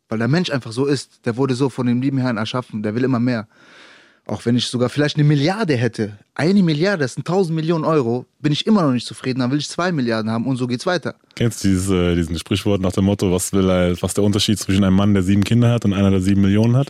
weil 0.07 0.19
der 0.19 0.29
Mensch 0.29 0.51
einfach 0.51 0.71
so 0.71 0.85
ist. 0.85 1.25
Der 1.25 1.35
wurde 1.35 1.55
so 1.55 1.69
von 1.69 1.87
dem 1.87 2.01
lieben 2.01 2.19
Herrn 2.19 2.37
erschaffen, 2.37 2.83
der 2.83 2.95
will 2.95 3.03
immer 3.03 3.19
mehr. 3.19 3.47
Auch 4.27 4.45
wenn 4.45 4.57
ich 4.57 4.67
sogar 4.67 4.89
vielleicht 4.89 5.15
eine 5.15 5.23
Milliarde 5.23 5.77
hätte, 5.77 6.17
eine 6.35 6.61
Milliarde, 6.61 7.03
das 7.03 7.13
sind 7.13 7.25
1000 7.25 7.55
Millionen 7.55 7.85
Euro, 7.85 8.25
bin 8.41 8.51
ich 8.51 8.67
immer 8.67 8.81
noch 8.81 8.91
nicht 8.91 9.07
zufrieden, 9.07 9.39
dann 9.39 9.51
will 9.51 9.57
ich 9.57 9.69
zwei 9.69 9.93
Milliarden 9.93 10.29
haben 10.29 10.45
und 10.45 10.57
so 10.57 10.67
geht's 10.67 10.85
weiter. 10.85 11.15
Kennst 11.35 11.63
du 11.63 11.69
dieses, 11.69 11.89
äh, 11.89 12.13
diesen 12.13 12.37
Sprichwort 12.37 12.81
nach 12.81 12.91
dem 12.91 13.05
Motto, 13.05 13.31
was 13.31 13.53
will 13.53 13.69
er, 13.69 14.01
was 14.01 14.13
der 14.15 14.25
Unterschied 14.25 14.59
zwischen 14.59 14.83
einem 14.83 14.97
Mann, 14.97 15.13
der 15.13 15.23
sieben 15.23 15.45
Kinder 15.45 15.71
hat 15.71 15.85
und 15.85 15.93
einer, 15.93 16.11
der 16.11 16.19
sieben 16.19 16.41
Millionen 16.41 16.75
hat? 16.75 16.89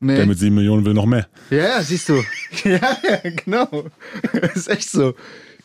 Nee. 0.00 0.16
Der 0.16 0.26
mit 0.26 0.40
sieben 0.40 0.56
Millionen 0.56 0.84
will 0.84 0.92
noch 0.92 1.06
mehr. 1.06 1.28
Ja, 1.50 1.58
ja, 1.58 1.82
siehst 1.82 2.08
du. 2.08 2.20
ja, 2.64 2.98
genau. 3.44 3.84
ist 4.54 4.68
echt 4.68 4.90
so. 4.90 5.14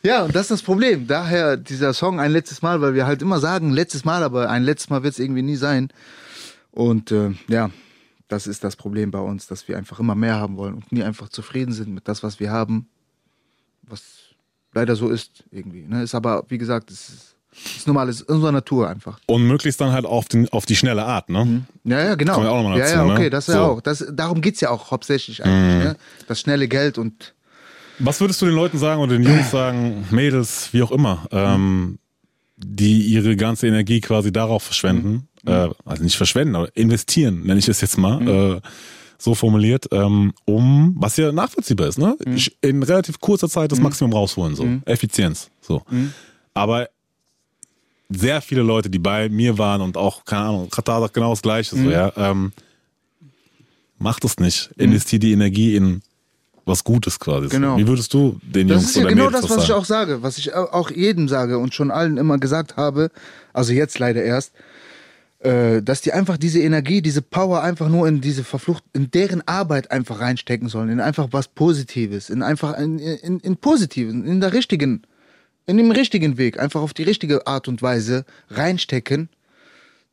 Ja, 0.04 0.24
und 0.24 0.36
das 0.36 0.44
ist 0.44 0.52
das 0.52 0.62
Problem. 0.62 1.08
Daher 1.08 1.58
dieser 1.58 1.94
Song 1.94 2.20
ein 2.20 2.32
letztes 2.32 2.62
Mal, 2.62 2.80
weil 2.80 2.94
wir 2.94 3.08
halt 3.08 3.24
immer 3.24 3.40
sagen, 3.40 3.72
letztes 3.72 4.06
Mal, 4.06 4.22
aber 4.22 4.52
ein 4.52 4.64
letztes 4.64 4.92
Mal 4.92 5.02
wird 5.02 5.14
es 5.14 5.20
irgendwie 5.20 5.42
nie 5.42 5.56
sein. 5.56 5.90
Und 6.72 7.12
äh, 7.12 7.32
ja, 7.48 7.72
das 8.32 8.48
ist 8.48 8.64
das 8.64 8.76
Problem 8.76 9.12
bei 9.12 9.20
uns, 9.20 9.48
dass 9.48 9.68
wir 9.68 9.78
einfach 9.78 10.00
immer 10.00 10.16
mehr 10.16 10.36
haben 10.36 10.56
wollen 10.58 10.76
und 10.76 10.92
nie 10.92 11.04
einfach 11.04 11.28
zufrieden 11.30 11.74
sind 11.74 11.94
mit 11.94 12.08
das, 12.08 12.24
was 12.24 12.40
wir 12.40 12.50
haben, 12.50 12.88
was 13.84 14.04
leider 14.74 14.96
so 14.96 15.10
ist 15.10 15.44
irgendwie. 15.52 15.82
Ne? 15.84 16.02
Ist 16.04 16.16
aber, 16.16 16.46
wie 16.48 16.58
gesagt, 16.58 16.92
es 16.92 17.10
ist, 17.10 17.36
ist 17.78 17.88
normal, 17.88 18.08
es 18.08 18.22
ist 18.22 18.30
unsere 18.30 18.54
Natur 18.54 18.90
einfach. 18.90 19.20
Und 19.26 19.46
möglichst 19.46 19.82
dann 19.82 19.92
halt 19.92 20.06
auf, 20.06 20.30
den, 20.30 20.48
auf 20.50 20.66
die 20.66 20.78
schnelle 20.78 21.04
Art, 21.04 21.30
ne? 21.30 21.66
Ja, 21.84 22.00
ja, 22.06 22.16
genau. 22.16 22.36
Kommt 22.36 22.46
ja 22.46 22.52
auch 22.52 22.64
noch 22.64 22.70
mal 22.70 22.78
ja, 22.80 22.86
dazu, 22.86 22.96
ja, 22.96 23.06
ne? 23.06 23.14
okay, 23.14 23.30
das 23.30 23.48
ja 23.48 23.54
So. 23.56 23.60
auch. 23.64 23.82
Das, 23.82 24.06
darum 24.14 24.40
geht's 24.40 24.62
ja 24.62 24.70
auch 24.70 24.92
hauptsächlich 24.92 25.44
eigentlich. 25.44 25.84
Ne? 25.84 25.98
Das 26.28 26.40
schnelle 26.40 26.70
Geld 26.70 26.98
und 26.98 27.34
Was 28.00 28.22
würdest 28.22 28.42
du 28.42 28.46
den 28.46 28.56
Leuten 28.56 28.78
sagen 28.78 29.02
oder 29.02 29.14
den 29.18 29.24
Jungs 29.24 29.52
sagen, 29.52 30.06
Mädels, 30.12 30.70
wie 30.72 30.84
auch 30.84 30.92
immer, 30.92 31.28
ähm, 31.32 32.00
die 32.56 33.02
ihre 33.08 33.36
ganze 33.36 33.68
Energie 33.68 34.00
quasi 34.00 34.32
darauf 34.32 34.64
verschwenden, 34.64 35.28
äh, 35.46 35.70
also 35.86 36.04
nicht 36.04 36.16
verschwenden, 36.18 36.56
aber 36.56 36.70
investieren, 36.76 37.44
nenne 37.44 37.60
ich 37.60 37.68
es 37.68 37.82
jetzt 37.82 37.98
mal, 37.98 38.28
äh, 38.28 38.62
so 39.18 39.36
formuliert, 39.36 39.86
ähm, 39.92 40.34
um, 40.46 40.96
was 40.98 41.18
ja 41.18 41.32
nachvollziehbar 41.32 41.88
ist, 41.88 42.00
ne? 42.00 42.18
Ich, 42.26 42.56
in 42.62 42.82
relativ 42.82 43.20
kurzer 43.20 43.48
Zeit 43.48 43.72
das 43.72 43.80
Maximum 43.80 44.14
rausholen, 44.14 44.56
so. 44.56 44.68
Effizienz, 44.86 45.50
so. 45.62 45.84
Aber 46.56 46.90
sehr 48.10 48.42
viele 48.42 48.62
Leute, 48.64 48.90
die 48.90 49.00
bei 49.00 49.30
mir 49.30 49.58
waren 49.58 49.82
und 49.82 49.96
auch, 49.96 50.26
keine 50.26 50.42
Ahnung, 50.46 50.70
Katar 50.70 51.02
sagt 51.02 51.14
genau 51.14 51.30
das 51.30 51.42
Gleiche, 51.42 51.76
so, 51.76 51.90
ja, 51.90 52.12
ähm, 52.18 52.52
macht 54.00 54.26
es 54.26 54.38
nicht. 54.38 54.72
Investiert 54.78 55.24
die 55.24 55.32
Energie 55.34 55.76
in 55.76 56.02
was 56.66 56.84
Gutes 56.84 57.20
quasi. 57.20 57.48
Genau. 57.48 57.78
Wie 57.78 57.88
würdest 57.88 58.14
du 58.14 58.40
den 58.44 58.68
Das 58.68 58.78
Jungs 58.78 58.90
ist 58.90 58.96
ja 58.96 59.02
oder 59.04 59.10
genau 59.12 59.26
Mädels 59.26 59.42
das, 59.42 59.50
was 59.52 59.58
was 59.58 59.64
ich 59.64 59.68
sagen? 59.70 59.80
auch 59.82 59.86
sage, 59.86 60.24
was 60.24 60.38
ich 60.38 60.54
au- 60.56 60.70
auch 60.72 60.92
jedem 60.92 61.28
sage 61.28 61.58
und 61.58 61.74
schon 61.74 61.92
allen 61.92 62.18
immer 62.18 62.38
gesagt 62.38 62.78
habe, 62.78 63.12
also 63.54 63.72
jetzt 63.74 63.98
leider 64.00 64.24
erst, 64.24 64.52
äh, 65.44 65.82
dass 65.82 66.02
die 66.02 66.14
einfach 66.14 66.38
diese 66.38 66.60
Energie, 66.60 67.02
diese 67.02 67.24
Power 67.24 67.64
einfach 67.64 67.90
nur 67.90 68.08
in 68.08 68.22
diese 68.22 68.44
Verflucht, 68.44 68.84
in 68.94 69.10
deren 69.10 69.42
Arbeit 69.48 69.90
einfach 69.90 70.20
reinstecken 70.20 70.70
sollen, 70.70 70.90
in 70.90 71.00
einfach 71.00 71.30
was 71.32 71.48
Positives, 71.48 72.30
in 72.30 72.44
einfach 72.44 72.78
in, 72.78 73.00
in, 73.00 73.40
in 73.40 73.58
Positiven, 73.58 74.26
in 74.28 74.40
der 74.40 74.54
richtigen, 74.54 75.02
in 75.66 75.78
dem 75.78 75.90
richtigen 75.90 76.38
Weg, 76.38 76.60
einfach 76.60 76.82
auf 76.82 76.94
die 76.94 77.04
richtige 77.04 77.48
Art 77.48 77.68
und 77.68 77.82
Weise 77.82 78.26
reinstecken, 78.50 79.30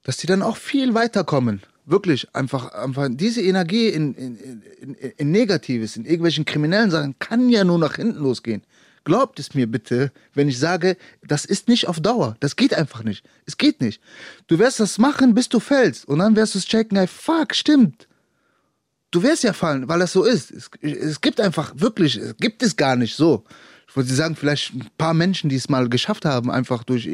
dass 0.02 0.16
die 0.16 0.26
dann 0.26 0.40
auch 0.40 0.56
viel 0.56 0.94
weiterkommen. 0.94 1.60
Wirklich, 1.84 2.26
einfach, 2.34 2.72
einfach 2.72 3.08
diese 3.10 3.42
Energie 3.42 3.88
in, 3.88 4.14
in, 4.14 4.62
in, 4.80 4.94
in 4.94 5.30
Negatives, 5.30 5.96
in 5.96 6.06
irgendwelchen 6.06 6.46
kriminellen 6.46 6.90
Sachen, 6.90 7.18
kann 7.18 7.50
ja 7.50 7.64
nur 7.64 7.78
nach 7.78 7.96
hinten 7.96 8.18
losgehen. 8.20 8.62
Glaubt 9.04 9.38
es 9.38 9.54
mir 9.54 9.66
bitte, 9.66 10.12
wenn 10.34 10.48
ich 10.48 10.58
sage, 10.58 10.96
das 11.22 11.44
ist 11.44 11.68
nicht 11.68 11.88
auf 11.88 12.00
Dauer. 12.00 12.36
Das 12.40 12.56
geht 12.56 12.74
einfach 12.74 13.02
nicht. 13.02 13.24
Es 13.46 13.56
geht 13.56 13.80
nicht. 13.80 14.00
Du 14.46 14.58
wirst 14.58 14.80
das 14.80 14.98
machen, 14.98 15.34
bis 15.34 15.48
du 15.48 15.60
fällst. 15.60 16.06
Und 16.06 16.18
dann 16.18 16.36
wirst 16.36 16.54
du 16.54 16.58
es 16.58 16.66
checken, 16.66 16.98
ey, 16.98 17.06
fuck, 17.06 17.54
stimmt. 17.54 18.08
Du 19.10 19.22
wirst 19.22 19.42
ja 19.42 19.52
fallen, 19.52 19.88
weil 19.88 20.00
das 20.00 20.12
so 20.12 20.24
ist. 20.24 20.50
Es, 20.50 20.70
es 20.82 21.20
gibt 21.20 21.40
einfach 21.40 21.72
wirklich, 21.76 22.16
es 22.16 22.36
gibt 22.36 22.62
es 22.62 22.76
gar 22.76 22.96
nicht 22.96 23.16
so. 23.16 23.44
Ich 23.88 23.96
wollte 23.96 24.12
sagen, 24.14 24.36
vielleicht 24.36 24.74
ein 24.74 24.86
paar 24.98 25.14
Menschen, 25.14 25.48
die 25.48 25.56
es 25.56 25.70
mal 25.70 25.88
geschafft 25.88 26.26
haben, 26.26 26.50
einfach 26.50 26.84
durch. 26.84 27.08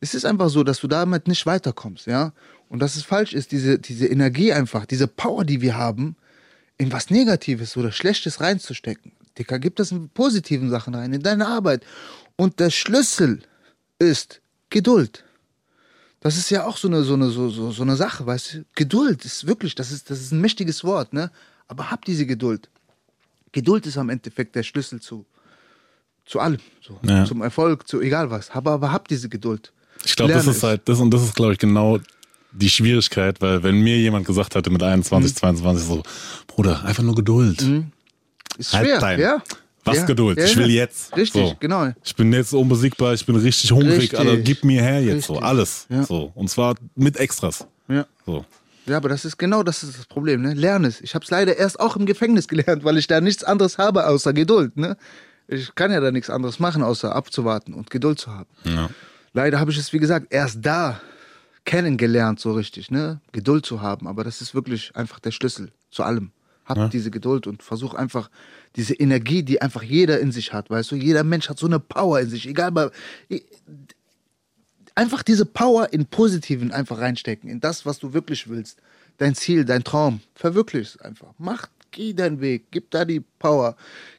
Es 0.00 0.14
ist 0.14 0.26
einfach 0.26 0.50
so, 0.50 0.62
dass 0.62 0.80
du 0.80 0.86
damit 0.86 1.28
nicht 1.28 1.46
weiterkommst, 1.46 2.06
ja. 2.06 2.32
Und 2.68 2.80
dass 2.80 2.94
es 2.94 3.02
falsch 3.02 3.32
ist, 3.32 3.52
diese, 3.52 3.78
diese 3.78 4.06
Energie 4.06 4.52
einfach, 4.52 4.84
diese 4.84 5.08
Power, 5.08 5.44
die 5.44 5.62
wir 5.62 5.76
haben, 5.76 6.16
in 6.76 6.92
was 6.92 7.10
Negatives 7.10 7.76
oder 7.76 7.90
Schlechtes 7.90 8.40
reinzustecken. 8.40 9.12
Dicker, 9.38 9.58
gib 9.58 9.76
das 9.76 9.90
in 9.92 10.08
positiven 10.10 10.70
Sachen 10.70 10.94
rein, 10.94 11.12
in 11.12 11.22
deine 11.22 11.46
Arbeit. 11.46 11.84
Und 12.36 12.60
der 12.60 12.70
Schlüssel 12.70 13.40
ist 13.98 14.40
Geduld. 14.70 15.24
Das 16.20 16.36
ist 16.36 16.50
ja 16.50 16.66
auch 16.66 16.76
so 16.76 16.88
eine, 16.88 17.02
so 17.02 17.14
eine, 17.14 17.30
so, 17.30 17.48
so, 17.48 17.70
so 17.70 17.82
eine 17.82 17.96
Sache, 17.96 18.26
weißt 18.26 18.54
du? 18.54 18.64
Geduld 18.74 19.24
ist 19.24 19.46
wirklich, 19.46 19.74
das 19.74 19.90
ist, 19.90 20.10
das 20.10 20.20
ist 20.20 20.32
ein 20.32 20.40
mächtiges 20.40 20.84
Wort, 20.84 21.12
ne? 21.12 21.30
Aber 21.66 21.90
hab 21.90 22.04
diese 22.04 22.26
Geduld. 22.26 22.68
Geduld 23.52 23.86
ist 23.86 23.96
am 23.96 24.10
Endeffekt 24.10 24.54
der 24.54 24.62
Schlüssel 24.62 25.00
zu, 25.00 25.24
zu 26.26 26.38
allem. 26.40 26.60
So. 26.86 26.98
Ja. 27.02 27.24
Zum 27.24 27.42
Erfolg, 27.42 27.88
zu 27.88 28.00
egal 28.00 28.30
was. 28.30 28.50
Aber, 28.50 28.72
aber 28.72 28.92
hab 28.92 29.08
diese 29.08 29.28
Geduld. 29.28 29.72
Ich 30.04 30.14
glaube, 30.16 30.32
das 30.32 30.46
ist 30.46 30.62
halt, 30.62 30.88
das 30.88 30.98
und 30.98 31.10
das 31.10 31.22
ist, 31.22 31.34
glaube 31.34 31.52
ich, 31.52 31.58
genau 31.58 31.98
die 32.52 32.70
Schwierigkeit, 32.70 33.40
weil 33.40 33.62
wenn 33.62 33.80
mir 33.80 33.96
jemand 33.98 34.26
gesagt 34.26 34.54
hätte 34.54 34.70
mit 34.70 34.82
Mhm. 34.82 34.88
21, 34.88 35.34
22 35.36 35.86
so, 35.86 36.02
Bruder, 36.46 36.84
einfach 36.84 37.02
nur 37.02 37.14
Geduld. 37.14 37.62
Ist 38.60 38.72
Halt 38.74 38.86
schwer, 38.86 38.98
dein- 39.00 39.20
ja? 39.20 39.42
Was 39.84 39.96
ja. 39.96 40.04
Geduld? 40.04 40.38
Ja, 40.38 40.44
ich 40.44 40.56
will 40.58 40.70
jetzt. 40.70 41.16
Richtig, 41.16 41.48
so. 41.48 41.56
genau. 41.58 41.90
Ich 42.04 42.14
bin 42.14 42.30
jetzt 42.34 42.52
unbesiegbar, 42.52 43.14
ich 43.14 43.24
bin 43.24 43.34
richtig 43.36 43.72
hungrig, 43.72 43.98
Richtig. 43.98 44.18
Alter, 44.18 44.36
gib 44.36 44.62
mir 44.62 44.82
her 44.82 45.02
jetzt 45.02 45.26
so, 45.26 45.32
Richtig. 45.34 45.48
alles. 45.48 45.86
Ja. 45.88 46.02
So. 46.04 46.30
Und 46.34 46.50
zwar 46.50 46.74
mit 46.94 47.16
Extras. 47.16 47.66
Ja. 47.88 48.06
So. 48.26 48.44
Ja, 48.84 48.98
aber 48.98 49.08
das 49.08 49.24
ist 49.24 49.38
genau 49.38 49.62
das 49.62 49.82
ist 49.82 49.98
das 49.98 50.04
Problem, 50.06 50.42
ne? 50.42 50.52
Lern 50.52 50.84
es. 50.84 51.00
Ich 51.00 51.14
habe 51.14 51.24
es 51.24 51.30
leider 51.30 51.56
erst 51.56 51.80
auch 51.80 51.96
im 51.96 52.04
Gefängnis 52.04 52.46
gelernt, 52.46 52.84
weil 52.84 52.98
ich 52.98 53.06
da 53.06 53.20
nichts 53.22 53.42
anderes 53.42 53.78
habe 53.78 54.06
außer 54.06 54.32
Geduld, 54.34 54.76
ne? 54.76 54.96
Ich 55.48 55.74
kann 55.74 55.90
ja 55.90 56.00
da 56.00 56.10
nichts 56.10 56.28
anderes 56.28 56.58
machen, 56.60 56.82
außer 56.82 57.14
abzuwarten 57.16 57.72
und 57.72 57.90
Geduld 57.90 58.18
zu 58.20 58.30
haben. 58.32 58.48
Ja. 58.64 58.90
Leider 59.32 59.58
habe 59.60 59.70
ich 59.70 59.78
es, 59.78 59.92
wie 59.94 59.98
gesagt, 59.98 60.26
erst 60.30 60.58
da 60.60 61.00
kennengelernt, 61.64 62.38
so 62.40 62.52
richtig, 62.52 62.90
ne? 62.90 63.20
Geduld 63.32 63.64
zu 63.64 63.80
haben. 63.80 64.06
Aber 64.06 64.24
das 64.24 64.40
ist 64.42 64.54
wirklich 64.54 64.94
einfach 64.94 65.20
der 65.20 65.30
Schlüssel 65.30 65.72
zu 65.90 66.02
allem. 66.02 66.32
Hab 66.78 66.90
diese 66.90 67.10
Geduld 67.10 67.46
und 67.46 67.62
versuch 67.62 67.94
einfach 67.94 68.30
diese 68.76 68.94
Energie, 68.94 69.42
die 69.42 69.60
einfach 69.60 69.82
jeder 69.82 70.20
in 70.20 70.32
sich 70.32 70.52
hat, 70.52 70.70
weißt 70.70 70.92
du? 70.92 70.96
Jeder 70.96 71.24
Mensch 71.24 71.48
hat 71.48 71.58
so 71.58 71.66
eine 71.66 71.80
Power 71.80 72.20
in 72.20 72.28
sich, 72.28 72.46
egal 72.46 72.72
bei. 72.72 72.90
Einfach 74.94 75.22
diese 75.22 75.46
Power 75.46 75.92
in 75.92 76.06
Positiven 76.06 76.72
einfach 76.72 76.98
reinstecken, 76.98 77.48
in 77.48 77.60
das, 77.60 77.86
was 77.86 77.98
du 77.98 78.12
wirklich 78.12 78.48
willst. 78.48 78.80
Dein 79.18 79.34
Ziel, 79.34 79.64
dein 79.64 79.84
Traum. 79.84 80.20
Verwirklich 80.34 80.88
es 80.88 81.00
einfach. 81.00 81.32
Mach, 81.38 81.68
geh 81.90 82.12
deinen 82.12 82.40
Weg, 82.40 82.66
gib 82.70 82.90
da 82.90 83.04
die 83.04 83.20
Power, 83.20 83.76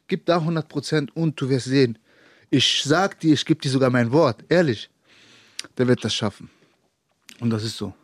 gib 0.08 0.26
da 0.26 0.36
100 0.36 0.68
Prozent 0.68 1.16
und 1.16 1.40
du 1.40 1.48
wirst 1.48 1.66
sehen. 1.66 1.98
Ich 2.50 2.82
sag 2.84 3.18
dir, 3.20 3.34
ich 3.34 3.44
gebe 3.44 3.60
dir 3.60 3.70
sogar 3.70 3.90
mein 3.90 4.12
Wort, 4.12 4.44
ehrlich. 4.48 4.90
Der 5.78 5.88
wird 5.88 6.04
das 6.04 6.14
schaffen. 6.14 6.50
Und 7.40 7.50
das 7.50 7.64
ist 7.64 7.76
so. 7.76 7.94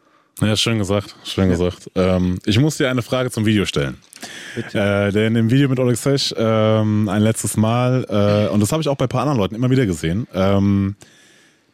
Ja, 0.40 0.54
schön 0.54 0.78
gesagt, 0.78 1.16
schön 1.24 1.48
gesagt. 1.48 1.90
Ähm, 1.96 2.38
ich 2.46 2.58
muss 2.60 2.76
dir 2.76 2.88
eine 2.90 3.02
Frage 3.02 3.30
zum 3.30 3.44
Video 3.44 3.64
stellen. 3.64 3.96
Äh, 4.72 5.10
denn 5.10 5.34
im 5.34 5.50
Video 5.50 5.68
mit 5.68 5.80
Oleg 5.80 5.96
Sesh 5.96 6.32
ähm, 6.36 7.08
ein 7.08 7.22
letztes 7.22 7.56
Mal, 7.56 8.06
äh, 8.08 8.52
und 8.52 8.60
das 8.60 8.70
habe 8.70 8.80
ich 8.80 8.88
auch 8.88 8.96
bei 8.96 9.06
ein 9.06 9.08
paar 9.08 9.22
anderen 9.22 9.38
Leuten 9.38 9.56
immer 9.56 9.70
wieder 9.70 9.84
gesehen, 9.84 10.28
ähm, 10.32 10.94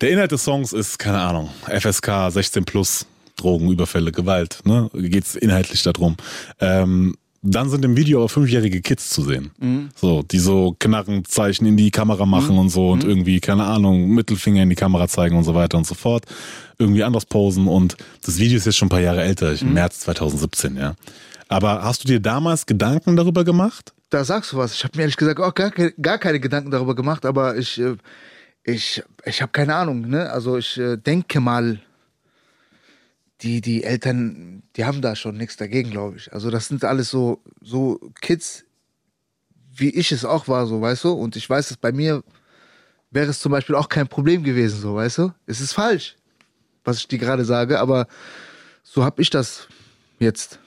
der 0.00 0.10
Inhalt 0.10 0.32
des 0.32 0.44
Songs 0.44 0.72
ist, 0.72 0.98
keine 0.98 1.20
Ahnung, 1.20 1.50
FSK 1.66 2.30
16 2.30 2.64
plus, 2.64 3.06
Drogen, 3.36 3.70
Überfälle, 3.70 4.12
Gewalt, 4.12 4.60
ne? 4.64 4.90
Geht's 4.94 5.34
inhaltlich 5.34 5.82
darum. 5.82 6.16
Ähm, 6.60 7.16
dann 7.46 7.68
sind 7.68 7.84
im 7.84 7.96
Video 7.96 8.20
aber 8.20 8.30
fünfjährige 8.30 8.80
Kids 8.80 9.10
zu 9.10 9.22
sehen. 9.22 9.50
So, 9.94 10.22
die 10.22 10.38
so 10.38 10.74
Knarrenzeichen 10.78 11.66
in 11.66 11.76
die 11.76 11.90
Kamera 11.90 12.24
machen 12.24 12.56
und 12.56 12.70
so 12.70 12.88
und 12.88 13.04
irgendwie, 13.04 13.38
keine 13.40 13.64
Ahnung, 13.64 14.08
Mittelfinger 14.08 14.62
in 14.62 14.70
die 14.70 14.76
Kamera 14.76 15.08
zeigen 15.08 15.36
und 15.36 15.44
so 15.44 15.54
weiter 15.54 15.76
und 15.76 15.86
so 15.86 15.94
fort. 15.94 16.24
Irgendwie 16.79 17.05
anders 17.05 17.27
posen 17.27 17.68
und 17.68 17.97
das 18.25 18.39
Video 18.39 18.57
ist 18.57 18.66
jetzt 18.66 18.77
schon 18.77 18.87
ein 18.87 18.91
paar 18.91 19.01
Jahre 19.01 19.22
älter, 19.22 19.53
ich- 19.53 19.62
im 19.62 19.75
März 19.75 20.01
2017, 20.01 20.77
ja. 20.77 20.95
Aber 21.49 21.85
hast 21.85 22.03
du 22.05 22.09
dir 22.09 22.20
damals 22.20 22.66
Gedanken 22.66 23.16
darüber 23.16 23.45
gemacht? 23.45 23.93
Da 24.11 24.25
sagst 24.25 24.53
du 24.53 24.57
was. 24.57 24.75
Ich 24.75 24.83
habe 24.85 24.97
mir 24.97 25.03
ehrlich 25.03 25.16
gesagt 25.16 25.41
auch 25.41 25.55
gar, 25.55 25.70
gar 25.70 26.18
keine 26.18 26.41
Gedanken 26.41 26.70
darüber 26.70 26.95
gemacht, 26.95 27.25
aber 27.27 27.57
ich, 27.57 27.79
äh, 27.81 27.97
ich, 28.64 29.03
ich 29.25 29.43
habe 29.43 29.53
keine 29.53 29.75
Ahnung. 29.75 30.09
Ne? 30.09 30.31
Also 30.31 30.57
ich 30.57 30.79
äh, 30.79 30.97
denke 30.97 31.41
mal, 31.41 31.81
die, 33.43 33.61
die 33.61 33.85
Eltern, 33.85 34.62
die 34.77 34.85
haben 34.85 35.03
da 35.03 35.16
schon 35.16 35.37
nichts 35.37 35.57
dagegen, 35.57 35.91
glaube 35.91 36.16
ich. 36.16 36.33
Also 36.33 36.51
das 36.51 36.68
sind 36.68 36.85
alles 36.85 37.11
so, 37.11 37.43
so 37.61 38.01
Kids, 38.20 38.64
wie 39.77 39.91
ich 39.91 40.12
es 40.12 40.25
auch 40.25 40.49
war, 40.49 40.66
so, 40.66 40.81
weißt 40.81 41.05
du? 41.05 41.12
Und 41.12 41.37
ich 41.37 41.49
weiß, 41.51 41.68
dass 41.68 41.77
bei 41.77 41.93
mir 41.93 42.22
wäre 43.11 43.31
es 43.31 43.41
zum 43.41 43.53
Beispiel 43.53 43.75
auch 43.75 43.89
kein 43.89 44.09
Problem 44.09 44.45
gewesen, 44.45 44.81
so, 44.81 44.95
weißt 44.95 45.18
du? 45.18 45.33
Es 45.47 45.61
ist 45.61 45.72
falsch, 45.72 46.16
was 46.85 46.99
ich 46.99 47.09
dir 47.09 47.18
gerade 47.18 47.45
sage, 47.45 47.80
aber 47.80 48.07
so 48.82 49.05
habe 49.05 49.22
ich 49.22 49.30
das 49.30 49.68
jetzt 50.18 50.61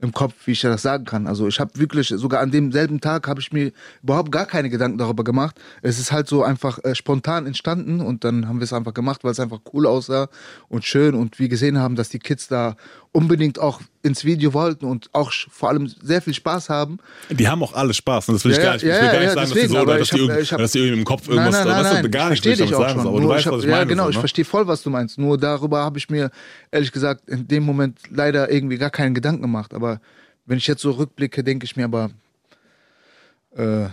im 0.00 0.12
Kopf, 0.12 0.34
wie 0.46 0.52
ich 0.52 0.60
das 0.60 0.82
sagen 0.82 1.04
kann. 1.04 1.26
Also 1.26 1.48
ich 1.48 1.58
habe 1.58 1.72
wirklich, 1.74 2.08
sogar 2.08 2.40
an 2.40 2.52
demselben 2.52 3.00
Tag 3.00 3.26
habe 3.26 3.40
ich 3.40 3.52
mir 3.52 3.72
überhaupt 4.02 4.30
gar 4.30 4.46
keine 4.46 4.70
Gedanken 4.70 4.98
darüber 4.98 5.24
gemacht. 5.24 5.60
Es 5.82 5.98
ist 5.98 6.12
halt 6.12 6.28
so 6.28 6.44
einfach 6.44 6.78
äh, 6.84 6.94
spontan 6.94 7.46
entstanden 7.46 8.00
und 8.00 8.22
dann 8.22 8.46
haben 8.46 8.60
wir 8.60 8.64
es 8.64 8.72
einfach 8.72 8.94
gemacht, 8.94 9.24
weil 9.24 9.32
es 9.32 9.40
einfach 9.40 9.60
cool 9.72 9.86
aussah 9.86 10.28
und 10.68 10.84
schön 10.84 11.14
und 11.14 11.40
wir 11.40 11.48
gesehen 11.48 11.78
haben, 11.78 11.96
dass 11.96 12.10
die 12.10 12.20
Kids 12.20 12.46
da 12.46 12.76
unbedingt 13.12 13.58
auch 13.58 13.80
ins 14.02 14.24
Video 14.24 14.52
wollten 14.52 14.84
und 14.84 15.08
auch 15.12 15.32
vor 15.32 15.70
allem 15.70 15.88
sehr 16.02 16.22
viel 16.22 16.34
Spaß 16.34 16.68
haben. 16.68 16.98
Die 17.30 17.48
haben 17.48 17.62
auch 17.62 17.72
alle 17.72 17.94
Spaß 17.94 18.28
und 18.28 18.34
das 18.36 18.44
will 18.44 18.52
ich 18.52 18.58
Ja, 18.58 18.64
gar 18.64 18.72
nicht, 18.74 18.82
ja, 18.84 18.94
ich 18.94 19.00
will 19.00 19.06
ja, 19.06 19.12
gar 19.12 19.20
nicht 19.20 19.32
sagen, 19.32 19.50
deswegen, 19.50 19.62
dass 19.62 19.70
die 19.70 19.76
so, 19.76 19.82
oder 19.82 19.98
dass 19.98 20.02
ich 20.02 20.14
die, 20.14 20.30
hab- 20.30 20.40
ich 20.40 20.52
hab- 20.52 20.58
dass 20.58 20.72
die 20.72 20.78
irgendwie 20.78 20.98
im 21.00 21.04
Kopf 21.04 21.28
irgendwas, 21.28 21.52
nein, 21.52 21.66
nein, 21.66 21.82
nein, 21.82 22.02
nein. 22.02 22.10
gar 22.10 22.30
nicht 22.30 22.46
ich 22.46 22.60
ich 22.60 22.74
auch 22.74 22.80
sagen, 22.80 23.02
schon. 23.02 23.20
Nur 23.22 23.28
weißt, 23.30 23.46
ich 23.46 23.52
hab, 23.52 23.58
ich 23.58 23.64
ja, 23.64 23.84
genau, 23.84 24.04
so, 24.04 24.10
ich 24.10 24.16
ne? 24.16 24.20
verstehe 24.20 24.44
voll, 24.44 24.66
was 24.66 24.82
du 24.82 24.90
meinst. 24.90 25.18
Nur 25.18 25.38
darüber 25.38 25.82
habe 25.82 25.98
ich 25.98 26.08
mir 26.10 26.30
ehrlich 26.70 26.92
gesagt 26.92 27.28
in 27.28 27.48
dem 27.48 27.64
Moment 27.64 27.98
leider 28.10 28.50
irgendwie 28.50 28.78
gar 28.78 28.90
keinen 28.90 29.14
Gedanken 29.14 29.42
gemacht. 29.42 29.74
Aber 29.74 30.00
wenn 30.46 30.58
ich 30.58 30.66
jetzt 30.66 30.82
so 30.82 30.92
rückblicke, 30.92 31.42
denke 31.44 31.64
ich 31.64 31.76
mir 31.76 31.84
aber, 31.84 32.10
äh, 33.56 33.88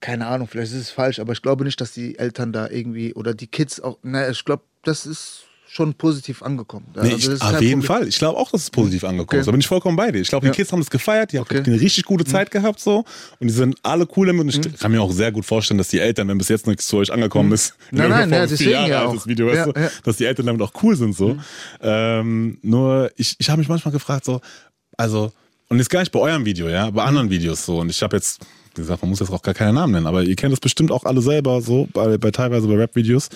keine 0.00 0.26
Ahnung, 0.26 0.48
vielleicht 0.48 0.72
ist 0.72 0.78
es 0.80 0.90
falsch, 0.90 1.18
aber 1.20 1.32
ich 1.32 1.42
glaube 1.42 1.64
nicht, 1.64 1.80
dass 1.80 1.92
die 1.92 2.18
Eltern 2.18 2.52
da 2.52 2.68
irgendwie 2.68 3.14
oder 3.14 3.34
die 3.34 3.46
Kids 3.46 3.80
auch, 3.80 3.98
naja, 4.02 4.30
ich 4.30 4.44
glaube, 4.44 4.62
das 4.82 5.04
ist 5.06 5.44
schon 5.72 5.94
positiv 5.94 6.42
angekommen. 6.42 6.86
Nee, 6.94 7.00
Also 7.00 7.16
ich, 7.16 7.24
das 7.26 7.34
ist 7.34 7.42
auf 7.42 7.60
jeden 7.60 7.80
Problem. 7.80 7.82
Fall. 7.82 8.08
Ich 8.08 8.18
glaube 8.18 8.38
auch, 8.38 8.50
dass 8.50 8.62
es 8.64 8.70
positiv 8.70 9.04
angekommen 9.04 9.28
Okay. 9.28 9.38
ist. 9.40 9.46
Da 9.46 9.52
bin 9.52 9.60
ich 9.60 9.68
vollkommen 9.68 9.96
bei 9.96 10.10
dir. 10.10 10.20
Ich 10.20 10.28
glaube, 10.28 10.44
Ja. 10.46 10.50
die 10.52 10.56
Kids 10.56 10.72
haben 10.72 10.80
das 10.80 10.90
gefeiert, 10.90 11.30
die 11.32 11.38
haben 11.38 11.44
Okay. 11.44 11.60
Mhm. 11.60 11.66
eine 11.74 11.80
richtig 11.80 12.04
gute 12.06 12.24
Zeit 12.24 12.50
gehabt 12.50 12.80
so 12.80 13.04
und 13.38 13.46
die 13.46 13.52
sind 13.52 13.76
alle 13.84 14.08
cool 14.16 14.26
damit. 14.26 14.42
Und 14.56 14.66
ich 14.66 14.78
kann 14.78 14.90
mir 14.90 15.00
auch 15.00 15.12
sehr 15.12 15.30
gut 15.30 15.44
vorstellen, 15.44 15.78
dass 15.78 15.86
die 15.88 16.00
Eltern, 16.00 16.26
wenn 16.28 16.38
bis 16.38 16.48
jetzt 16.48 16.66
nichts 16.66 16.88
zu 16.88 16.96
euch 16.96 17.12
angekommen 17.12 17.52
ist, 17.52 17.74
Mhm. 17.92 17.98
Nein, 17.98 18.10
irgendeiner 18.10 18.26
nein, 18.26 18.30
ja, 18.30 18.46
vier 18.48 18.48
deswegen 18.56 18.70
Jahre 18.72 18.90
ja 18.90 19.04
auch. 19.06 19.26
Video, 19.26 19.52
Ja, 19.54 19.64
du, 19.66 19.80
ja. 19.80 19.90
dass 20.02 20.16
die 20.16 20.24
Eltern 20.24 20.46
damit 20.46 20.60
auch 20.62 20.72
cool 20.82 20.96
sind 20.96 21.14
so. 21.16 21.36
Ähm, 21.80 22.58
nur 22.62 23.10
ich, 23.16 23.36
ich 23.38 23.48
habe 23.50 23.60
mich 23.60 23.68
manchmal 23.68 23.92
gefragt 23.92 24.24
so, 24.24 24.40
also 24.96 25.32
und 25.68 25.78
jetzt 25.78 25.88
gar 25.90 26.00
nicht 26.00 26.10
bei 26.12 26.18
eurem 26.18 26.44
Video, 26.44 26.68
ja, 26.68 26.90
bei 26.90 27.04
anderen 27.04 27.30
Videos 27.30 27.64
so 27.64 27.78
und 27.78 27.90
ich 27.90 28.02
habe 28.02 28.16
jetzt 28.16 28.40
wie 28.74 28.82
gesagt, 28.82 29.02
man 29.02 29.10
muss 29.10 29.18
jetzt 29.20 29.30
auch 29.32 29.42
gar 29.42 29.52
keinen 29.54 29.74
Namen 29.74 29.92
nennen, 29.92 30.06
aber 30.06 30.22
ihr 30.22 30.36
kennt 30.36 30.52
es 30.54 30.60
bestimmt 30.60 30.92
auch 30.92 31.04
alle 31.04 31.20
selber 31.22 31.60
so 31.60 31.88
bei, 31.92 32.18
bei 32.18 32.30
teilweise 32.30 32.68
bei 32.68 32.74
Rap-Videos. 32.76 33.28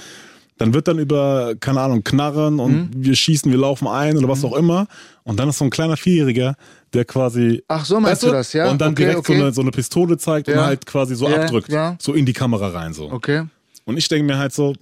Dann 0.57 0.73
wird 0.73 0.87
dann 0.87 0.99
über, 0.99 1.55
keine 1.59 1.81
Ahnung, 1.81 2.05
Knarren 2.05 2.61
und 2.61 2.91
wir 2.95 3.17
schießen, 3.17 3.51
wir 3.51 3.59
laufen 3.59 3.89
ein 3.89 4.17
oder 4.17 4.29
was 4.29 4.45
auch 4.45 4.55
immer. 4.55 4.87
Und 5.25 5.41
dann 5.41 5.49
ist 5.49 5.59
so 5.59 5.65
ein 5.65 5.71
kleiner 5.71 5.97
Vierjähriger, 5.97 6.55
der 6.93 7.05
quasi. 7.05 7.63
Ach, 7.67 7.85
so 7.85 7.99
meinst 7.99 8.23
weißt 8.23 8.23
du 8.23 8.31
das, 8.37 8.53
ja? 8.53 8.71
Und 8.71 8.81
dann 8.81 8.93
Okay, 8.93 9.03
direkt 9.03 9.19
okay. 9.19 9.37
So, 9.37 9.43
eine, 9.45 9.53
so 9.53 9.61
eine 9.63 9.71
Pistole 9.73 10.17
zeigt 10.17 10.49
und 10.49 10.55
Ja. 10.55 10.65
halt 10.67 10.87
quasi 10.87 11.17
so 11.17 11.29
Ja, 11.29 11.43
abdrückt. 11.43 11.71
ja. 11.73 11.97
So 12.01 12.13
in 12.15 12.25
die 12.25 12.33
Kamera 12.33 12.69
rein. 12.69 12.93
so. 12.93 13.11
Okay. 13.11 13.43
Und 13.85 13.97
ich 13.97 14.07
denke 14.09 14.25
mir 14.27 14.39
halt 14.39 14.53
so, 14.53 14.75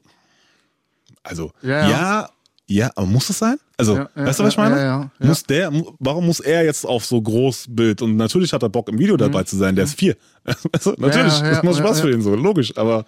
also, 1.22 1.52
Ja, 1.62 2.28
ja, 2.68 2.90
aber 2.94 3.06
muss 3.06 3.28
es 3.30 3.38
sein? 3.38 3.56
Also, 3.76 3.96
Ja, 3.96 4.08
weißt 4.14 4.38
du, 4.40 4.44
was 4.44 4.52
ich 4.52 4.56
meine? 4.58 4.76
ja, 4.76 5.10
ja. 5.20 5.26
Muss 5.26 5.42
der, 5.44 5.72
warum 5.98 6.26
muss 6.26 6.40
er 6.40 6.64
jetzt 6.64 6.86
auf 6.86 7.04
so 7.04 7.20
Großbild? 7.20 8.02
Und 8.02 8.16
natürlich 8.16 8.52
hat 8.52 8.62
er 8.62 8.68
Bock 8.68 8.88
im 8.88 8.98
Video 8.98 9.16
dabei 9.16 9.42
zu 9.44 9.56
sein, 9.56 9.74
der 9.74 9.84
ist 9.84 9.98
vier. 9.98 10.16
Weißt 10.44 10.86
du, 10.86 10.94
natürlich, 10.98 11.40
Mhm. 11.42 11.48
das 11.50 11.62
macht 11.62 11.76
ja, 11.78 11.84
Spaß 11.84 12.00
für 12.00 12.10
ihn 12.12 12.22
so, 12.22 12.34
logisch, 12.34 12.76
aber 12.76 13.04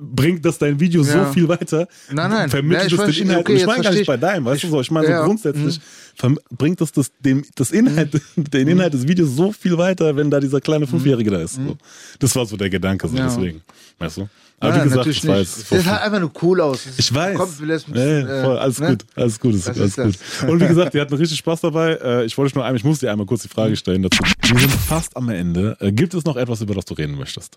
bringt 0.00 0.44
das 0.44 0.58
dein 0.58 0.80
Video 0.80 1.02
Ja. 1.02 1.26
so 1.26 1.32
viel 1.32 1.46
weiter? 1.48 1.86
Nein, 2.10 2.30
nein. 2.30 2.48
Vermittelt 2.50 2.90
Ja, 2.90 2.96
ich 2.98 3.08
es 3.08 3.16
den 3.16 3.26
Inhalt? 3.28 3.40
okay, 3.40 3.54
ich 3.56 3.66
meine 3.66 3.82
gar 3.82 3.92
nicht 3.92 4.06
bei 4.06 4.16
deinem, 4.16 4.44
weißt 4.46 4.62
du 4.64 4.68
so, 4.68 4.80
ich 4.80 4.90
meine 4.90 5.06
so 5.06 5.12
Ja. 5.12 5.22
Mhm. 5.22 5.26
grundsätzlich 5.26 5.80
verm- 6.18 6.38
bringt 6.50 6.80
das, 6.80 6.92
das 6.92 7.10
dem, 7.20 7.44
das 7.54 7.70
Inhalt, 7.70 8.20
den 8.36 8.68
Inhalt 8.68 8.94
des 8.94 9.06
Videos 9.06 9.30
so 9.36 9.52
viel 9.52 9.76
weiter, 9.78 10.16
wenn 10.16 10.30
da 10.30 10.40
dieser 10.40 10.60
kleine 10.60 10.86
Fünfjährige 10.86 11.30
da 11.30 11.40
ist. 11.40 11.54
So. 11.56 11.76
Das 12.18 12.34
war 12.36 12.46
so 12.46 12.56
der 12.56 12.70
Gedanke, 12.70 13.08
so 13.08 13.14
Mhm. 13.14 13.18
Deswegen. 13.18 13.62
Weißt 13.98 14.16
du? 14.18 14.28
Aber 14.62 14.72
Nein, 14.72 14.80
wie 14.80 14.84
gesagt, 14.84 14.96
natürlich 14.98 15.20
das 15.22 15.28
war 15.30 15.38
jetzt 15.38 15.72
Das 15.72 15.86
halt 15.86 16.02
einfach 16.02 16.20
nur 16.20 16.32
cool 16.42 16.60
aus. 16.60 16.84
Es 16.84 16.98
ich 16.98 17.14
weiß. 17.14 17.34
Kommt, 17.38 17.60
nee, 17.94 17.98
äh, 18.20 18.44
voll, 18.44 18.58
alles 18.58 18.78
ne? 18.78 18.88
gut, 18.88 19.04
alles 19.16 19.40
gut, 19.40 19.54
alles 19.54 19.78
ist 19.78 19.96
gut. 19.96 20.14
das? 20.42 20.50
Und 20.50 20.60
wie 20.60 20.66
gesagt, 20.66 20.92
wir 20.94 21.00
hatten 21.00 21.14
richtig 21.14 21.38
Spaß 21.38 21.62
dabei. 21.62 21.92
Äh, 21.94 22.24
Ich 22.26 22.36
wollte 22.36 22.56
nur 22.56 22.64
einmal, 22.66 22.76
ich 22.76 22.84
muss 22.84 22.98
dir 22.98 23.10
einmal 23.10 23.26
kurz 23.26 23.40
die 23.42 23.48
Frage 23.48 23.74
stellen 23.76 24.02
dazu. 24.02 24.22
Wir 24.42 24.58
sind 24.60 24.70
fast 24.70 25.16
am 25.16 25.30
Ende. 25.30 25.78
Äh, 25.80 25.92
Gibt 25.92 26.12
es 26.12 26.24
noch 26.26 26.36
etwas, 26.36 26.60
über 26.60 26.74
das 26.74 26.84
du 26.84 26.92
reden 26.92 27.16
möchtest? 27.16 27.56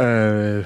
Äh, 0.00 0.64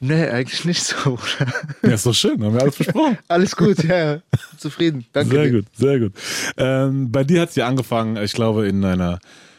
nee, 0.00 0.26
eigentlich 0.28 0.64
nicht 0.64 0.82
so. 0.82 1.18
Ja, 1.82 1.90
ist 1.94 2.06
doch 2.06 2.14
schön, 2.14 2.42
haben 2.42 2.54
wir 2.54 2.62
alles 2.62 2.76
besprochen. 2.76 3.18
Alles 3.28 3.54
gut, 3.56 3.82
ja. 3.84 4.18
Zufrieden. 4.58 5.04
Danke. 5.12 5.30
Sehr 5.34 5.44
dir. 5.44 5.52
gut, 5.52 5.64
sehr 5.76 5.98
gut. 6.00 6.12
Ähm, 6.56 7.10
bei 7.12 7.24
dir 7.24 7.42
hat 7.42 7.50
es 7.50 7.56
ja 7.56 7.66
angefangen, 7.66 8.16
ich 8.22 8.32
glaube, 8.32 8.66
in 8.68 8.84
einer 8.84 9.18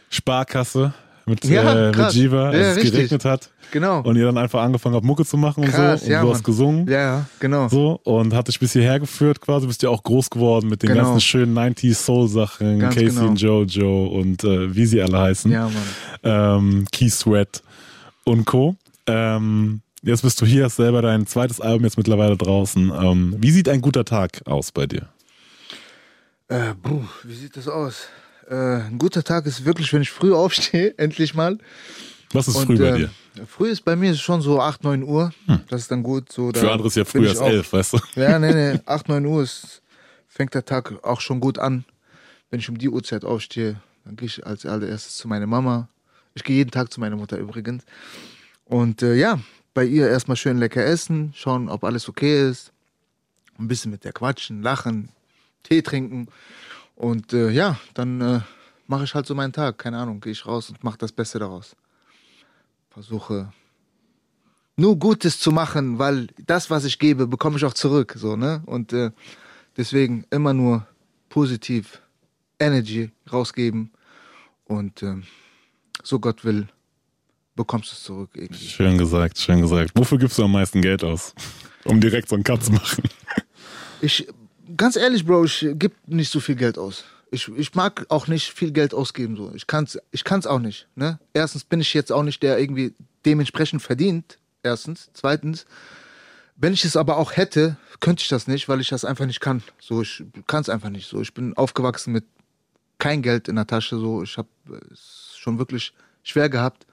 Sparkasse 0.09 0.93
mit, 1.27 1.43
Ja, 1.45 1.89
äh, 1.89 1.95
mit. 1.95 2.13
Jiva, 2.13 2.49
als 2.49 2.55
Ja, 2.57 2.61
es 2.71 2.75
richtig. 2.77 2.91
geregnet 2.93 3.25
hat. 3.25 3.49
Genau. 3.71 4.01
Und 4.01 4.15
ihr 4.15 4.25
dann 4.25 4.37
einfach 4.37 4.61
angefangen 4.61 4.93
habt, 4.95 5.05
Mucke 5.05 5.25
zu 5.25 5.37
machen 5.37 5.63
und 5.63 5.71
Krass, 5.71 6.01
so. 6.01 6.05
Und 6.05 6.11
ja, 6.11 6.19
du 6.21 6.27
Mann. 6.27 6.35
hast 6.35 6.43
gesungen. 6.43 6.87
Ja, 6.87 7.25
genau. 7.39 7.67
So, 7.67 7.99
und 8.03 8.33
hat 8.33 8.47
dich 8.47 8.59
bis 8.59 8.73
hierher 8.73 8.99
geführt 8.99 9.41
quasi, 9.41 9.65
bist 9.65 9.81
ja 9.81 9.89
auch 9.89 10.03
groß 10.03 10.29
geworden 10.29 10.69
mit 10.69 10.83
den 10.83 10.89
Genau. 10.89 11.03
ganzen 11.05 11.21
schönen 11.21 11.57
90s 11.57 11.95
Soul-Sachen, 11.95 12.79
Casey 12.79 13.05
genau. 13.05 13.27
und 13.27 13.41
Jojo 13.41 14.05
und 14.07 14.43
äh, 14.43 14.75
wie 14.75 14.85
sie 14.85 15.01
alle 15.01 15.17
heißen. 15.19 15.51
Ja, 15.51 15.63
Mann. 15.69 15.73
Ähm, 16.23 16.85
Key 16.91 17.09
Sweat 17.09 17.63
und 18.23 18.45
Co. 18.45 18.75
Ähm, 19.07 19.81
jetzt 20.01 20.21
bist 20.23 20.41
du 20.41 20.45
hier, 20.45 20.65
hast 20.65 20.77
selber 20.77 21.01
dein 21.01 21.27
zweites 21.27 21.61
Album 21.61 21.83
jetzt 21.83 21.97
mittlerweile 21.97 22.37
draußen. 22.37 22.91
Ähm, 22.95 23.35
wie 23.39 23.51
sieht 23.51 23.69
ein 23.69 23.81
guter 23.81 24.05
Tag 24.05 24.41
aus 24.45 24.71
bei 24.71 24.87
dir? 24.87 25.09
Äh, 26.47 26.73
puh, 26.81 27.03
wie 27.23 27.33
sieht 27.35 27.57
das 27.57 27.67
aus? 27.67 28.07
Äh, 28.49 28.55
ein 28.55 28.97
guter 28.97 29.23
Tag 29.23 29.45
ist 29.45 29.65
wirklich, 29.65 29.91
wenn 29.93 30.01
ich 30.01 30.11
früh 30.11 30.33
aufstehe, 30.35 30.97
endlich 30.97 31.33
mal. 31.33 31.57
Was 32.31 32.47
ist 32.47 32.55
Und, 32.55 32.65
früh 32.65 32.77
bei 32.77 32.89
ähm, 32.89 32.95
dir? 32.97 33.09
Früh 33.47 33.69
ist 33.69 33.81
bei 33.83 33.95
mir 33.95 34.15
schon 34.15 34.41
so 34.41 34.61
8, 34.61 34.83
9 34.83 35.03
Uhr. 35.03 35.31
Das 35.69 35.81
ist 35.81 35.91
dann 35.91 36.03
gut. 36.03 36.31
So, 36.31 36.51
da 36.51 36.59
Für 36.61 36.71
andere 36.71 36.87
ist 36.87 36.95
ja 36.95 37.03
ich 37.03 37.15
als 37.29 37.39
auch- 37.39 37.47
elf, 37.47 37.73
weißt 37.73 37.93
du? 37.93 37.99
Ja, 38.15 38.39
nee, 38.39 38.53
nee. 38.53 38.79
8, 38.85 39.09
9 39.09 39.25
Uhr 39.25 39.43
ist, 39.43 39.81
fängt 40.27 40.53
der 40.53 40.63
Tag 40.65 41.03
auch 41.03 41.19
schon 41.21 41.39
gut 41.39 41.59
an. 41.59 41.83
Wenn 42.49 42.59
ich 42.59 42.69
um 42.69 42.77
die 42.77 42.89
Uhrzeit 42.89 43.25
aufstehe, 43.25 43.81
dann 44.05 44.15
gehe 44.15 44.27
ich 44.27 44.45
als 44.45 44.65
allererstes 44.65 45.17
zu 45.17 45.27
meiner 45.27 45.47
Mama. 45.47 45.89
Ich 46.33 46.43
gehe 46.43 46.55
jeden 46.57 46.71
Tag 46.71 46.93
zu 46.93 46.99
meiner 46.99 47.15
Mutter 47.17 47.37
übrigens. 47.37 47.83
Und 48.65 49.01
äh, 49.01 49.15
ja, 49.15 49.39
bei 49.73 49.85
ihr 49.85 50.09
erstmal 50.09 50.37
schön 50.37 50.57
lecker 50.57 50.83
essen, 50.83 51.33
schauen, 51.35 51.69
ob 51.69 51.83
alles 51.83 52.09
okay 52.09 52.49
ist. 52.49 52.71
Ein 53.57 53.67
bisschen 53.67 53.91
mit 53.91 54.03
der 54.03 54.11
quatschen, 54.11 54.61
lachen, 54.61 55.09
Tee 55.63 55.81
trinken. 55.81 56.27
Und 56.95 57.33
äh, 57.33 57.49
ja, 57.49 57.79
dann 57.93 58.21
äh, 58.21 58.41
mache 58.87 59.03
ich 59.03 59.15
halt 59.15 59.25
so 59.25 59.35
meinen 59.35 59.53
Tag. 59.53 59.77
Keine 59.77 59.97
Ahnung, 59.97 60.19
gehe 60.19 60.31
ich 60.31 60.45
raus 60.45 60.69
und 60.69 60.83
mache 60.83 60.97
das 60.97 61.11
Beste 61.11 61.39
daraus. 61.39 61.75
Versuche 62.89 63.51
nur 64.77 64.97
Gutes 64.97 65.39
zu 65.39 65.51
machen, 65.51 65.99
weil 65.99 66.27
das, 66.45 66.69
was 66.69 66.85
ich 66.85 66.99
gebe, 66.99 67.27
bekomme 67.27 67.57
ich 67.57 67.65
auch 67.65 67.73
zurück. 67.73 68.13
So, 68.17 68.35
ne? 68.35 68.61
Und 68.65 68.93
äh, 68.93 69.11
deswegen 69.77 70.25
immer 70.31 70.53
nur 70.53 70.85
positiv 71.29 72.01
Energy 72.59 73.11
rausgeben. 73.31 73.91
Und 74.65 75.03
ähm, 75.03 75.23
so 76.03 76.19
Gott 76.19 76.43
will, 76.43 76.67
bekommst 77.55 77.91
du 77.91 77.95
es 77.95 78.03
zurück 78.03 78.29
irgendwie. 78.33 78.67
Schön 78.67 78.97
gesagt, 78.97 79.37
schön 79.37 79.61
gesagt. 79.61 79.91
Wofür 79.95 80.17
gibst 80.17 80.37
du 80.37 80.43
am 80.43 80.51
meisten 80.51 80.81
Geld 80.81 81.03
aus? 81.03 81.33
Um 81.85 82.01
direkt 82.01 82.29
so 82.29 82.35
einen 82.35 82.43
Cut 82.43 82.63
zu 82.63 82.71
machen. 82.71 83.03
Ich, 84.01 84.27
ganz 84.75 84.95
ehrlich, 84.95 85.23
Bro, 85.23 85.45
ich 85.45 85.59
gebe 85.73 85.93
nicht 86.07 86.31
so 86.31 86.39
viel 86.39 86.55
Geld 86.55 86.79
aus. 86.79 87.03
Ich, 87.29 87.47
ich 87.49 87.75
mag 87.75 88.07
auch 88.09 88.25
nicht 88.25 88.51
viel 88.51 88.71
Geld 88.71 88.91
ausgeben. 88.91 89.35
So. 89.35 89.51
Ich 89.53 89.67
kann 89.67 89.83
es 89.83 89.99
ich 90.09 90.23
kann's 90.23 90.47
auch 90.47 90.57
nicht. 90.57 90.87
Ne? 90.95 91.19
Erstens 91.33 91.63
bin 91.63 91.81
ich 91.81 91.93
jetzt 91.93 92.11
auch 92.11 92.23
nicht 92.23 92.41
der 92.41 92.57
irgendwie 92.57 92.95
dementsprechend 93.23 93.83
verdient. 93.83 94.39
Erstens. 94.63 95.11
Zweitens, 95.13 95.67
wenn 96.55 96.73
ich 96.73 96.83
es 96.85 96.97
aber 96.97 97.17
auch 97.17 97.35
hätte, 97.37 97.77
könnte 97.99 98.23
ich 98.23 98.29
das 98.29 98.47
nicht, 98.47 98.67
weil 98.67 98.81
ich 98.81 98.89
das 98.89 99.05
einfach 99.05 99.27
nicht 99.27 99.39
kann. 99.39 99.61
So, 99.79 100.01
ich 100.01 100.23
kann 100.47 100.61
es 100.61 100.69
einfach 100.69 100.89
nicht. 100.89 101.07
So, 101.07 101.21
ich 101.21 101.35
bin 101.35 101.55
aufgewachsen 101.55 102.13
mit 102.13 102.25
kein 102.97 103.21
Geld 103.21 103.47
in 103.47 103.57
der 103.57 103.67
Tasche. 103.67 103.99
So, 103.99 104.23
ich 104.23 104.37
habe 104.39 104.49
es 104.91 105.35
schon 105.37 105.59
wirklich 105.59 105.93
schwer 106.23 106.49
gehabt. 106.49 106.87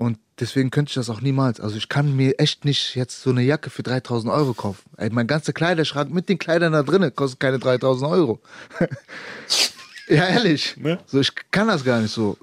Und 0.00 0.18
deswegen 0.38 0.70
könnte 0.70 0.88
ich 0.88 0.94
das 0.94 1.10
auch 1.10 1.20
niemals. 1.20 1.60
Also 1.60 1.76
ich 1.76 1.90
kann 1.90 2.16
mir 2.16 2.38
echt 2.38 2.64
nicht 2.64 2.94
jetzt 2.94 3.20
so 3.20 3.28
eine 3.28 3.42
Jacke 3.42 3.68
für 3.68 3.82
3000 3.82 4.32
Euro 4.32 4.54
kaufen. 4.54 4.88
Ey, 4.96 5.10
mein 5.10 5.26
ganzer 5.26 5.52
Kleiderschrank 5.52 6.10
mit 6.10 6.30
den 6.30 6.38
Kleidern 6.38 6.72
da 6.72 6.82
drinnen 6.82 7.14
kostet 7.14 7.38
keine 7.38 7.58
3000 7.58 8.10
Euro. 8.10 8.40
ja, 10.08 10.26
ehrlich. 10.26 10.74
Ne? 10.78 10.98
So, 11.04 11.20
ich 11.20 11.32
kann 11.50 11.68
das 11.68 11.84
gar 11.84 12.00
nicht 12.00 12.14
so. 12.14 12.38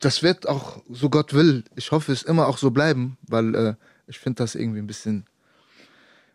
Das 0.00 0.24
wird 0.24 0.48
auch, 0.48 0.82
so 0.90 1.08
Gott 1.08 1.34
will, 1.34 1.62
ich 1.76 1.92
hoffe 1.92 2.10
es 2.10 2.24
immer 2.24 2.48
auch 2.48 2.58
so 2.58 2.72
bleiben, 2.72 3.16
weil 3.28 3.54
äh, 3.54 3.74
ich 4.08 4.18
finde 4.18 4.42
das 4.42 4.56
irgendwie 4.56 4.80
ein 4.80 4.88
bisschen 4.88 5.24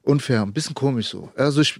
unfair, 0.07 0.41
ein 0.41 0.53
bisschen 0.53 0.73
komisch 0.73 1.09
so. 1.09 1.29
Also 1.35 1.61
ich 1.61 1.79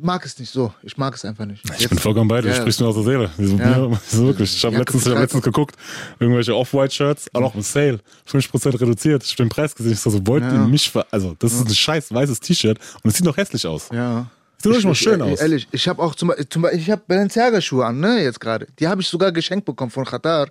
mag 0.00 0.24
es 0.24 0.38
nicht 0.38 0.50
so. 0.50 0.72
Ich 0.82 0.96
mag 0.96 1.14
es 1.14 1.24
einfach 1.24 1.44
nicht. 1.46 1.62
Ich 1.78 1.88
bin 1.88 1.98
vollkommen 1.98 2.28
bei 2.28 2.40
dir, 2.40 2.48
du 2.48 2.54
Ja. 2.54 2.60
sprichst 2.60 2.80
mir 2.80 2.86
aus 2.88 2.94
der 2.94 3.04
Seele. 3.04 3.30
Ja. 3.38 3.90
wirklich? 4.12 4.56
Ich 4.56 4.64
habe 4.64 4.74
Ja, 4.74 4.80
letztens, 4.80 5.06
ich 5.06 5.12
hab 5.12 5.18
letztens 5.20 5.42
geguckt, 5.44 5.76
irgendwelche 6.18 6.54
Off-White-Shirts, 6.56 7.26
auch 7.34 7.40
noch 7.40 7.54
im 7.54 7.62
Sale, 7.62 8.00
50% 8.24 8.80
reduziert. 8.80 9.22
Ich 9.24 9.36
bin 9.36 9.46
den 9.46 9.50
Preis 9.50 9.74
gesehen, 9.74 9.92
ich 9.92 10.00
so, 10.00 10.10
so 10.10 10.26
wollt 10.26 10.42
ihr 10.44 10.58
mich 10.58 10.90
ver 10.90 11.06
Also, 11.10 11.34
das 11.38 11.52
ist 11.52 11.66
ein 11.68 11.74
scheiß 11.74 12.12
weißes 12.12 12.40
T-Shirt 12.40 12.78
und 13.02 13.10
es 13.10 13.16
sieht 13.16 13.26
noch 13.26 13.36
hässlich 13.36 13.66
aus. 13.66 13.88
Ja. 13.92 14.26
Sieht 14.62 14.74
doch 14.74 14.82
mal 14.84 14.94
schön 14.94 15.20
ich- 15.20 15.32
aus. 15.32 15.40
Ehrlich, 15.40 15.68
ich 15.70 15.86
habe 15.86 16.02
auch 16.02 16.14
zum, 16.14 16.28
Beispiel- 16.28 16.48
zum 16.48 16.62
Beispiel, 16.62 16.80
ich 16.80 16.90
habe 16.90 17.02
Balenciaga-Schuhe 17.06 17.84
an, 17.84 18.00
ne, 18.00 18.22
jetzt 18.22 18.40
gerade. 18.40 18.66
Die 18.78 18.88
habe 18.88 19.02
ich 19.02 19.08
sogar 19.08 19.30
geschenkt 19.32 19.66
bekommen 19.66 19.90
von 19.90 20.04
Qatar. 20.04 20.48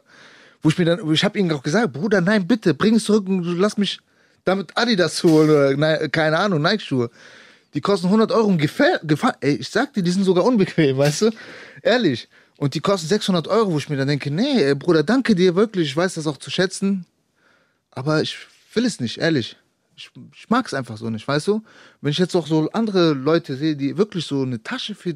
Wo 0.61 0.69
ich 0.69 0.77
mir 0.77 0.85
dann, 0.85 1.11
ich 1.11 1.23
habe 1.23 1.37
ihnen 1.37 1.51
auch 1.51 1.61
gesagt, 1.61 1.93
Bruder, 1.93 2.21
nein, 2.21 2.47
bitte, 2.47 2.73
bring 2.73 2.95
es 2.95 3.03
zurück 3.03 3.27
und 3.27 3.43
lass 3.59 3.77
mich 3.77 3.99
damit 4.45 4.71
Adidas 4.77 5.21
holen 5.23 5.49
oder 5.49 5.75
nein, 5.75 6.09
keine 6.11 6.37
Ahnung, 6.37 6.61
Nike-Schuhe. 6.61 7.09
Die 7.73 7.81
kosten 7.81 8.07
100 8.07 8.31
Euro 8.31 8.47
und 8.47 8.57
gefällt, 8.57 9.01
gefallen. 9.03 9.35
Ey, 9.41 9.55
ich 9.55 9.69
sag 9.69 9.93
dir, 9.93 10.01
die 10.01 10.11
sind 10.11 10.23
sogar 10.23 10.45
unbequem, 10.45 10.97
weißt 10.97 11.23
du? 11.23 11.31
Ehrlich. 11.81 12.29
Und 12.57 12.73
die 12.73 12.79
kosten 12.79 13.07
600 13.07 13.49
Euro, 13.49 13.73
wo 13.73 13.77
ich 13.77 13.89
mir 13.89 13.97
dann 13.97 14.07
denke, 14.07 14.31
nee, 14.31 14.63
ey, 14.63 14.75
Bruder, 14.75 15.03
danke 15.03 15.35
dir 15.35 15.55
wirklich, 15.55 15.89
ich 15.89 15.97
weiß 15.97 16.13
das 16.13 16.25
auch 16.25 16.37
zu 16.37 16.49
schätzen. 16.49 17.05
Aber 17.91 18.21
ich 18.21 18.37
will 18.73 18.85
es 18.85 19.01
nicht, 19.01 19.17
ehrlich. 19.17 19.57
Ich, 19.97 20.09
ich 20.35 20.49
mag 20.49 20.65
es 20.65 20.73
einfach 20.73 20.97
so 20.97 21.09
nicht, 21.09 21.27
weißt 21.27 21.47
du? 21.47 21.63
Wenn 22.01 22.11
ich 22.11 22.17
jetzt 22.17 22.35
auch 22.35 22.47
so 22.47 22.69
andere 22.71 23.13
Leute 23.13 23.55
sehe, 23.55 23.75
die 23.75 23.97
wirklich 23.97 24.25
so 24.25 24.43
eine 24.43 24.61
Tasche 24.61 24.95
für. 24.95 25.15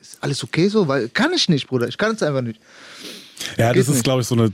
Ist 0.00 0.18
alles 0.20 0.42
okay 0.42 0.68
so? 0.68 0.86
Weil 0.86 1.08
kann 1.08 1.32
ich 1.32 1.48
nicht, 1.48 1.68
Bruder. 1.68 1.88
Ich 1.88 1.96
kann 1.96 2.14
es 2.14 2.22
einfach 2.22 2.42
nicht. 2.42 2.60
Ja, 3.56 3.72
Geht 3.72 3.80
das 3.80 3.94
ist, 3.94 4.04
glaube 4.04 4.22
ich, 4.22 4.26
so 4.26 4.34
eine. 4.34 4.52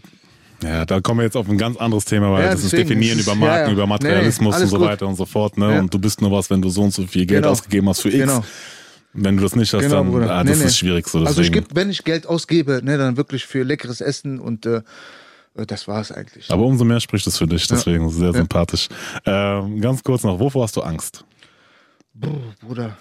Ja, 0.62 0.86
da 0.86 1.00
kommen 1.00 1.20
wir 1.20 1.24
jetzt 1.24 1.36
auf 1.36 1.48
ein 1.48 1.58
ganz 1.58 1.76
anderes 1.76 2.04
Thema, 2.06 2.32
weil 2.32 2.44
Ja, 2.44 2.50
das 2.52 2.64
ist 2.64 2.72
Definieren 2.72 3.18
es 3.18 3.26
ist- 3.26 3.26
über 3.26 3.34
Marken, 3.36 3.56
ja, 3.56 3.66
ja. 3.66 3.72
über 3.72 3.82
Nee, 3.82 3.88
Materialismus 3.88 4.54
alles 4.54 4.64
und 4.64 4.70
so 4.70 4.78
gut. 4.78 4.88
weiter 4.88 5.06
und 5.06 5.14
so 5.16 5.26
fort. 5.26 5.58
Ne? 5.58 5.78
Und 5.78 5.92
du 5.92 5.98
bist 5.98 6.20
nur 6.22 6.32
was, 6.32 6.48
wenn 6.50 6.62
du 6.62 6.70
so 6.70 6.82
und 6.82 6.94
so 6.94 7.06
viel 7.06 7.26
Geld 7.26 7.42
Genau. 7.42 7.52
ausgegeben 7.52 7.88
hast 7.88 8.00
für 8.00 8.08
X. 8.08 8.18
Genau. 8.18 8.42
Wenn 9.12 9.36
du 9.36 9.42
das 9.42 9.54
nicht 9.56 9.72
hast, 9.72 9.82
Genau, 9.82 10.02
dann 10.18 10.28
ah, 10.30 10.44
Nee, 10.44 10.50
das 10.50 10.58
nee. 10.60 10.64
ist 10.66 10.78
schwierig 10.78 11.08
so. 11.08 11.20
Also 11.20 11.40
ich 11.42 11.50
geb, 11.52 11.66
wenn 11.74 11.90
ich 11.90 12.04
Geld 12.04 12.26
ausgebe, 12.26 12.80
ne, 12.82 12.96
dann 12.98 13.16
wirklich 13.16 13.46
für 13.46 13.62
leckeres 13.62 14.00
Essen 14.00 14.38
und 14.40 14.66
äh, 14.66 14.82
äh, 15.56 15.66
das 15.66 15.88
war 15.88 16.00
es 16.00 16.10
eigentlich. 16.12 16.50
Aber 16.50 16.64
umso 16.64 16.84
mehr 16.84 17.00
spricht 17.00 17.26
es 17.26 17.38
für 17.38 17.46
dich, 17.46 17.66
deswegen 17.66 18.08
sehr 18.10 18.32
sympathisch. 18.34 18.88
Ähm, 19.24 19.80
ganz 19.80 20.02
kurz 20.02 20.22
noch, 20.22 20.38
wovor 20.40 20.64
hast 20.64 20.76
du 20.76 20.82
Angst? 20.82 21.24
Bruder. 22.60 22.96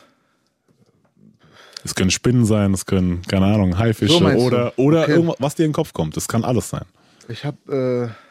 Es 1.84 1.94
können 1.96 2.12
Spinnen 2.12 2.46
sein, 2.46 2.74
es 2.74 2.86
können, 2.86 3.22
keine 3.24 3.46
Ahnung, 3.46 3.78
Haifische 3.78 4.18
So 4.18 4.26
oder, 4.26 4.74
oder 4.78 5.04
Okay. 5.04 5.12
irgendwas, 5.12 5.36
was 5.40 5.56
dir 5.56 5.64
in 5.66 5.70
den 5.70 5.76
Kopf 5.76 5.94
kommt. 5.94 6.18
Das 6.18 6.28
kann 6.28 6.44
alles 6.44 6.70
sein. 6.70 6.86
Ich 7.28 7.46
habe 7.46 8.14
äh. 8.14 8.26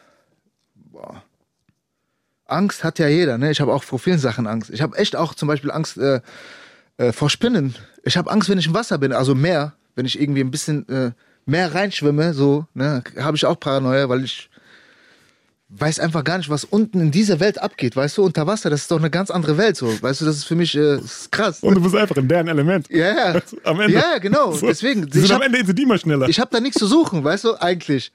Angst 2.47 2.83
hat 2.83 2.99
ja 2.99 3.07
jeder, 3.07 3.37
ne? 3.37 3.51
Ich 3.51 3.59
habe 3.59 3.73
auch 3.73 3.83
vor 3.83 3.99
vielen 3.99 4.19
Sachen 4.19 4.47
Angst. 4.47 4.69
Ich 4.69 4.81
habe 4.81 4.97
echt 4.97 5.15
auch 5.15 5.33
zum 5.33 5.47
Beispiel 5.47 5.71
Angst 5.71 5.97
äh, 5.97 6.21
äh, 6.97 7.11
vor 7.11 7.29
Spinnen. 7.29 7.75
Ich 8.03 8.17
habe 8.17 8.31
Angst, 8.31 8.49
wenn 8.49 8.57
ich 8.57 8.67
im 8.67 8.73
Wasser 8.73 8.97
bin, 8.97 9.11
also 9.11 9.35
Meer, 9.35 9.73
wenn 9.95 10.05
ich 10.05 10.19
irgendwie 10.19 10.41
ein 10.41 10.51
bisschen 10.51 10.87
äh, 10.87 11.11
mehr 11.45 11.73
reinschwimme, 11.73 12.33
so, 12.33 12.65
ne, 12.73 13.03
habe 13.17 13.35
ich 13.35 13.45
auch 13.45 13.59
Paranoia, 13.59 14.09
weil 14.09 14.23
ich 14.23 14.49
weiß 15.69 15.99
einfach 15.99 16.23
gar 16.23 16.37
nicht, 16.37 16.49
was 16.49 16.63
unten 16.63 17.01
in 17.01 17.11
dieser 17.11 17.39
Welt 17.39 17.59
abgeht, 17.59 17.95
weißt 17.95 18.17
du, 18.17 18.23
unter 18.23 18.45
Wasser, 18.47 18.69
das 18.69 18.81
ist 18.81 18.91
doch 18.91 18.99
eine 18.99 19.09
ganz 19.09 19.31
andere 19.31 19.57
Welt, 19.57 19.75
so, 19.75 19.87
weißt 20.01 20.21
du, 20.21 20.25
das 20.25 20.37
ist 20.37 20.43
für 20.45 20.55
mich 20.55 20.75
äh, 20.75 20.97
ist 20.97 21.31
krass. 21.31 21.61
Und 21.61 21.75
du 21.75 21.81
bist 21.81 21.95
einfach 21.95 22.17
in 22.17 22.27
deren 22.27 22.47
Element. 22.47 22.87
Ja, 22.89 23.33
ja. 23.33 23.41
Am 23.63 23.79
Ende. 23.81 23.93
Ja, 23.93 24.17
genau. 24.19 24.51
So. 24.51 24.67
Deswegen. 24.67 25.11
Sind 25.11 25.31
am 25.31 25.41
Ende 25.41 25.65
sind 25.65 25.77
die 25.77 25.85
mal 25.85 25.99
schneller. 25.99 26.29
Ich 26.29 26.39
habe 26.39 26.51
da 26.51 26.59
nichts 26.59 26.77
zu 26.77 26.87
suchen, 26.87 27.23
weißt 27.23 27.43
du, 27.45 27.55
eigentlich. 27.55 28.11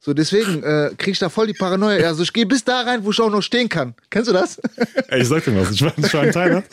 So, 0.00 0.14
deswegen 0.14 0.62
äh, 0.62 0.90
krieg 0.96 1.12
ich 1.14 1.18
da 1.18 1.28
voll 1.28 1.48
die 1.48 1.52
Paranoia. 1.54 2.06
Also 2.06 2.22
ich 2.22 2.32
gehe 2.32 2.46
bis 2.46 2.62
da 2.64 2.82
rein, 2.82 3.04
wo 3.04 3.10
ich 3.10 3.20
auch 3.20 3.30
noch 3.30 3.42
stehen 3.42 3.68
kann. 3.68 3.94
Kennst 4.10 4.28
du 4.28 4.32
das? 4.32 4.58
Ey, 5.08 5.22
ich 5.22 5.28
sag 5.28 5.44
dir 5.44 5.56
was, 5.56 5.72
ich 5.72 5.82
war, 5.82 5.92
ich 5.96 6.14
war 6.14 6.24
in 6.24 6.32
Thailand, 6.32 6.66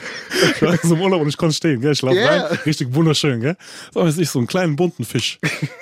ich 0.56 0.62
war 0.62 0.78
so 0.78 0.94
im 0.96 1.02
Urlaub 1.02 1.22
und 1.22 1.30
ich 1.30 1.38
konnte 1.38 1.56
stehen, 1.56 1.82
gell? 1.82 1.94
Ich 1.94 2.02
lauf 2.04 2.14
Ja. 2.14 2.46
rein, 2.46 2.60
richtig 2.66 2.94
wunderschön, 2.94 3.42
gell? 3.42 3.58
So, 3.94 4.02
was 4.02 4.18
ich 4.20 4.30
so 4.30 4.40
einen 4.40 4.48
kleinen 4.48 4.76
bunten 4.76 5.04
Fisch. 5.06 5.40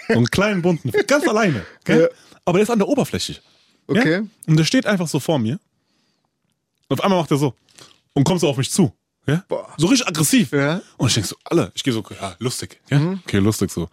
So 0.07 0.13
einen 0.13 0.27
kleinen 0.31 0.61
bunten 0.61 0.91
Fisch, 0.91 1.05
ganz 1.05 1.27
alleine, 1.27 1.65
gell? 1.83 2.01
Ja. 2.03 2.07
Aber 2.45 2.57
der 2.59 2.63
ist 2.63 2.69
an 2.69 2.79
der 2.79 2.87
Oberfläche. 2.87 3.35
Okay. 3.87 4.11
Ja? 4.13 4.21
Und 4.47 4.57
der 4.57 4.63
steht 4.63 4.85
einfach 4.85 5.07
so 5.07 5.19
vor 5.19 5.37
mir. 5.37 5.59
Und 6.87 6.99
auf 6.99 7.03
einmal 7.03 7.19
macht 7.19 7.31
er 7.31 7.37
so 7.37 7.53
und 8.13 8.23
kommt 8.23 8.39
so 8.39 8.47
auf 8.47 8.57
mich 8.57 8.71
zu. 8.71 8.93
Ja? 9.27 9.43
So 9.77 9.87
richtig 9.87 10.07
aggressiv. 10.07 10.51
Ja. 10.53 10.75
Mhm. 10.75 10.81
Und 10.97 11.07
ich 11.09 11.13
denk 11.15 11.25
so, 11.25 11.35
alle, 11.43 11.71
ich 11.75 11.83
gehe 11.83 11.93
so, 11.93 12.03
ja, 12.21 12.35
lustig. 12.39 12.79
Ja? 12.89 13.17
Okay, 13.25 13.37
lustig 13.39 13.69
so. 13.71 13.89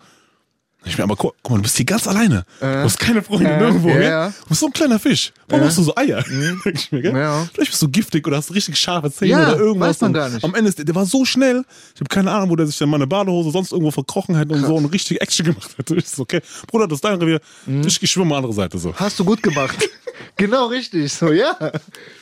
Ich 0.85 0.97
bin 0.97 1.03
aber, 1.05 1.15
guck, 1.15 1.35
guck 1.43 1.51
mal, 1.53 1.57
du 1.59 1.63
bist 1.65 1.77
hier 1.77 1.85
ganz 1.85 2.09
alleine. 2.09 2.45
Du 2.59 2.67
hast 2.67 2.99
keine 2.99 3.23
Freunde 3.23 3.51
Äh, 3.51 3.59
nirgendwo, 3.59 3.91
ja. 3.91 4.29
Du 4.29 4.49
bist 4.49 4.61
so 4.61 4.67
ein 4.67 4.73
kleiner 4.73 4.99
Fisch. 4.99 5.33
Warum 5.49 5.67
hast 5.67 5.77
du 5.77 5.83
so 5.83 5.95
Eier? 5.95 6.23
Denk 6.31 6.65
ich 6.75 6.91
mir, 6.91 7.03
gell? 7.03 7.15
Ja. 7.17 7.47
Vielleicht 7.53 7.71
bist 7.73 7.83
du 7.83 7.89
giftig 7.89 8.27
oder 8.27 8.39
hast 8.39 8.55
richtig 8.55 8.79
scharfe 8.79 9.11
Zähne 9.13 9.31
Ja, 9.33 9.49
oder 9.49 9.59
irgendwas. 9.59 9.89
weiß 9.91 10.01
man 10.03 10.13
gar 10.15 10.29
nicht. 10.31 10.43
Am 10.43 10.55
Ende 10.55 10.71
ist 10.71 10.79
der, 10.79 10.87
der 10.87 10.95
war 10.95 11.05
so 11.05 11.25
schnell. 11.27 11.65
Ich 11.95 12.01
habe 12.01 12.09
keine 12.09 12.31
Ahnung, 12.33 12.49
wo 12.51 12.57
der 12.57 12.67
sich 12.67 12.79
dann 12.79 12.89
mal 12.89 12.97
eine 12.97 13.07
Badehose 13.07 13.51
sonst 13.51 13.73
irgendwo 13.73 13.91
verkrochen 13.91 14.37
hätte 14.37 14.55
und 14.55 14.65
so 14.65 14.75
und 14.77 14.87
richtig 14.87 15.21
Action 15.21 15.47
gemacht 15.47 15.71
hätte. 15.77 15.95
Ich 16.01 16.09
so, 16.09 16.23
okay, 16.23 16.41
Bruder, 16.67 16.89
das 16.89 16.97
ist 16.97 17.05
dein 17.05 17.19
Revier. 17.19 17.41
Mhm. 17.67 17.87
Ich, 17.87 18.03
ich 18.03 18.11
schwimme 18.11 18.35
andere 18.35 18.53
Seite 18.55 18.79
so. 18.79 18.95
Hast 18.95 19.19
du 19.19 19.25
gut 19.25 19.43
gemacht. 19.43 19.77
genau 20.37 20.67
richtig. 20.67 21.13
So, 21.13 21.33
ja. 21.33 21.57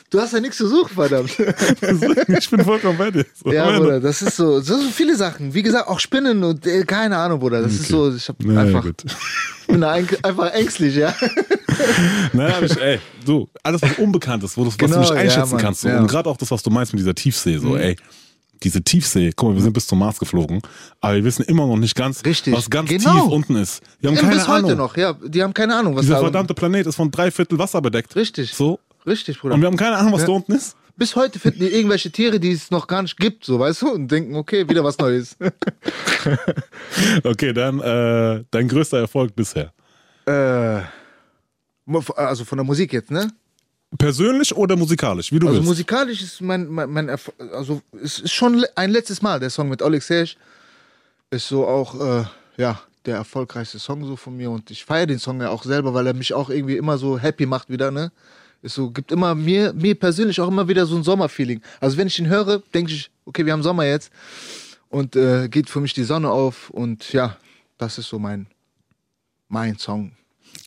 Du 0.09 0.19
hast 0.19 0.33
ja 0.33 0.39
nichts 0.39 0.57
zu 0.57 0.67
suchen, 0.67 0.93
verdammt. 0.95 1.31
ich 2.27 2.49
bin 2.49 2.63
vollkommen 2.63 2.97
bei 2.97 3.11
dir. 3.11 3.25
So, 3.43 3.51
Ja. 3.51 3.77
Bruder, 3.77 3.99
das 3.99 4.21
ist 4.21 4.35
so, 4.37 4.57
das 4.59 4.67
sind 4.67 4.81
so 4.81 4.89
viele 4.89 5.15
Sachen. 5.15 5.53
Wie 5.53 5.61
gesagt, 5.61 5.87
auch 5.87 5.99
Spinnen 5.99 6.43
und 6.43 6.65
äh, 6.65 6.83
keine 6.83 7.17
Ahnung, 7.17 7.39
Bruder. 7.39 7.61
Das 7.61 7.73
ist 7.73 7.87
so, 7.89 8.13
ich 8.13 8.27
hab 8.27 8.43
Naja, 8.43 8.61
einfach, 8.61 8.83
gut. 8.83 9.03
bin 9.67 9.81
da 9.81 9.91
ein- 9.91 10.07
einfach 10.23 10.51
ängstlich, 10.53 10.95
ja. 10.95 11.13
Naja, 12.33 12.57
aber 12.57 12.65
ich, 12.65 12.77
ey, 12.81 12.99
du, 13.25 13.47
alles 13.63 13.81
was 13.81 13.97
unbekannt 13.99 14.43
ist, 14.43 14.57
wo 14.57 14.61
du, 14.63 14.67
was 14.69 14.77
Genau, 14.77 14.95
du 14.95 14.99
nicht 15.01 15.09
ja, 15.11 15.15
einschätzen 15.17 15.51
Mann, 15.53 15.61
kannst. 15.61 15.81
So. 15.81 15.87
ja. 15.89 15.95
Mhm. 15.95 16.01
Und 16.01 16.07
gerade 16.07 16.29
auch 16.29 16.37
das, 16.37 16.49
was 16.51 16.63
du 16.63 16.69
meinst 16.69 16.91
mit 16.93 16.99
dieser 16.99 17.15
Tiefsee, 17.15 17.57
so, 17.57 17.77
ey. 17.77 17.95
Diese 18.63 18.81
Tiefsee, 18.83 19.31
guck 19.35 19.49
mal, 19.49 19.55
wir 19.55 19.61
sind 19.61 19.73
bis 19.73 19.87
zum 19.87 19.99
Mars 19.99 20.19
geflogen, 20.19 20.61
aber 21.01 21.15
wir 21.15 21.23
wissen 21.23 21.43
immer 21.45 21.65
noch 21.67 21.77
nicht 21.77 21.95
ganz, 21.95 22.23
Richtig, 22.25 22.53
was 22.53 22.69
ganz 22.69 22.89
genau. 22.89 23.13
tief 23.23 23.31
unten 23.31 23.55
ist. 23.55 23.81
Wir 23.99 24.09
haben 24.09 24.15
Ja, 24.15 24.21
keine 24.21 24.35
bis 24.35 24.43
Ahnung. 24.45 24.63
heute 24.69 24.75
noch, 24.75 24.97
ja. 24.97 25.13
Die 25.13 25.41
haben 25.41 25.53
keine 25.53 25.75
Ahnung, 25.75 25.95
was 25.95 26.01
Dieser 26.01 26.15
da 26.15 26.21
verdammte 26.21 26.53
Planet 26.53 26.87
ist 26.87 26.95
von 26.95 27.09
drei 27.09 27.31
Viertel 27.31 27.57
Wasser 27.57 27.81
bedeckt. 27.81 28.15
Richtig. 28.15 28.53
So. 28.53 28.79
Richtig, 29.07 29.39
Bruder. 29.39 29.55
Und 29.55 29.61
wir 29.61 29.67
haben 29.67 29.77
keine 29.77 29.95
Ahnung, 29.97 30.11
was 30.13 30.21
Ja. 30.21 30.27
da 30.27 30.33
unten 30.33 30.51
ist. 30.53 30.75
Bis 30.97 31.15
heute 31.15 31.39
finden 31.39 31.59
die 31.59 31.67
irgendwelche 31.67 32.11
Tiere, 32.11 32.41
die 32.41 32.51
es 32.51 32.71
noch 32.71 32.85
gar 32.85 33.01
nicht 33.01 33.15
gibt, 33.15 33.45
so, 33.45 33.57
weißt 33.57 33.83
du? 33.83 33.89
Und 33.93 34.09
denken, 34.11 34.35
okay, 34.35 34.67
wieder 34.67 34.83
was 34.83 34.97
Neues. 34.97 35.37
Okay, 37.23 37.53
dann 37.53 37.79
äh, 37.79 38.43
dein 38.51 38.67
größter 38.67 38.99
Erfolg 38.99 39.35
bisher. 39.35 39.71
äh, 40.25 40.81
also 42.15 42.45
von 42.45 42.57
der 42.57 42.65
Musik 42.65 42.93
jetzt, 42.93 43.09
ne? 43.11 43.31
Persönlich 43.97 44.55
oder 44.55 44.75
musikalisch, 44.75 45.31
wie 45.31 45.39
du 45.39 45.47
Also 45.47 45.59
willst. 45.59 45.69
musikalisch 45.69 46.21
ist 46.21 46.41
mein, 46.41 46.67
mein, 46.67 46.89
mein 46.91 47.09
Erf 47.09 47.31
also 47.53 47.81
es 48.01 48.19
ist 48.19 48.31
schon 48.33 48.63
ein 48.75 48.91
letztes 48.91 49.21
Mal, 49.21 49.39
der 49.39 49.49
Song 49.49 49.67
mit 49.67 49.81
Oleg 49.81 50.03
Serge 50.03 50.35
ist 51.31 51.47
so 51.47 51.67
auch, 51.67 51.99
äh, 51.99 52.25
ja, 52.57 52.79
der 53.05 53.15
erfolgreichste 53.15 53.79
Song 53.79 54.05
so 54.05 54.15
von 54.15 54.37
mir 54.37 54.51
und 54.51 54.69
ich 54.69 54.85
feiere 54.85 55.07
den 55.07 55.17
Song 55.19 55.41
ja 55.41 55.49
auch 55.49 55.63
selber, 55.63 55.93
weil 55.93 56.05
er 56.05 56.13
mich 56.13 56.33
auch 56.33 56.49
irgendwie 56.51 56.77
immer 56.77 56.97
so 56.99 57.17
happy 57.17 57.45
macht 57.47 57.69
wieder, 57.69 57.89
ne? 57.91 58.11
Ist 58.61 58.75
so, 58.75 58.91
gibt 58.91 59.11
immer 59.11 59.33
mir, 59.35 59.73
mir 59.73 59.95
persönlich 59.95 60.39
auch 60.41 60.49
immer 60.49 60.67
wieder 60.67 60.85
so 60.85 60.95
ein 60.97 61.03
Sommerfeeling. 61.03 61.61
Also 61.79 61.97
wenn 61.97 62.07
ich 62.07 62.19
ihn 62.19 62.27
höre, 62.27 62.61
denke 62.73 62.91
ich, 62.91 63.09
okay, 63.25 63.45
wir 63.45 63.53
haben 63.53 63.63
Sommer 63.63 63.85
jetzt 63.85 64.11
und 64.89 65.15
äh, 65.15 65.47
geht 65.47 65.69
für 65.69 65.79
mich 65.79 65.93
die 65.93 66.03
Sonne 66.03 66.29
auf 66.29 66.69
und 66.69 67.11
ja, 67.13 67.37
das 67.77 67.97
ist 67.97 68.09
so 68.09 68.19
mein, 68.19 68.47
mein 69.47 69.77
Song. 69.77 70.11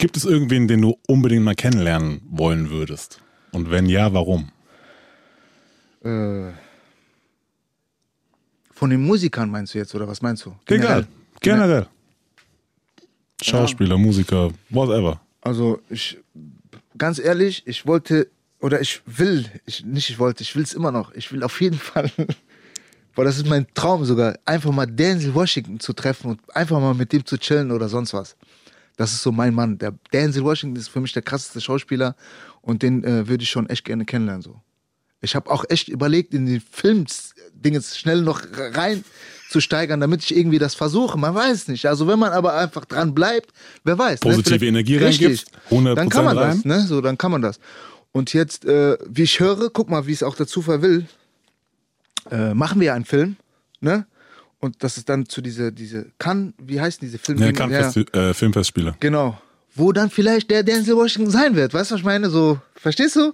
Gibt 0.03 0.17
es 0.17 0.25
irgendwen, 0.25 0.67
den 0.67 0.83
du 0.83 0.99
unbedingt 1.07 1.45
mal 1.45 1.55
kennenlernen 1.55 2.23
wollen 2.29 2.71
würdest? 2.71 3.21
Und 3.53 3.71
wenn 3.71 3.87
ja, 3.87 4.13
warum? 4.13 4.51
Äh, 6.03 6.51
von 8.73 8.91
den 8.91 9.07
Musikern 9.07 9.49
meinst 9.49 9.75
du 9.75 9.79
jetzt 9.79 9.95
oder 9.95 10.09
was 10.09 10.21
meinst 10.21 10.45
du? 10.45 10.57
Egal. 10.67 11.07
Generell. 11.39 11.87
Schauspieler, 13.41 13.97
Musiker, 13.97 14.51
whatever. 14.71 15.21
Also 15.41 15.81
ich, 15.89 16.19
ganz 16.99 17.21
ehrlich, 17.21 17.63
ich 17.65 17.87
wollte 17.87 18.29
oder 18.59 18.81
ich 18.81 19.03
will, 19.07 19.47
ich, 19.67 19.85
nicht 19.85 20.11
ich 20.11 20.19
wollte, 20.19 20.43
ich 20.43 20.57
will 20.57 20.65
es 20.65 20.75
immer 20.75 20.91
noch. 20.91 21.15
Ich 21.15 21.31
will 21.31 21.45
auf 21.45 21.61
jeden 21.61 21.79
Fall, 21.79 22.11
boah, 23.15 23.25
das 23.25 23.37
ist 23.37 23.47
mein 23.47 23.69
Traum 23.75 24.05
sogar, 24.05 24.37
einfach 24.47 24.73
mal 24.73 24.87
Denzel 24.87 25.33
Washington 25.33 25.79
zu 25.79 25.93
treffen 25.93 26.33
und 26.33 26.57
einfach 26.57 26.81
mal 26.81 26.93
mit 26.93 27.13
dem 27.13 27.25
zu 27.25 27.39
chillen 27.39 27.71
oder 27.71 27.89
sonst 27.89 28.13
was. 28.15 28.37
Das 28.97 29.13
ist 29.13 29.23
so 29.23 29.33
mein 29.33 29.55
Mann. 29.55 29.79
Der 29.79 29.95
Denzel 30.13 30.45
Washington 30.45 30.77
ist 30.79 30.89
für 30.89 31.01
mich 31.01 31.13
der 31.13 31.23
krasseste 31.23 31.61
Schauspieler 31.61 32.15
und 32.61 32.83
den 32.83 33.05
äh, 33.05 33.29
würde 33.29 33.43
ich 33.43 33.51
schon 33.51 33.69
echt 33.69 33.85
gerne 33.85 34.05
kennenlernen 34.05 34.43
so. 34.43 34.61
Ich 35.25 35.35
habe 35.37 35.51
auch 35.51 35.65
echt 35.69 35.89
überlegt, 35.89 36.35
in 36.35 36.47
die 36.47 36.59
Films-Dinges 36.61 37.97
schnell 37.97 38.23
noch 38.23 38.43
rein 38.57 39.05
zu 39.51 39.61
steigern, 39.61 40.01
damit 40.01 40.23
ich 40.25 40.37
irgendwie 40.37 40.59
das 40.59 40.75
versuche. 40.75 41.17
Man 41.19 41.35
weiß 41.35 41.69
nicht. 41.69 41.87
Also 41.87 42.09
wenn 42.09 42.19
man 42.19 42.33
aber 42.33 42.55
einfach 42.55 42.85
dran 42.87 43.15
bleibt, 43.15 43.53
wer 43.85 43.97
weiß. 43.99 44.21
Positive 44.21 44.45
Vielleicht- 44.59 44.63
Energie 44.65 44.97
Richtig. 44.97 45.27
reingibst, 45.27 45.51
100% 45.71 45.95
Dann 45.95 46.09
kann 46.09 46.25
man 46.25 46.39
rein. 46.39 46.57
das, 46.57 46.65
ne? 46.65 46.87
So, 46.87 47.01
dann 47.01 47.19
kann 47.19 47.31
man 47.31 47.43
das. 47.43 47.61
Und 48.11 48.33
jetzt, 48.35 48.65
äh, 48.65 48.99
wie 49.09 49.23
ich 49.23 49.39
höre, 49.41 49.71
guck 49.71 49.89
mal, 49.91 50.07
wie 50.07 50.13
es 50.13 50.23
auch 50.23 50.35
der 50.35 50.47
Zufall 50.47 50.83
will, 50.83 51.07
äh, 52.31 52.55
machen 52.55 52.81
wir 52.81 52.95
einen 52.95 53.05
Film, 53.05 53.37
ne? 53.81 54.07
Und 54.63 54.77
das 54.85 54.97
ist 54.97 55.09
dann 55.09 55.27
zu 55.27 55.43
diese, 55.43 55.73
diese 55.73 56.07
Cannes, 56.21 56.55
wie 56.57 56.81
heißen 56.81 57.01
diese 57.01 57.19
Filme? 57.19 57.47
Ja, 57.47 57.51
kann 57.51 57.73
äh, 57.73 58.33
Filmfestspiele. 58.33 58.95
Genau. 59.01 59.37
Wo 59.75 59.91
dann 59.91 60.09
vielleicht 60.09 60.53
der 60.53 60.63
Denzel 60.63 60.95
Washington 60.95 61.33
sein 61.33 61.57
wird. 61.57 61.75
Weißt 61.75 61.91
du, 61.91 61.95
was 61.97 62.01
ich 62.01 62.05
meine? 62.05 62.31
So, 62.31 62.61
verstehst 62.77 63.17
du? 63.17 63.33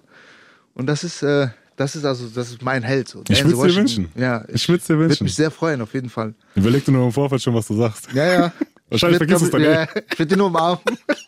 Und 0.73 0.87
das 0.87 1.05
ist, 1.05 1.23
äh, 1.23 1.49
das 1.77 1.97
ist 1.97 2.07
also, 2.07 2.29
das 2.35 2.49
ist 2.49 2.63
mein 2.63 2.83
Held. 2.83 3.09
So. 3.09 3.23
Ich 3.29 3.45
würd's 3.45 3.61
dir 3.61 3.77
wünschen. 3.77 4.09
Ja, 4.15 4.43
Ich 4.49 4.65
dir 4.67 4.79
Würde 4.89 5.01
wünschen. 5.11 5.25
mich 5.25 5.35
sehr 5.35 5.51
freuen, 5.51 5.83
auf 5.83 5.93
jeden 5.93 6.09
Fall. 6.09 6.33
Überleg 6.55 6.83
dir 6.87 6.93
nur 6.93 7.05
im 7.05 7.13
Vorfeld 7.13 7.43
schon, 7.43 7.53
was 7.55 7.67
du 7.67 7.77
sagst. 7.77 8.09
Ja, 8.15 8.25
ja. 8.33 8.53
Wahrscheinlich 8.89 9.21
Ich 9.21 9.29
vergisst 9.29 9.43
es 9.45 9.51
dann 9.51 9.61
glaub- 9.61 9.75
eh. 9.75 9.99
ja, 9.99 10.03
Ich 10.11 10.19
würde 10.19 10.35
ihn 10.35 10.39
nur 10.39 10.47
umarmen. 10.47 10.81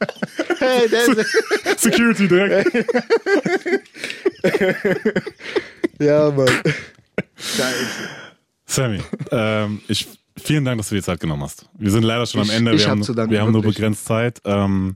hey, 0.61 0.88
Denzel. 0.88 1.26
Security 1.76 2.26
direkt. 2.26 2.72
ja, 5.98 6.30
Mann. 6.30 6.48
Scheiße. 7.36 8.30
Sammy, 8.70 9.00
ähm, 9.32 9.80
ich, 9.88 10.06
vielen 10.36 10.64
Dank, 10.64 10.78
dass 10.78 10.88
du 10.90 10.94
dir 10.94 11.02
Zeit 11.02 11.18
genommen 11.20 11.42
hast. 11.42 11.68
Wir 11.78 11.90
sind 11.90 12.04
leider 12.04 12.24
schon 12.26 12.42
Ich- 12.42 12.50
am 12.50 12.56
Ende. 12.56 12.72
ich 12.72 12.78
wir 12.82 12.84
hab 12.86 12.98
haben, 12.98 13.14
danken, 13.16 13.32
wir 13.32 13.40
haben 13.42 13.52
nur 13.52 13.62
begrenzt 13.62 14.04
Zeit. 14.04 14.40
Ähm, 14.44 14.94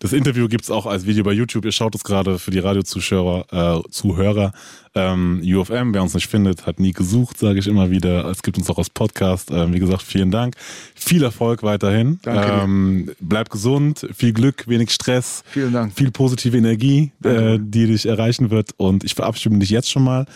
das 0.00 0.12
Interview 0.12 0.46
gibt's 0.46 0.70
auch 0.70 0.86
als 0.86 1.06
Video 1.06 1.24
bei 1.24 1.32
YouTube. 1.32 1.64
Ihr 1.64 1.72
schaut 1.72 1.92
es 1.96 2.04
gerade 2.04 2.38
für 2.38 2.52
die 2.52 2.60
Radiozuschauer, 2.60 3.46
äh, 3.84 3.90
Zuhörer. 3.90 4.52
Ähm, 4.94 5.42
UFM, 5.44 5.92
wer 5.92 6.02
uns 6.02 6.14
nicht 6.14 6.28
findet, 6.28 6.66
hat 6.66 6.78
nie 6.78 6.92
gesucht, 6.92 7.36
sage 7.36 7.58
ich 7.58 7.66
immer 7.66 7.90
wieder. 7.90 8.24
Es 8.26 8.42
gibt 8.44 8.58
uns 8.58 8.70
auch 8.70 8.78
als 8.78 8.90
Podcast. 8.90 9.50
Ähm, 9.50 9.74
wie 9.74 9.80
gesagt, 9.80 10.02
vielen 10.02 10.30
Dank. 10.30 10.54
Viel 10.94 11.24
Erfolg 11.24 11.64
weiterhin. 11.64 12.20
Danke 12.22 12.62
ähm, 12.62 13.10
bleib 13.18 13.50
gesund, 13.50 14.06
viel 14.14 14.32
Glück, 14.32 14.68
wenig 14.68 14.90
Stress. 14.92 15.42
Vielen 15.50 15.72
Dank. 15.72 15.92
Viel 15.94 16.12
positive 16.12 16.56
Energie, 16.56 17.10
äh, 17.24 17.58
die 17.60 17.88
dich 17.88 18.06
erreichen 18.06 18.52
wird. 18.52 18.70
Und 18.76 19.02
ich 19.02 19.16
verabschiede 19.16 19.58
dich 19.58 19.70
jetzt 19.70 19.90
schon 19.90 20.04
mal. 20.04 20.26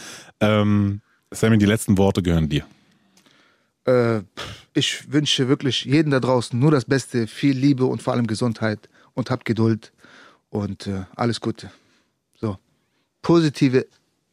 Ähm, 0.40 1.02
Sammy, 1.32 1.58
die 1.58 1.66
letzten 1.66 1.98
Worte 1.98 2.22
gehören 2.22 2.48
dir. 2.48 2.64
Äh, 3.86 4.20
ich 4.74 5.12
wünsche 5.12 5.48
wirklich 5.48 5.84
jedem 5.84 6.12
da 6.12 6.20
draußen 6.20 6.58
nur 6.58 6.70
das 6.70 6.84
Beste, 6.84 7.26
viel 7.26 7.56
Liebe 7.56 7.84
und 7.84 8.02
vor 8.02 8.12
allem 8.12 8.26
Gesundheit 8.26 8.88
und 9.14 9.30
habt 9.30 9.44
Geduld 9.44 9.92
und 10.50 10.86
äh, 10.86 11.04
alles 11.16 11.40
Gute. 11.40 11.70
So, 12.40 12.58
positive 13.22 13.86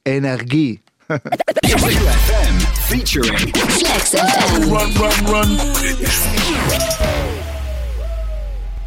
Energie. 0.05 0.79
Featuring 2.87 3.53
Flex 3.53 4.11
FM. 4.11 4.71
Run, 4.71 4.95
run, 4.97 5.25
run. 5.25 5.57